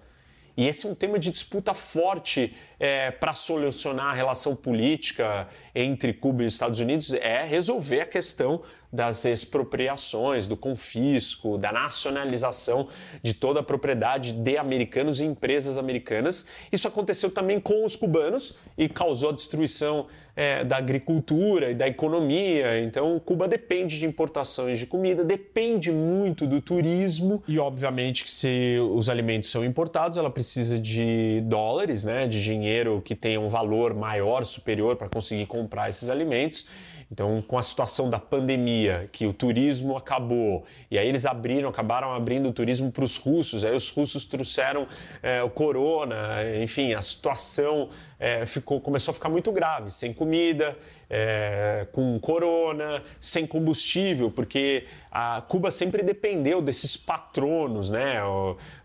e 0.58 0.66
esse 0.68 0.86
é 0.86 0.90
um 0.90 0.96
tema 0.96 1.20
de 1.20 1.32
disputa 1.32 1.74
forte 1.74 2.56
é, 2.80 3.12
para 3.12 3.34
solucionar 3.34 4.08
a 4.08 4.14
relação 4.14 4.56
política 4.56 5.48
entre 5.74 6.14
Cuba 6.14 6.44
e 6.44 6.46
Estados 6.46 6.80
Unidos, 6.80 7.14
é 7.14 7.44
resolver 7.44 8.02
a 8.02 8.06
questão 8.06 8.62
das 8.96 9.26
expropriações, 9.26 10.48
do 10.48 10.56
confisco, 10.56 11.58
da 11.58 11.72
nacionalização 11.72 12.88
de 13.22 13.34
toda 13.34 13.60
a 13.60 13.64
propriedade 13.64 14.32
de 14.32 14.58
americanos 14.58 15.20
e 15.20 15.26
empresas 15.26 15.78
americanas. 15.78 16.46
Isso 16.72 16.88
aconteceu 16.88 17.30
também 17.30 17.60
com 17.60 17.86
os 17.86 17.96
cubanos 17.96 18.56
e 18.78 18.88
causou 18.88 19.30
a 19.30 19.34
destruição 19.34 20.08
é, 20.36 20.64
da 20.64 20.78
agricultura 20.78 21.72
e 21.72 21.76
da 21.76 21.88
economia. 21.88 22.82
Então, 22.82 23.20
Cuba 23.20 23.48
depende 23.48 23.98
de 23.98 24.06
importações 24.06 24.78
de 24.78 24.86
comida, 24.86 25.24
depende 25.24 25.92
muito 25.92 26.46
do 26.46 26.62
turismo 26.62 27.42
e, 27.48 27.58
obviamente, 27.58 28.24
que 28.24 28.32
se 28.32 28.78
os 28.94 29.10
alimentos 29.10 29.50
são 29.50 29.64
importados, 29.64 30.18
ela 30.18 30.30
precisa 30.30 30.78
de 30.78 31.42
dólares, 31.46 32.04
né, 32.04 32.28
de 32.28 32.44
dinheiro 32.44 33.02
que 33.04 33.16
tenha 33.16 33.40
um 33.40 33.48
valor 33.48 33.94
maior, 33.94 34.44
superior 34.44 34.96
para 34.96 35.08
conseguir 35.08 35.46
comprar 35.46 35.90
esses 35.90 36.10
alimentos. 36.10 36.66
Então, 37.12 37.42
com 37.42 37.58
a 37.58 37.62
situação 37.62 38.10
da 38.10 38.20
pandemia, 38.20 39.08
que 39.12 39.28
o 39.28 39.34
turismo 39.34 39.96
acabou, 39.96 40.66
e 40.90 40.98
aí 40.98 41.08
eles 41.08 41.26
abriram, 41.26 41.70
acabaram 41.70 42.14
abrindo 42.14 42.50
o 42.50 42.54
turismo 42.54 42.92
para 42.92 43.04
os 43.04 43.18
russos, 43.18 43.64
aí 43.64 43.76
os 43.76 43.90
russos 43.90 44.26
trouxeram 44.26 44.88
é, 45.22 45.44
o 45.44 45.50
corona, 45.50 46.40
enfim, 46.62 46.94
a 46.94 47.02
situação 47.02 47.90
é, 48.20 48.46
ficou, 48.46 48.80
começou 48.80 49.12
a 49.12 49.14
ficar 49.14 49.30
muito 49.30 49.52
grave, 49.52 49.92
sem 49.92 50.14
comida, 50.14 50.78
é, 51.10 51.88
com 51.92 52.20
corona, 52.20 53.04
sem 53.20 53.46
combustível, 53.46 54.32
porque 54.32 54.86
a 55.12 55.42
Cuba 55.48 55.72
sempre 55.72 56.02
dependeu 56.04 56.62
desses 56.62 56.96
patronos, 56.96 57.90
né? 57.90 58.16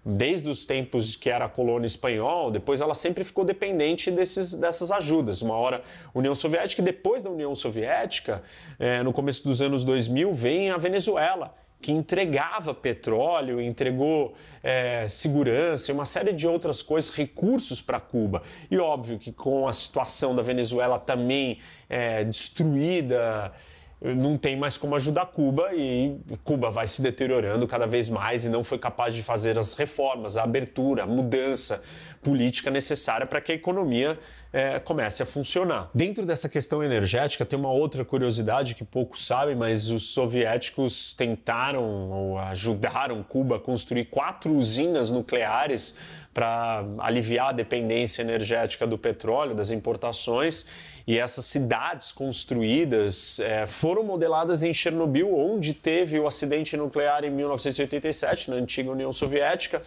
Desde 0.05 0.49
os 0.49 0.66
tempos 0.66 1.16
que 1.16 1.31
era 1.31 1.49
colônia 1.49 1.87
espanhol, 1.87 2.51
depois 2.51 2.81
ela 2.81 2.95
sempre 2.95 3.24
ficou 3.24 3.45
dependente 3.45 4.11
desses, 4.11 4.55
dessas 4.55 4.91
ajudas. 4.91 5.43
Uma 5.43 5.55
hora 5.55 5.83
União 6.14 6.35
Soviética, 6.35 6.83
e 6.83 6.85
depois 6.85 7.22
da 7.22 7.31
União 7.31 7.55
Soviética, 7.55 8.43
é, 8.78 9.03
no 9.03 9.12
começo 9.12 9.43
dos 9.45 9.62
anos 9.62 9.85
2000, 9.85 10.33
vem 10.33 10.70
a 10.70 10.76
Venezuela 10.76 11.55
que 11.81 11.93
entregava 11.93 12.74
petróleo, 12.74 13.61
entregou 13.61 14.35
é, 14.62 15.07
segurança 15.09 15.93
uma 15.93 16.05
série 16.05 16.33
de 16.33 16.47
outras 16.47 16.83
coisas, 16.83 17.11
recursos 17.11 17.81
para 17.81 17.99
Cuba. 17.99 18.43
E 18.70 18.78
óbvio 18.78 19.18
que 19.18 19.33
com 19.33 19.66
a 19.66 19.72
situação 19.72 20.35
da 20.35 20.43
Venezuela 20.43 20.99
também 20.99 21.59
é, 21.89 22.24
destruída, 22.24 23.53
não 24.01 24.39
tem 24.39 24.57
mais 24.57 24.78
como 24.78 24.95
ajudar 24.95 25.26
Cuba 25.26 25.74
e 25.74 26.16
Cuba 26.43 26.70
vai 26.70 26.87
se 26.87 27.03
deteriorando 27.03 27.66
cada 27.66 27.87
vez 27.87 28.09
mais 28.09 28.47
e 28.47 28.49
não 28.49 28.64
foi 28.64 28.78
capaz 28.78 29.14
de 29.14 29.22
fazer 29.22 29.59
as 29.59 29.74
reformas, 29.74 30.39
a 30.39 30.43
abertura, 30.43 31.03
a 31.03 31.07
mudança 31.07 31.83
política 32.23 32.71
necessária 32.71 33.27
para 33.27 33.41
que 33.41 33.53
a 33.53 33.55
economia 33.55 34.18
é, 34.53 34.79
comece 34.79 35.23
a 35.23 35.27
funcionar. 35.27 35.91
Dentro 35.95 36.27
dessa 36.27 36.49
questão 36.49 36.83
energética, 36.83 37.47
tem 37.47 37.59
uma 37.59 37.71
outra 37.71 38.05
curiosidade 38.05 38.75
que 38.75 38.85
poucos 38.85 39.25
sabem, 39.25 39.55
mas 39.55 39.89
os 39.89 40.09
soviéticos 40.09 41.14
tentaram 41.14 41.83
ou 42.11 42.39
ajudaram 42.39 43.23
Cuba 43.23 43.57
a 43.57 43.61
construir 43.61 44.07
quatro 44.07 44.53
usinas 44.53 45.11
nucleares 45.11 45.95
para 46.33 46.85
aliviar 46.99 47.49
a 47.49 47.53
dependência 47.53 48.23
energética 48.23 48.87
do 48.87 48.97
petróleo, 48.99 49.55
das 49.55 49.71
importações. 49.71 50.66
E 51.07 51.18
essas 51.18 51.47
cidades 51.47 52.12
construídas 52.12 53.41
é, 53.41 53.66
foram 53.66 54.05
modeladas 54.05 54.62
em 54.62 54.73
Chernobyl, 54.73 55.35
onde 55.35 55.75
teve 55.75 56.21
o 56.21 56.27
acidente 56.27 56.77
nuclear 56.77 57.25
em 57.25 57.31
1987, 57.31 58.51
na 58.51 58.57
antiga 58.57 58.91
União 58.91 59.12
Soviética. 59.12 59.83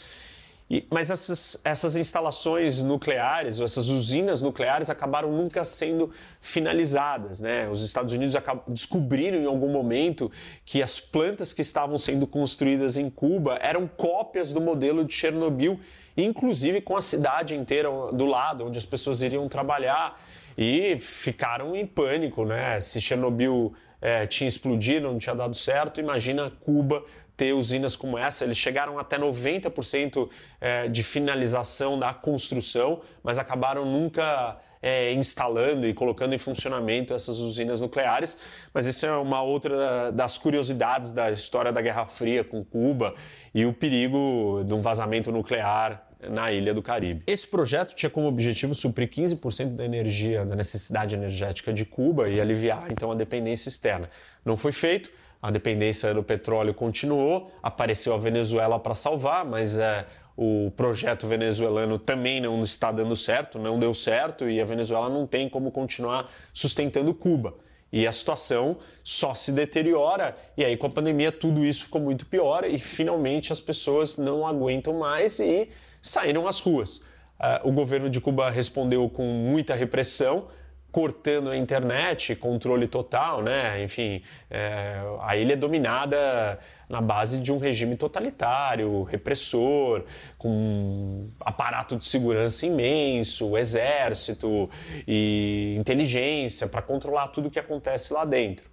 E, 0.70 0.86
mas 0.90 1.12
essas, 1.12 1.60
essas 1.64 1.96
instalações 1.96 2.82
nucleares, 2.82 3.60
ou 3.60 3.66
essas 3.66 3.90
usinas 3.90 4.42
nucleares, 4.42 4.90
acabaram 4.90 5.32
nunca 5.32 5.64
sendo 5.64 6.10
finalizadas. 6.40 7.40
Né? 7.42 7.68
Os 7.70 7.84
Estados 7.84 8.14
Unidos 8.14 8.36
descobriram 8.68 9.38
em 9.38 9.46
algum 9.46 9.70
momento 9.70 10.32
que 10.66 10.82
as 10.82 11.00
plantas 11.00 11.54
que 11.54 11.62
estavam 11.62 11.98
sendo 11.98 12.26
construídas 12.26 12.98
em 12.98 13.10
Cuba 13.10 13.58
eram 13.62 13.88
cópias 13.88 14.52
do 14.52 14.62
modelo 14.62 15.04
de 15.04 15.14
Chernobyl, 15.14 15.80
inclusive 16.16 16.82
com 16.82 16.96
a 16.96 17.02
cidade 17.02 17.56
inteira 17.56 17.90
do 18.14 18.26
lado, 18.26 18.66
onde 18.66 18.78
as 18.78 18.86
pessoas 18.86 19.22
iriam 19.22 19.48
trabalhar. 19.48 20.20
E 20.56 21.00
ficaram 21.00 21.76
em 21.76 21.86
pânico, 21.86 22.46
né? 22.46 22.80
Se 22.80 23.02
Chernobyl 23.02 23.74
é, 24.00 24.28
tinha 24.28 24.48
explodido, 24.48 25.08
não 25.08 25.18
tinha 25.18 25.34
dado 25.34 25.56
certo, 25.56 26.00
imagina 26.00 26.52
Cuba 26.60 27.04
ter 27.36 27.54
usinas 27.54 27.96
como 27.96 28.18
essa. 28.18 28.44
Eles 28.44 28.58
chegaram 28.58 29.00
até 29.00 29.18
90% 29.18 30.30
é, 30.60 30.88
de 30.88 31.04
finalização 31.04 31.98
da 31.98 32.14
construção, 32.14 33.02
mas 33.24 33.38
acabaram 33.38 33.86
nunca 33.86 34.60
é, 34.82 35.14
instalando 35.14 35.88
e 35.88 35.94
colocando 35.94 36.36
em 36.36 36.38
funcionamento 36.38 37.14
essas 37.14 37.40
usinas 37.40 37.80
nucleares. 37.80 38.38
Mas 38.74 38.86
isso 38.86 39.06
é 39.06 39.16
uma 39.16 39.42
outra 39.42 40.12
das 40.12 40.38
curiosidades 40.38 41.12
da 41.12 41.32
história 41.32 41.72
da 41.72 41.82
Guerra 41.82 42.06
Fria 42.06 42.44
com 42.44 42.64
Cuba 42.64 43.16
e 43.56 43.66
o 43.66 43.74
perigo 43.74 44.64
de 44.66 44.74
um 44.74 44.82
vazamento 44.82 45.32
nuclear 45.32 46.08
na 46.30 46.52
ilha 46.52 46.74
do 46.74 46.82
Caribe. 46.82 47.24
Esse 47.28 47.48
projeto 47.48 47.94
tinha 47.96 48.10
como 48.10 48.28
objetivo 48.28 48.74
suprir 48.74 49.10
15% 49.10 49.76
da 49.76 49.86
energia, 49.86 50.46
da 50.46 50.56
necessidade 50.56 51.16
energética 51.16 51.74
de 51.74 51.86
Cuba 51.86 52.30
e 52.30 52.40
aliviar 52.40 52.88
então 52.92 53.12
a 53.12 53.16
dependência 53.16 53.70
externa. 53.70 54.10
Não 54.46 54.56
foi 54.58 54.72
feito 54.72 55.10
a 55.44 55.52
dependência 55.52 56.14
do 56.14 56.24
petróleo 56.24 56.74
continuou, 56.74 57.52
apareceu 57.62 58.14
a 58.14 58.18
Venezuela 58.18 58.80
para 58.80 58.96
salvar, 58.96 59.44
mas 59.44 59.78
é, 59.78 60.06
o 60.38 60.72
projeto 60.72 61.28
venezuelano 61.28 62.00
também 62.00 62.40
não 62.40 62.64
está 62.64 62.94
dando 62.94 63.14
certo, 63.14 63.60
não 63.60 63.78
deu 63.78 63.94
certo 63.94 64.50
e 64.50 64.62
a 64.62 64.64
Venezuela 64.64 65.10
não 65.10 65.28
tem 65.28 65.50
como 65.50 65.70
continuar 65.70 66.32
sustentando 66.54 67.14
Cuba. 67.14 67.56
E 67.92 68.08
a 68.08 68.12
situação 68.14 68.78
só 69.04 69.36
se 69.36 69.52
deteriora, 69.52 70.34
e 70.56 70.64
aí 70.64 70.78
com 70.78 70.88
a 70.88 70.90
pandemia 70.90 71.30
tudo 71.30 71.66
isso 71.66 71.84
ficou 71.84 72.00
muito 72.00 72.26
pior 72.26 72.64
e 72.64 72.80
finalmente 72.80 73.52
as 73.52 73.60
pessoas 73.60 74.16
não 74.16 74.48
aguentam 74.48 74.94
mais 74.94 75.42
e 75.42 75.68
saíram 76.02 76.48
às 76.48 76.62
ruas. 76.62 77.00
Uh, 77.38 77.68
o 77.68 77.72
governo 77.74 78.10
de 78.10 78.22
Cuba 78.22 78.50
respondeu 78.50 79.10
com 79.10 79.26
muita 79.26 79.76
repressão, 79.76 80.48
cortando 80.94 81.50
a 81.50 81.58
internet, 81.58 82.36
controle 82.36 82.88
total, 82.88 83.42
né? 83.42 83.82
Enfim, 83.82 84.22
é, 84.48 85.02
a 85.22 85.36
ilha 85.36 85.54
é 85.54 85.56
dominada 85.56 86.60
na 86.88 87.02
base 87.02 87.40
de 87.40 87.52
um 87.52 87.58
regime 87.58 87.98
totalitário, 87.98 89.02
repressor, 89.02 90.04
com 90.38 91.32
aparato 91.40 91.98
de 91.98 92.06
segurança 92.06 92.68
imenso, 92.68 93.58
exército 93.58 94.70
e 95.08 95.76
inteligência 95.80 96.68
para 96.68 96.84
controlar 96.84 97.30
tudo 97.30 97.48
o 97.48 97.52
que 97.52 97.60
acontece 97.60 98.14
lá 98.14 98.24
dentro. 98.24 98.73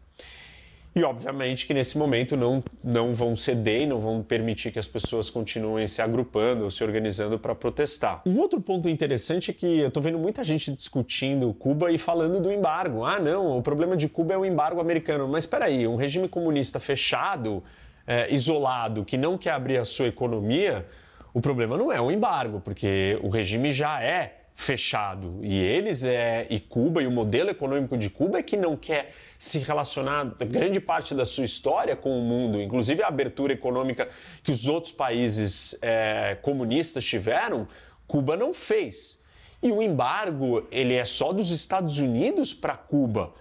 E 0.94 1.04
obviamente 1.04 1.66
que 1.66 1.72
nesse 1.72 1.96
momento 1.96 2.36
não, 2.36 2.62
não 2.82 3.12
vão 3.12 3.36
ceder 3.36 3.82
e 3.82 3.86
não 3.86 4.00
vão 4.00 4.22
permitir 4.22 4.72
que 4.72 4.78
as 4.78 4.88
pessoas 4.88 5.30
continuem 5.30 5.86
se 5.86 6.02
agrupando 6.02 6.64
ou 6.64 6.70
se 6.70 6.82
organizando 6.82 7.38
para 7.38 7.54
protestar. 7.54 8.22
Um 8.26 8.38
outro 8.38 8.60
ponto 8.60 8.88
interessante 8.88 9.52
é 9.52 9.54
que 9.54 9.78
eu 9.78 9.88
estou 9.88 10.02
vendo 10.02 10.18
muita 10.18 10.42
gente 10.42 10.72
discutindo 10.72 11.54
Cuba 11.54 11.92
e 11.92 11.98
falando 11.98 12.40
do 12.40 12.52
embargo. 12.52 13.04
Ah, 13.04 13.20
não, 13.20 13.56
o 13.56 13.62
problema 13.62 13.96
de 13.96 14.08
Cuba 14.08 14.34
é 14.34 14.36
o 14.36 14.44
embargo 14.44 14.80
americano. 14.80 15.28
Mas 15.28 15.44
espera 15.44 15.66
aí, 15.66 15.86
um 15.86 15.94
regime 15.94 16.28
comunista 16.28 16.80
fechado, 16.80 17.62
é, 18.04 18.32
isolado, 18.34 19.04
que 19.04 19.16
não 19.16 19.38
quer 19.38 19.52
abrir 19.52 19.78
a 19.78 19.84
sua 19.84 20.08
economia, 20.08 20.84
o 21.32 21.40
problema 21.40 21.76
não 21.76 21.92
é 21.92 22.00
o 22.00 22.10
embargo, 22.10 22.60
porque 22.60 23.16
o 23.22 23.28
regime 23.28 23.72
já 23.72 24.02
é 24.02 24.39
fechado. 24.60 25.40
E 25.42 25.56
eles 25.56 26.04
é 26.04 26.46
e 26.50 26.60
Cuba 26.60 27.02
e 27.02 27.06
o 27.06 27.10
modelo 27.10 27.48
econômico 27.48 27.96
de 27.96 28.10
Cuba 28.10 28.38
é 28.38 28.42
que 28.42 28.58
não 28.58 28.76
quer 28.76 29.10
se 29.38 29.58
relacionar 29.58 30.36
grande 30.46 30.78
parte 30.78 31.14
da 31.14 31.24
sua 31.24 31.46
história 31.46 31.96
com 31.96 32.18
o 32.18 32.20
mundo, 32.20 32.60
inclusive 32.60 33.02
a 33.02 33.08
abertura 33.08 33.54
econômica 33.54 34.06
que 34.44 34.52
os 34.52 34.68
outros 34.68 34.92
países 34.92 35.74
é, 35.80 36.36
comunistas 36.42 37.06
tiveram, 37.06 37.66
Cuba 38.06 38.36
não 38.36 38.52
fez. 38.52 39.22
E 39.62 39.72
o 39.72 39.80
embargo 39.80 40.66
ele 40.70 40.94
é 40.94 41.06
só 41.06 41.32
dos 41.32 41.50
Estados 41.50 41.98
Unidos 41.98 42.52
para 42.52 42.76
Cuba. 42.76 43.32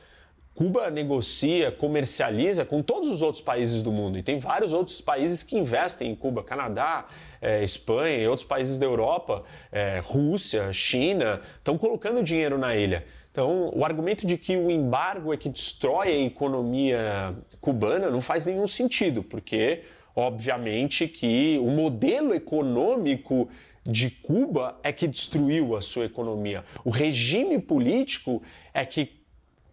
Cuba 0.59 0.91
negocia, 0.91 1.71
comercializa 1.71 2.65
com 2.65 2.81
todos 2.81 3.09
os 3.09 3.21
outros 3.21 3.41
países 3.41 3.81
do 3.81 3.93
mundo. 3.93 4.17
E 4.17 4.21
tem 4.21 4.39
vários 4.39 4.73
outros 4.73 4.99
países 4.99 5.41
que 5.41 5.57
investem 5.57 6.11
em 6.11 6.15
Cuba: 6.15 6.43
Canadá, 6.43 7.07
é, 7.41 7.63
Espanha 7.63 8.17
e 8.17 8.27
outros 8.27 8.45
países 8.45 8.77
da 8.77 8.85
Europa, 8.85 9.43
é, 9.71 10.01
Rússia, 10.03 10.73
China, 10.73 11.39
estão 11.55 11.77
colocando 11.77 12.21
dinheiro 12.21 12.57
na 12.57 12.75
ilha. 12.75 13.05
Então, 13.31 13.71
o 13.73 13.85
argumento 13.85 14.27
de 14.27 14.37
que 14.37 14.57
o 14.57 14.69
embargo 14.69 15.33
é 15.33 15.37
que 15.37 15.47
destrói 15.47 16.09
a 16.09 16.21
economia 16.23 17.33
cubana 17.61 18.11
não 18.11 18.19
faz 18.19 18.43
nenhum 18.43 18.67
sentido, 18.67 19.23
porque, 19.23 19.83
obviamente, 20.13 21.07
que 21.07 21.57
o 21.63 21.69
modelo 21.69 22.33
econômico 22.35 23.47
de 23.85 24.09
Cuba 24.09 24.77
é 24.83 24.91
que 24.91 25.07
destruiu 25.07 25.77
a 25.77 25.81
sua 25.81 26.03
economia. 26.03 26.65
O 26.83 26.89
regime 26.89 27.59
político 27.59 28.43
é 28.73 28.85
que 28.85 29.18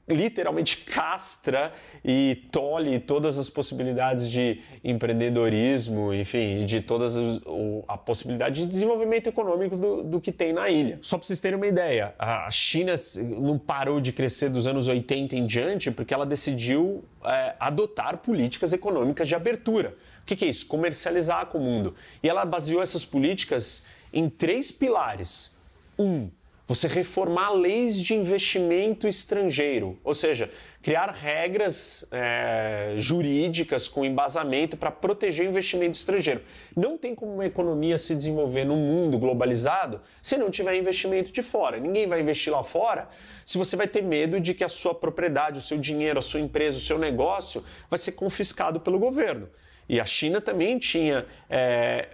literalmente 0.08 0.76
castra 0.78 1.72
e 2.04 2.42
tolhe 2.52 3.00
todas 3.00 3.38
as 3.38 3.50
possibilidades 3.50 4.30
de 4.30 4.60
empreendedorismo, 4.84 6.14
enfim, 6.14 6.64
de 6.64 6.80
todas 6.80 7.16
as, 7.16 7.40
a 7.88 7.96
possibilidade 7.96 8.62
de 8.62 8.66
desenvolvimento 8.66 9.26
econômico 9.26 9.76
do, 9.76 10.02
do 10.04 10.20
que 10.20 10.30
tem 10.30 10.52
na 10.52 10.70
ilha. 10.70 10.98
Só 11.02 11.18
para 11.18 11.26
vocês 11.26 11.40
terem 11.40 11.56
uma 11.56 11.66
ideia, 11.66 12.14
a 12.18 12.48
China 12.50 12.94
não 13.40 13.58
parou 13.58 14.00
de 14.00 14.12
crescer 14.12 14.48
dos 14.48 14.66
anos 14.66 14.86
80 14.86 15.34
em 15.34 15.44
diante 15.46 15.90
porque 15.90 16.14
ela 16.14 16.24
decidiu 16.24 17.04
é, 17.24 17.56
adotar 17.58 18.18
políticas 18.18 18.72
econômicas 18.72 19.26
de 19.26 19.34
abertura. 19.34 19.96
O 20.22 20.26
que, 20.26 20.36
que 20.36 20.44
é 20.44 20.48
isso? 20.48 20.66
Comercializar 20.66 21.46
com 21.46 21.58
o 21.58 21.60
mundo. 21.60 21.94
E 22.22 22.28
ela 22.28 22.44
baseou 22.44 22.80
essas 22.80 23.04
políticas 23.04 23.82
em 24.12 24.28
três 24.28 24.70
pilares. 24.70 25.56
Um, 25.98 26.28
você 26.66 26.88
reformar 26.88 27.50
leis 27.50 28.00
de 28.02 28.12
investimento 28.12 29.06
estrangeiro, 29.06 29.98
ou 30.02 30.12
seja, 30.12 30.50
criar 30.82 31.10
regras 31.10 32.04
é, 32.10 32.94
jurídicas 32.96 33.86
com 33.86 34.04
embasamento 34.04 34.76
para 34.76 34.90
proteger 34.90 35.46
o 35.46 35.48
investimento 35.48 35.96
estrangeiro. 35.96 36.42
Não 36.76 36.98
tem 36.98 37.14
como 37.14 37.32
uma 37.32 37.46
economia 37.46 37.96
se 37.98 38.16
desenvolver 38.16 38.64
num 38.64 38.76
mundo 38.76 39.16
globalizado 39.16 40.00
se 40.20 40.36
não 40.36 40.50
tiver 40.50 40.74
investimento 40.74 41.30
de 41.30 41.40
fora. 41.40 41.78
Ninguém 41.78 42.08
vai 42.08 42.20
investir 42.20 42.52
lá 42.52 42.64
fora 42.64 43.08
se 43.44 43.56
você 43.56 43.76
vai 43.76 43.86
ter 43.86 44.02
medo 44.02 44.40
de 44.40 44.52
que 44.52 44.64
a 44.64 44.68
sua 44.68 44.94
propriedade, 44.94 45.58
o 45.58 45.62
seu 45.62 45.78
dinheiro, 45.78 46.18
a 46.18 46.22
sua 46.22 46.40
empresa, 46.40 46.78
o 46.78 46.80
seu 46.80 46.98
negócio 46.98 47.62
vai 47.88 47.98
ser 47.98 48.12
confiscado 48.12 48.80
pelo 48.80 48.98
governo. 48.98 49.48
E 49.88 50.00
a 50.00 50.06
China 50.06 50.40
também 50.40 50.78
tinha, 50.78 51.24
é, 51.48 52.08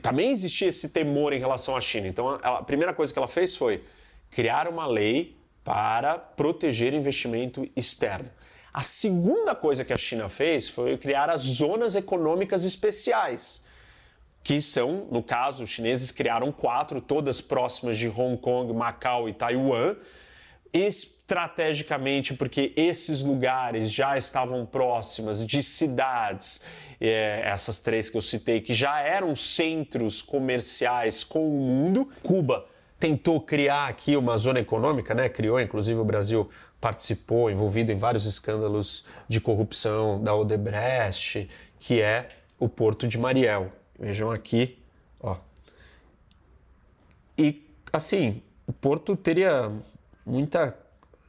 também 0.00 0.30
existia 0.30 0.68
esse 0.68 0.88
temor 0.88 1.32
em 1.32 1.38
relação 1.38 1.76
à 1.76 1.80
China. 1.80 2.08
Então, 2.08 2.28
a, 2.28 2.58
a 2.58 2.62
primeira 2.62 2.92
coisa 2.92 3.12
que 3.12 3.18
ela 3.18 3.28
fez 3.28 3.56
foi 3.56 3.82
criar 4.30 4.66
uma 4.68 4.86
lei 4.86 5.36
para 5.62 6.18
proteger 6.18 6.92
investimento 6.92 7.68
externo. 7.76 8.28
A 8.72 8.82
segunda 8.82 9.54
coisa 9.54 9.84
que 9.84 9.92
a 9.92 9.98
China 9.98 10.28
fez 10.28 10.68
foi 10.68 10.96
criar 10.96 11.28
as 11.28 11.42
zonas 11.42 11.94
econômicas 11.94 12.64
especiais, 12.64 13.62
que 14.42 14.60
são, 14.60 15.06
no 15.10 15.22
caso, 15.22 15.62
os 15.62 15.70
chineses 15.70 16.10
criaram 16.10 16.50
quatro, 16.50 17.00
todas 17.00 17.40
próximas 17.40 17.98
de 17.98 18.08
Hong 18.08 18.36
Kong, 18.38 18.72
Macau 18.72 19.28
e 19.28 19.34
Taiwan, 19.34 19.94
estrategicamente 21.32 22.34
porque 22.34 22.74
esses 22.76 23.22
lugares 23.22 23.90
já 23.90 24.18
estavam 24.18 24.66
próximas 24.66 25.44
de 25.46 25.62
cidades, 25.62 26.60
é, 27.00 27.40
essas 27.44 27.80
três 27.80 28.10
que 28.10 28.16
eu 28.18 28.20
citei, 28.20 28.60
que 28.60 28.74
já 28.74 29.00
eram 29.00 29.34
centros 29.34 30.20
comerciais 30.20 31.24
com 31.24 31.48
o 31.48 31.60
mundo. 31.60 32.10
Cuba 32.22 32.66
tentou 33.00 33.40
criar 33.40 33.88
aqui 33.88 34.14
uma 34.14 34.36
zona 34.36 34.60
econômica, 34.60 35.14
né? 35.14 35.28
Criou, 35.28 35.58
inclusive 35.58 35.98
o 35.98 36.04
Brasil 36.04 36.50
participou, 36.78 37.50
envolvido 37.50 37.90
em 37.90 37.96
vários 37.96 38.26
escândalos 38.26 39.06
de 39.26 39.40
corrupção 39.40 40.22
da 40.22 40.34
Odebrecht, 40.34 41.48
que 41.80 42.02
é 42.02 42.28
o 42.58 42.68
Porto 42.68 43.08
de 43.08 43.18
Mariel. 43.18 43.72
Vejam 43.98 44.30
aqui, 44.30 44.78
ó. 45.18 45.36
E 47.38 47.66
assim, 47.90 48.42
o 48.66 48.72
Porto 48.72 49.16
teria 49.16 49.72
muita, 50.24 50.76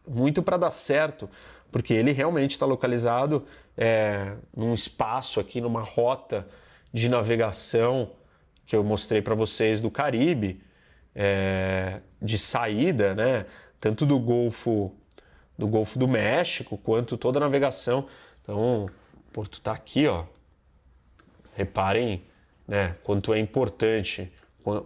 muito 0.08 0.42
para 0.44 0.58
dar 0.58 0.72
certo, 0.72 1.30
porque 1.72 1.94
ele 1.94 2.12
realmente 2.12 2.52
está 2.52 2.66
localizado 2.66 3.46
é, 3.78 4.34
num 4.56 4.74
espaço 4.74 5.40
aqui, 5.40 5.60
numa 5.60 5.82
rota 5.82 6.48
de 6.92 7.10
navegação 7.10 8.12
que 8.66 8.76
eu 8.76 8.84
mostrei 8.84 9.22
para 9.22 9.36
vocês 9.36 9.82
do 9.82 9.90
Caribe, 9.90 10.62
é, 11.16 12.00
de 12.22 12.38
saída, 12.38 13.14
né? 13.14 13.46
Tanto 13.80 14.06
do 14.06 14.20
Golfo 14.20 14.96
do 15.58 15.68
Golfo 15.68 16.00
do 16.00 16.08
México 16.08 16.78
quanto 16.78 17.18
toda 17.18 17.38
a 17.38 17.42
navegação. 17.42 18.08
Então, 18.42 18.86
o 18.86 19.32
Porto 19.32 19.56
está 19.56 19.72
aqui, 19.72 20.08
ó. 20.08 20.26
Reparem, 21.56 22.24
né? 22.68 22.96
Quanto 23.04 23.34
é 23.34 23.40
importante, 23.40 24.32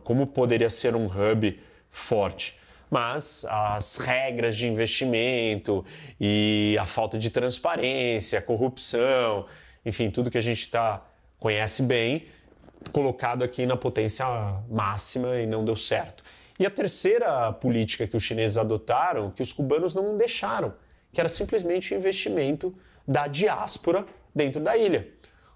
como 0.03 0.28
poderia 0.28 0.70
ser 0.70 0.95
um 0.95 1.05
hub 1.05 1.59
forte 1.89 2.57
mas 2.89 3.45
as 3.49 3.97
regras 3.97 4.55
de 4.55 4.67
investimento 4.67 5.85
e 6.19 6.77
a 6.79 6.85
falta 6.85 7.17
de 7.17 7.29
transparência, 7.29 8.41
corrupção, 8.41 9.45
enfim, 9.85 10.09
tudo 10.09 10.31
que 10.31 10.38
a 10.38 10.41
gente 10.41 10.69
tá, 10.69 11.05
conhece 11.39 11.83
bem, 11.83 12.25
colocado 12.91 13.43
aqui 13.43 13.65
na 13.65 13.75
potência 13.75 14.25
máxima 14.69 15.38
e 15.38 15.45
não 15.45 15.65
deu 15.65 15.75
certo. 15.75 16.23
E 16.59 16.65
a 16.65 16.69
terceira 16.69 17.51
política 17.53 18.07
que 18.07 18.17
os 18.17 18.23
chineses 18.23 18.57
adotaram, 18.57 19.29
que 19.31 19.41
os 19.41 19.53
cubanos 19.53 19.93
não 19.93 20.17
deixaram, 20.17 20.73
que 21.11 21.19
era 21.19 21.29
simplesmente 21.29 21.93
o 21.93 21.97
investimento 21.97 22.75
da 23.07 23.27
diáspora 23.27 24.05
dentro 24.33 24.61
da 24.61 24.75
ilha. 24.75 25.07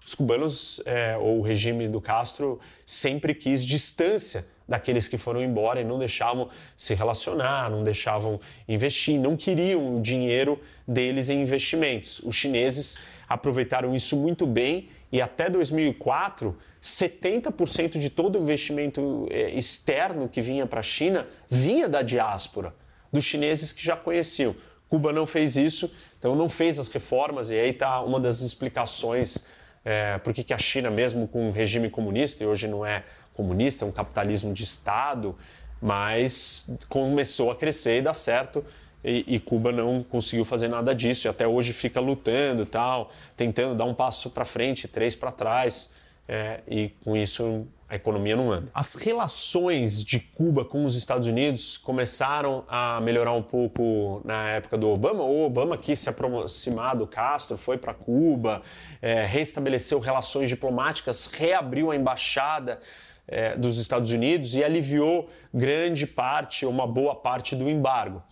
Os 0.04 0.14
cubanos, 0.14 0.80
é, 0.84 1.16
ou 1.16 1.38
o 1.38 1.42
regime 1.42 1.88
do 1.88 2.00
Castro, 2.00 2.60
sempre 2.84 3.34
quis 3.34 3.64
distância 3.64 4.46
daqueles 4.68 5.08
que 5.08 5.18
foram 5.18 5.42
embora 5.42 5.80
e 5.80 5.84
não 5.84 5.98
deixavam 5.98 6.48
se 6.76 6.94
relacionar, 6.94 7.70
não 7.70 7.82
deixavam 7.82 8.40
investir, 8.68 9.18
não 9.18 9.36
queriam 9.36 9.96
o 9.96 10.00
dinheiro 10.00 10.60
deles 10.86 11.30
em 11.30 11.40
investimentos. 11.40 12.20
Os 12.24 12.34
chineses 12.34 12.98
aproveitaram 13.28 13.94
isso 13.94 14.16
muito 14.16 14.46
bem 14.46 14.88
e 15.10 15.20
até 15.20 15.50
2004, 15.50 16.56
70% 16.82 17.98
de 17.98 18.08
todo 18.08 18.38
o 18.38 18.42
investimento 18.42 19.26
é, 19.30 19.50
externo 19.50 20.28
que 20.28 20.40
vinha 20.40 20.66
para 20.66 20.80
a 20.80 20.82
China 20.82 21.26
vinha 21.48 21.88
da 21.88 22.02
diáspora, 22.02 22.74
dos 23.12 23.24
chineses 23.24 23.72
que 23.72 23.84
já 23.84 23.94
conheciam. 23.94 24.56
Cuba 24.88 25.12
não 25.12 25.26
fez 25.26 25.56
isso, 25.56 25.90
então 26.18 26.34
não 26.34 26.48
fez 26.48 26.78
as 26.78 26.88
reformas, 26.88 27.50
e 27.50 27.54
aí 27.54 27.70
está 27.70 28.00
uma 28.02 28.20
das 28.20 28.40
explicações 28.40 29.44
é, 29.84 30.18
por 30.18 30.32
que 30.32 30.52
a 30.52 30.58
China, 30.58 30.90
mesmo 30.90 31.26
com 31.26 31.48
um 31.48 31.50
regime 31.50 31.90
comunista, 31.90 32.44
e 32.44 32.46
hoje 32.46 32.68
não 32.68 32.84
é 32.84 33.04
comunista, 33.34 33.84
um 33.84 33.92
capitalismo 33.92 34.52
de 34.52 34.64
Estado, 34.64 35.36
mas 35.80 36.70
começou 36.88 37.50
a 37.50 37.56
crescer 37.56 37.98
e 37.98 38.02
dar 38.02 38.14
certo. 38.14 38.64
E, 39.04 39.24
e, 39.26 39.40
Cuba 39.40 39.72
não 39.72 40.02
conseguiu 40.04 40.44
fazer 40.44 40.68
nada 40.68 40.94
disso 40.94 41.26
e 41.26 41.28
até 41.28 41.44
hoje 41.44 41.72
fica 41.72 41.98
lutando 41.98 42.64
tal, 42.64 43.10
tentando 43.36 43.74
dar 43.74 43.84
um 43.84 43.94
passo 43.94 44.30
para 44.30 44.44
frente, 44.44 44.86
três 44.86 45.16
para 45.16 45.32
trás 45.32 45.92
é, 46.28 46.60
e 46.68 46.90
com 47.04 47.16
isso 47.16 47.66
a 47.88 47.96
economia 47.96 48.34
não 48.34 48.50
anda. 48.50 48.70
As 48.72 48.94
relações 48.94 50.02
de 50.02 50.18
Cuba 50.18 50.64
com 50.64 50.82
os 50.82 50.96
Estados 50.96 51.28
Unidos 51.28 51.76
começaram 51.76 52.64
a 52.66 52.98
melhorar 53.02 53.32
um 53.32 53.42
pouco 53.42 54.22
na 54.24 54.48
época 54.48 54.78
do 54.78 54.88
Obama. 54.88 55.24
O 55.24 55.44
Obama 55.44 55.76
quis 55.76 55.98
se 55.98 56.08
aproximar 56.08 56.96
do 56.96 57.06
Castro, 57.06 57.58
foi 57.58 57.76
para 57.76 57.92
Cuba, 57.92 58.62
é, 59.02 59.26
restabeleceu 59.26 60.00
relações 60.00 60.48
diplomáticas, 60.48 61.26
reabriu 61.26 61.90
a 61.90 61.96
embaixada 61.96 62.80
é, 63.26 63.56
dos 63.56 63.78
Estados 63.78 64.12
Unidos 64.12 64.54
e 64.54 64.62
aliviou 64.62 65.28
grande 65.52 66.06
parte, 66.06 66.66
uma 66.66 66.86
boa 66.86 67.14
parte 67.14 67.56
do 67.56 67.68
embargo. 67.68 68.22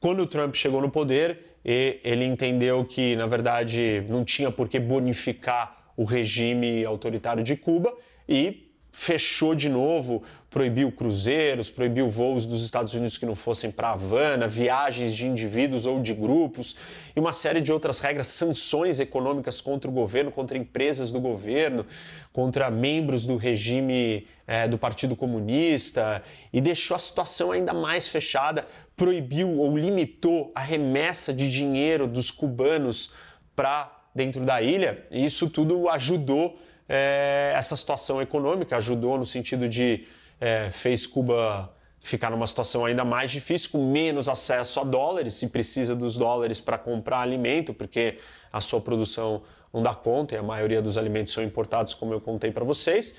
Quando 0.00 0.20
o 0.20 0.26
Trump 0.26 0.54
chegou 0.54 0.80
no 0.80 0.90
poder, 0.90 1.56
ele 1.64 2.26
entendeu 2.26 2.84
que, 2.84 3.16
na 3.16 3.26
verdade, 3.26 4.04
não 4.08 4.22
tinha 4.22 4.50
por 4.50 4.68
que 4.68 4.78
bonificar 4.78 5.92
o 5.96 6.04
regime 6.04 6.84
autoritário 6.84 7.42
de 7.42 7.56
Cuba 7.56 7.94
e 8.28 8.70
fechou 8.92 9.54
de 9.54 9.68
novo, 9.68 10.22
proibiu 10.54 10.92
cruzeiros, 10.92 11.68
proibiu 11.68 12.08
voos 12.08 12.46
dos 12.46 12.64
Estados 12.64 12.94
Unidos 12.94 13.18
que 13.18 13.26
não 13.26 13.34
fossem 13.34 13.72
para 13.72 13.90
Havana, 13.90 14.46
viagens 14.46 15.12
de 15.12 15.26
indivíduos 15.26 15.84
ou 15.84 16.00
de 16.00 16.14
grupos 16.14 16.76
e 17.16 17.18
uma 17.18 17.32
série 17.32 17.60
de 17.60 17.72
outras 17.72 17.98
regras, 17.98 18.28
sanções 18.28 19.00
econômicas 19.00 19.60
contra 19.60 19.90
o 19.90 19.92
governo, 19.92 20.30
contra 20.30 20.56
empresas 20.56 21.10
do 21.10 21.20
governo, 21.20 21.84
contra 22.32 22.70
membros 22.70 23.26
do 23.26 23.36
regime 23.36 24.28
é, 24.46 24.68
do 24.68 24.78
Partido 24.78 25.16
Comunista 25.16 26.22
e 26.52 26.60
deixou 26.60 26.94
a 26.94 27.00
situação 27.00 27.50
ainda 27.50 27.74
mais 27.74 28.06
fechada, 28.06 28.64
proibiu 28.96 29.58
ou 29.58 29.76
limitou 29.76 30.52
a 30.54 30.60
remessa 30.60 31.34
de 31.34 31.50
dinheiro 31.50 32.06
dos 32.06 32.30
cubanos 32.30 33.10
para 33.56 33.90
dentro 34.14 34.44
da 34.44 34.62
ilha. 34.62 35.04
E 35.10 35.24
isso 35.24 35.50
tudo 35.50 35.88
ajudou 35.88 36.56
é, 36.88 37.52
essa 37.56 37.74
situação 37.74 38.22
econômica, 38.22 38.76
ajudou 38.76 39.18
no 39.18 39.24
sentido 39.24 39.68
de 39.68 40.06
é, 40.44 40.70
fez 40.70 41.06
Cuba 41.06 41.72
ficar 41.98 42.30
numa 42.30 42.46
situação 42.46 42.84
ainda 42.84 43.02
mais 43.02 43.30
difícil, 43.30 43.70
com 43.70 43.90
menos 43.90 44.28
acesso 44.28 44.78
a 44.78 44.84
dólares, 44.84 45.40
e 45.40 45.48
precisa 45.48 45.96
dos 45.96 46.18
dólares 46.18 46.60
para 46.60 46.76
comprar 46.76 47.20
alimento, 47.20 47.72
porque 47.72 48.18
a 48.52 48.60
sua 48.60 48.78
produção 48.78 49.40
não 49.72 49.82
dá 49.82 49.94
conta 49.94 50.34
e 50.34 50.38
a 50.38 50.42
maioria 50.42 50.82
dos 50.82 50.98
alimentos 50.98 51.32
são 51.32 51.42
importados, 51.42 51.94
como 51.94 52.12
eu 52.12 52.20
contei 52.20 52.50
para 52.50 52.62
vocês. 52.62 53.14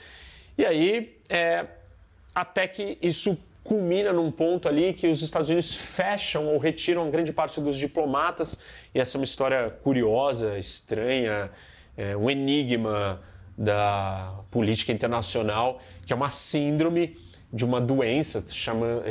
E 0.56 0.64
aí, 0.64 1.18
é, 1.28 1.66
até 2.36 2.68
que 2.68 3.00
isso 3.02 3.36
culmina 3.64 4.14
num 4.14 4.30
ponto 4.30 4.70
ali 4.70 4.94
que 4.94 5.08
os 5.08 5.24
Estados 5.24 5.50
Unidos 5.50 5.76
fecham 5.76 6.46
ou 6.46 6.60
retiram 6.60 7.10
grande 7.10 7.34
parte 7.34 7.60
dos 7.60 7.76
diplomatas, 7.76 8.60
e 8.94 9.00
essa 9.00 9.18
é 9.18 9.20
uma 9.20 9.26
história 9.26 9.72
curiosa, 9.82 10.60
estranha, 10.60 11.50
é, 11.98 12.16
um 12.16 12.30
enigma 12.30 13.20
da 13.58 14.42
política 14.52 14.92
internacional, 14.92 15.80
que 16.06 16.12
é 16.12 16.16
uma 16.16 16.30
síndrome 16.30 17.18
de 17.52 17.64
uma 17.64 17.80
doença, 17.80 18.44
chama, 18.48 19.02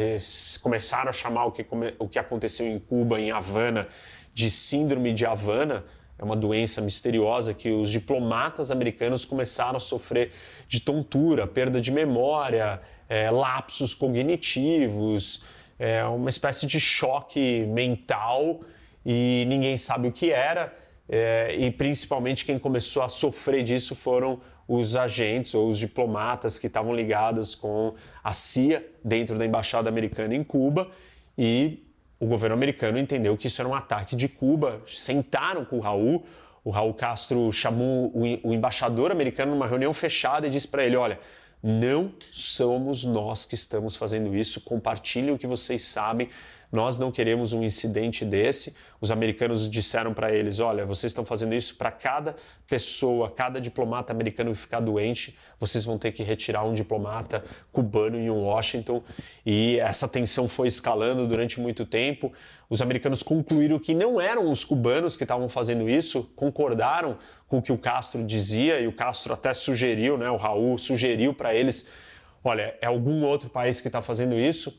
começaram 0.60 1.08
a 1.08 1.12
chamar 1.12 1.46
o 1.46 1.52
que, 1.52 1.64
o 1.98 2.08
que 2.08 2.18
aconteceu 2.18 2.66
em 2.66 2.78
Cuba, 2.78 3.18
em 3.18 3.30
Havana, 3.30 3.88
de 4.34 4.50
síndrome 4.50 5.12
de 5.12 5.24
Havana, 5.24 5.84
é 6.18 6.22
uma 6.22 6.36
doença 6.36 6.80
misteriosa 6.80 7.52
que 7.52 7.70
os 7.70 7.90
diplomatas 7.90 8.70
americanos 8.70 9.24
começaram 9.24 9.76
a 9.76 9.80
sofrer 9.80 10.30
de 10.68 10.80
tontura, 10.80 11.46
perda 11.46 11.80
de 11.80 11.90
memória, 11.90 12.80
é, 13.08 13.30
lapsos 13.30 13.94
cognitivos, 13.94 15.42
é 15.78 16.04
uma 16.04 16.28
espécie 16.28 16.66
de 16.66 16.78
choque 16.78 17.66
mental 17.66 18.60
e 19.04 19.44
ninguém 19.48 19.76
sabe 19.76 20.06
o 20.06 20.12
que 20.12 20.30
era. 20.30 20.72
É, 21.08 21.54
e 21.58 21.70
principalmente 21.70 22.44
quem 22.44 22.58
começou 22.58 23.02
a 23.02 23.08
sofrer 23.08 23.62
disso 23.62 23.94
foram 23.94 24.40
os 24.66 24.96
agentes 24.96 25.54
ou 25.54 25.68
os 25.68 25.78
diplomatas 25.78 26.58
que 26.58 26.66
estavam 26.66 26.94
ligados 26.94 27.54
com 27.54 27.94
a 28.22 28.32
CIA 28.32 28.86
dentro 29.04 29.36
da 29.36 29.44
embaixada 29.44 29.88
americana 29.88 30.34
em 30.34 30.42
Cuba. 30.42 30.90
E 31.36 31.84
o 32.18 32.26
governo 32.26 32.54
americano 32.54 32.98
entendeu 32.98 33.36
que 33.36 33.46
isso 33.48 33.60
era 33.60 33.68
um 33.68 33.74
ataque 33.74 34.16
de 34.16 34.28
Cuba. 34.28 34.80
Sentaram 34.86 35.64
com 35.64 35.76
o 35.76 35.80
Raul, 35.80 36.24
o 36.64 36.70
Raul 36.70 36.94
Castro 36.94 37.52
chamou 37.52 38.10
o 38.14 38.54
embaixador 38.54 39.12
americano 39.12 39.52
numa 39.52 39.66
reunião 39.66 39.92
fechada 39.92 40.46
e 40.46 40.50
disse 40.50 40.66
para 40.66 40.84
ele: 40.84 40.96
olha, 40.96 41.20
não 41.62 42.12
somos 42.32 43.04
nós 43.04 43.44
que 43.44 43.54
estamos 43.54 43.96
fazendo 43.96 44.34
isso, 44.34 44.60
compartilhem 44.60 45.34
o 45.34 45.38
que 45.38 45.46
vocês 45.46 45.84
sabem 45.84 46.28
nós 46.70 46.98
não 46.98 47.12
queremos 47.12 47.52
um 47.52 47.62
incidente 47.62 48.24
desse. 48.24 48.74
Os 49.00 49.10
americanos 49.10 49.68
disseram 49.68 50.12
para 50.12 50.34
eles: 50.34 50.60
olha, 50.60 50.84
vocês 50.84 51.10
estão 51.10 51.24
fazendo 51.24 51.54
isso 51.54 51.76
para 51.76 51.90
cada 51.90 52.34
pessoa, 52.66 53.30
cada 53.30 53.60
diplomata 53.60 54.12
americano 54.12 54.52
que 54.52 54.58
ficar 54.58 54.80
doente, 54.80 55.36
vocês 55.58 55.84
vão 55.84 55.98
ter 55.98 56.12
que 56.12 56.22
retirar 56.22 56.64
um 56.64 56.74
diplomata 56.74 57.44
cubano 57.70 58.18
em 58.18 58.30
Washington. 58.30 59.02
E 59.44 59.78
essa 59.78 60.08
tensão 60.08 60.48
foi 60.48 60.68
escalando 60.68 61.26
durante 61.26 61.60
muito 61.60 61.86
tempo. 61.86 62.32
Os 62.68 62.80
americanos 62.82 63.22
concluíram 63.22 63.78
que 63.78 63.94
não 63.94 64.20
eram 64.20 64.50
os 64.50 64.64
cubanos 64.64 65.16
que 65.16 65.24
estavam 65.24 65.48
fazendo 65.48 65.88
isso, 65.88 66.30
concordaram 66.34 67.18
com 67.46 67.58
o 67.58 67.62
que 67.62 67.72
o 67.72 67.78
Castro 67.78 68.24
dizia 68.24 68.80
e 68.80 68.86
o 68.86 68.92
Castro 68.92 69.32
até 69.32 69.54
sugeriu, 69.54 70.18
né, 70.18 70.30
o 70.30 70.36
Raul 70.36 70.76
sugeriu 70.78 71.34
para 71.34 71.54
eles: 71.54 71.88
olha, 72.42 72.76
é 72.80 72.86
algum 72.86 73.24
outro 73.24 73.48
país 73.48 73.80
que 73.80 73.88
está 73.88 74.02
fazendo 74.02 74.34
isso. 74.34 74.76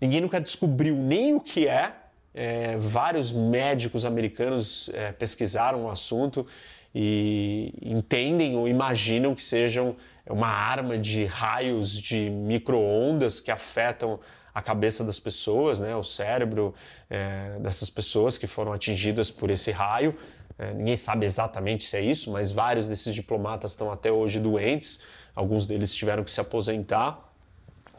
Ninguém 0.00 0.20
nunca 0.20 0.40
descobriu 0.40 0.96
nem 0.96 1.34
o 1.34 1.40
que 1.40 1.68
é. 1.68 1.92
é 2.34 2.76
vários 2.76 3.30
médicos 3.30 4.04
americanos 4.04 4.90
é, 4.94 5.12
pesquisaram 5.12 5.84
o 5.84 5.90
assunto 5.90 6.46
e 6.94 7.72
entendem 7.82 8.56
ou 8.56 8.66
imaginam 8.66 9.34
que 9.34 9.44
sejam 9.44 9.96
uma 10.28 10.48
arma 10.48 10.98
de 10.98 11.24
raios 11.24 12.00
de 12.00 12.30
microondas 12.30 13.40
que 13.40 13.50
afetam 13.50 14.18
a 14.52 14.60
cabeça 14.60 15.04
das 15.04 15.20
pessoas, 15.20 15.78
né, 15.78 15.94
o 15.94 16.02
cérebro 16.02 16.74
é, 17.08 17.56
dessas 17.60 17.88
pessoas 17.88 18.36
que 18.36 18.46
foram 18.46 18.72
atingidas 18.72 19.30
por 19.30 19.50
esse 19.50 19.70
raio. 19.70 20.16
É, 20.58 20.74
ninguém 20.74 20.96
sabe 20.96 21.24
exatamente 21.24 21.84
se 21.84 21.96
é 21.96 22.00
isso, 22.00 22.30
mas 22.30 22.50
vários 22.50 22.86
desses 22.88 23.14
diplomatas 23.14 23.70
estão 23.70 23.90
até 23.90 24.10
hoje 24.10 24.40
doentes. 24.40 25.00
Alguns 25.34 25.66
deles 25.66 25.94
tiveram 25.94 26.24
que 26.24 26.30
se 26.30 26.40
aposentar 26.40 27.32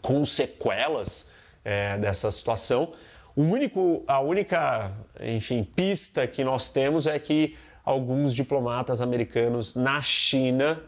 com 0.02 0.26
sequelas 0.26 1.30
é, 1.64 1.97
dessa 1.97 2.30
situação. 2.32 2.93
O 3.36 3.41
único, 3.41 4.03
a 4.07 4.20
única, 4.20 4.91
enfim, 5.20 5.64
pista 5.64 6.28
que 6.28 6.43
nós 6.43 6.70
temos 6.70 7.07
é 7.07 7.18
que 7.18 7.55
alguns 7.84 8.34
diplomatas 8.34 9.01
americanos 9.01 9.74
na 9.74 10.01
China 10.01 10.82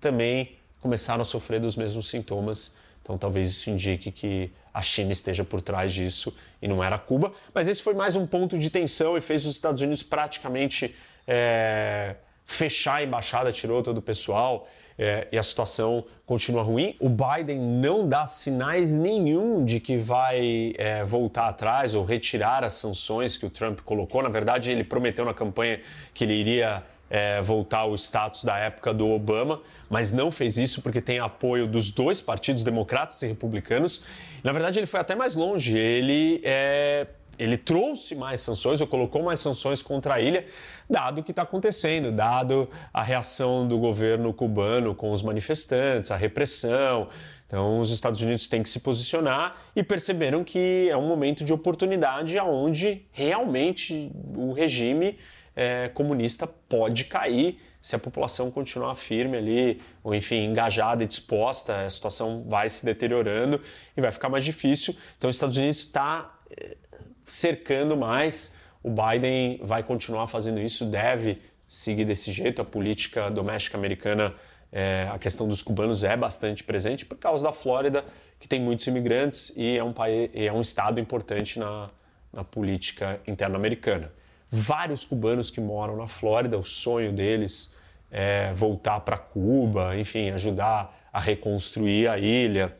também 0.00 0.56
começaram 0.80 1.22
a 1.22 1.24
sofrer 1.24 1.60
dos 1.60 1.76
mesmos 1.76 2.08
sintomas. 2.08 2.74
Então, 3.02 3.18
talvez 3.18 3.50
isso 3.50 3.70
indique 3.70 4.10
que 4.10 4.52
a 4.72 4.80
China 4.82 5.12
esteja 5.12 5.44
por 5.44 5.60
trás 5.60 5.92
disso 5.92 6.32
e 6.62 6.68
não 6.68 6.82
era 6.82 6.98
Cuba. 6.98 7.32
Mas 7.52 7.66
esse 7.66 7.82
foi 7.82 7.94
mais 7.94 8.14
um 8.14 8.26
ponto 8.26 8.56
de 8.56 8.70
tensão 8.70 9.16
e 9.16 9.20
fez 9.20 9.44
os 9.44 9.52
Estados 9.52 9.82
Unidos 9.82 10.02
praticamente 10.02 10.94
é, 11.26 12.16
fechar 12.44 12.96
a 12.96 13.02
embaixada, 13.02 13.52
tirou 13.52 13.82
todo 13.82 13.98
o 13.98 14.02
pessoal 14.02 14.68
é, 15.02 15.26
e 15.32 15.38
a 15.38 15.42
situação 15.42 16.04
continua 16.26 16.62
ruim. 16.62 16.94
O 17.00 17.08
Biden 17.08 17.58
não 17.58 18.06
dá 18.06 18.26
sinais 18.26 18.98
nenhum 18.98 19.64
de 19.64 19.80
que 19.80 19.96
vai 19.96 20.74
é, 20.76 21.02
voltar 21.02 21.48
atrás 21.48 21.94
ou 21.94 22.04
retirar 22.04 22.62
as 22.62 22.74
sanções 22.74 23.34
que 23.34 23.46
o 23.46 23.50
Trump 23.50 23.80
colocou. 23.80 24.22
Na 24.22 24.28
verdade, 24.28 24.70
ele 24.70 24.84
prometeu 24.84 25.24
na 25.24 25.32
campanha 25.32 25.80
que 26.12 26.22
ele 26.22 26.34
iria 26.34 26.82
é, 27.08 27.40
voltar 27.40 27.78
ao 27.78 27.94
status 27.94 28.44
da 28.44 28.58
época 28.58 28.92
do 28.92 29.08
Obama, 29.08 29.62
mas 29.88 30.12
não 30.12 30.30
fez 30.30 30.58
isso 30.58 30.82
porque 30.82 31.00
tem 31.00 31.18
apoio 31.18 31.66
dos 31.66 31.90
dois 31.90 32.20
partidos, 32.20 32.62
democratas 32.62 33.22
e 33.22 33.26
republicanos. 33.26 34.02
Na 34.44 34.52
verdade, 34.52 34.78
ele 34.78 34.86
foi 34.86 35.00
até 35.00 35.14
mais 35.14 35.34
longe. 35.34 35.78
Ele 35.78 36.42
é, 36.44 37.06
ele 37.40 37.56
trouxe 37.56 38.14
mais 38.14 38.42
sanções 38.42 38.82
ou 38.82 38.86
colocou 38.86 39.22
mais 39.22 39.40
sanções 39.40 39.80
contra 39.80 40.14
a 40.14 40.20
ilha, 40.20 40.44
dado 40.88 41.22
o 41.22 41.24
que 41.24 41.32
está 41.32 41.42
acontecendo, 41.42 42.12
dado 42.12 42.68
a 42.92 43.02
reação 43.02 43.66
do 43.66 43.78
governo 43.78 44.32
cubano 44.34 44.94
com 44.94 45.10
os 45.10 45.22
manifestantes, 45.22 46.10
a 46.10 46.16
repressão. 46.16 47.08
Então, 47.46 47.80
os 47.80 47.90
Estados 47.90 48.20
Unidos 48.20 48.46
têm 48.46 48.62
que 48.62 48.68
se 48.68 48.78
posicionar 48.78 49.56
e 49.74 49.82
perceberam 49.82 50.44
que 50.44 50.88
é 50.90 50.96
um 50.98 51.08
momento 51.08 51.42
de 51.42 51.52
oportunidade 51.52 52.38
onde 52.38 53.06
realmente 53.10 54.12
o 54.36 54.52
regime 54.52 55.16
é, 55.56 55.88
comunista 55.88 56.46
pode 56.46 57.06
cair 57.06 57.58
se 57.80 57.96
a 57.96 57.98
população 57.98 58.50
continuar 58.50 58.94
firme 58.94 59.38
ali, 59.38 59.80
ou 60.04 60.14
enfim, 60.14 60.44
engajada 60.44 61.02
e 61.02 61.06
disposta, 61.06 61.86
a 61.86 61.88
situação 61.88 62.44
vai 62.46 62.68
se 62.68 62.84
deteriorando 62.84 63.58
e 63.96 64.00
vai 64.02 64.12
ficar 64.12 64.28
mais 64.28 64.44
difícil. 64.44 64.94
Então, 65.16 65.30
os 65.30 65.36
Estados 65.36 65.56
Unidos 65.56 65.78
está 65.78 66.38
é, 66.50 66.76
cercando 67.24 67.96
mais. 67.96 68.52
O 68.82 68.90
Biden 68.90 69.60
vai 69.62 69.82
continuar 69.82 70.26
fazendo 70.26 70.60
isso, 70.60 70.84
deve 70.84 71.40
seguir 71.68 72.04
desse 72.04 72.32
jeito. 72.32 72.62
A 72.62 72.64
política 72.64 73.30
doméstica 73.30 73.76
americana, 73.76 74.34
é, 74.72 75.08
a 75.12 75.18
questão 75.18 75.46
dos 75.46 75.62
cubanos 75.62 76.02
é 76.04 76.16
bastante 76.16 76.64
presente 76.64 77.04
por 77.04 77.18
causa 77.18 77.44
da 77.44 77.52
Flórida, 77.52 78.04
que 78.38 78.48
tem 78.48 78.60
muitos 78.60 78.86
imigrantes 78.86 79.52
e 79.56 79.76
é 79.76 79.84
um, 79.84 79.92
país, 79.92 80.30
é 80.34 80.52
um 80.52 80.60
estado 80.60 80.98
importante 80.98 81.58
na, 81.58 81.90
na 82.32 82.42
política 82.42 83.20
interna 83.26 83.56
americana. 83.56 84.10
Vários 84.50 85.04
cubanos 85.04 85.50
que 85.50 85.60
moram 85.60 85.96
na 85.96 86.08
Flórida, 86.08 86.58
o 86.58 86.64
sonho 86.64 87.12
deles 87.12 87.74
é 88.10 88.50
voltar 88.52 89.00
para 89.00 89.16
Cuba, 89.16 89.96
enfim, 89.96 90.30
ajudar 90.30 90.98
a 91.12 91.20
reconstruir 91.20 92.08
a 92.08 92.18
ilha 92.18 92.76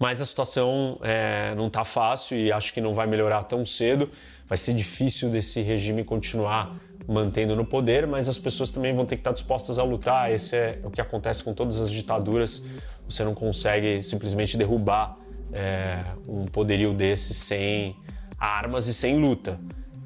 mas 0.00 0.18
a 0.22 0.24
situação 0.24 0.98
é, 1.02 1.54
não 1.54 1.66
está 1.66 1.84
fácil 1.84 2.38
e 2.38 2.50
acho 2.50 2.72
que 2.72 2.80
não 2.80 2.94
vai 2.94 3.06
melhorar 3.06 3.44
tão 3.44 3.66
cedo. 3.66 4.08
Vai 4.46 4.56
ser 4.56 4.72
difícil 4.72 5.28
desse 5.28 5.60
regime 5.60 6.02
continuar 6.02 6.74
mantendo 7.06 7.54
no 7.54 7.66
poder, 7.66 8.06
mas 8.06 8.26
as 8.26 8.38
pessoas 8.38 8.70
também 8.70 8.94
vão 8.94 9.04
ter 9.04 9.16
que 9.16 9.20
estar 9.20 9.32
dispostas 9.32 9.78
a 9.78 9.84
lutar. 9.84 10.32
Esse 10.32 10.56
é 10.56 10.80
o 10.82 10.90
que 10.90 11.02
acontece 11.02 11.44
com 11.44 11.52
todas 11.52 11.78
as 11.78 11.90
ditaduras. 11.90 12.64
Você 13.06 13.22
não 13.22 13.34
consegue 13.34 14.02
simplesmente 14.02 14.56
derrubar 14.56 15.18
é, 15.52 16.02
um 16.26 16.46
poderio 16.46 16.94
desse 16.94 17.34
sem 17.34 17.94
armas 18.38 18.86
e 18.86 18.94
sem 18.94 19.20
luta. 19.20 19.60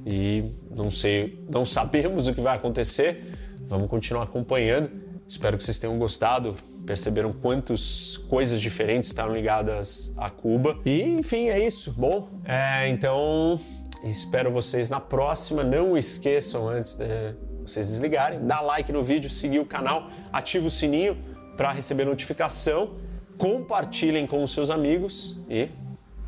e 0.04 0.44
não 0.70 0.90
sei, 0.90 1.40
não 1.48 1.64
sabemos 1.64 2.26
o 2.26 2.34
que 2.34 2.40
vai 2.40 2.56
acontecer. 2.56 3.32
Vamos 3.68 3.88
continuar 3.88 4.24
acompanhando. 4.24 4.90
Espero 5.28 5.56
que 5.56 5.62
vocês 5.62 5.78
tenham 5.78 5.96
gostado, 5.98 6.56
perceberam 6.86 7.32
quantas 7.32 8.16
coisas 8.28 8.60
diferentes 8.60 9.10
estão 9.10 9.30
ligadas 9.32 10.12
a 10.16 10.30
Cuba. 10.30 10.78
E 10.84 11.02
enfim, 11.02 11.48
é 11.48 11.64
isso. 11.64 11.92
Bom, 11.92 12.28
é, 12.44 12.88
então 12.88 13.58
espero 14.02 14.50
vocês 14.50 14.90
na 14.90 15.00
próxima. 15.00 15.64
Não 15.64 15.96
esqueçam 15.96 16.68
antes 16.68 16.94
de 16.94 17.34
vocês 17.62 17.88
desligarem, 17.88 18.46
dá 18.46 18.60
like 18.60 18.92
no 18.92 19.02
vídeo, 19.02 19.30
seguir 19.30 19.58
o 19.58 19.66
canal, 19.66 20.10
ativa 20.32 20.66
o 20.66 20.70
sininho 20.70 21.16
para 21.56 21.72
receber 21.72 22.04
notificação, 22.04 22.96
compartilhem 23.38 24.26
com 24.26 24.42
os 24.42 24.52
seus 24.52 24.68
amigos 24.68 25.38
e 25.48 25.70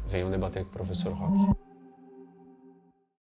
venham 0.09 0.31
debater 0.31 0.65
com 0.65 0.71
o 0.71 0.73
professor 0.73 1.13
Rock. 1.13 1.66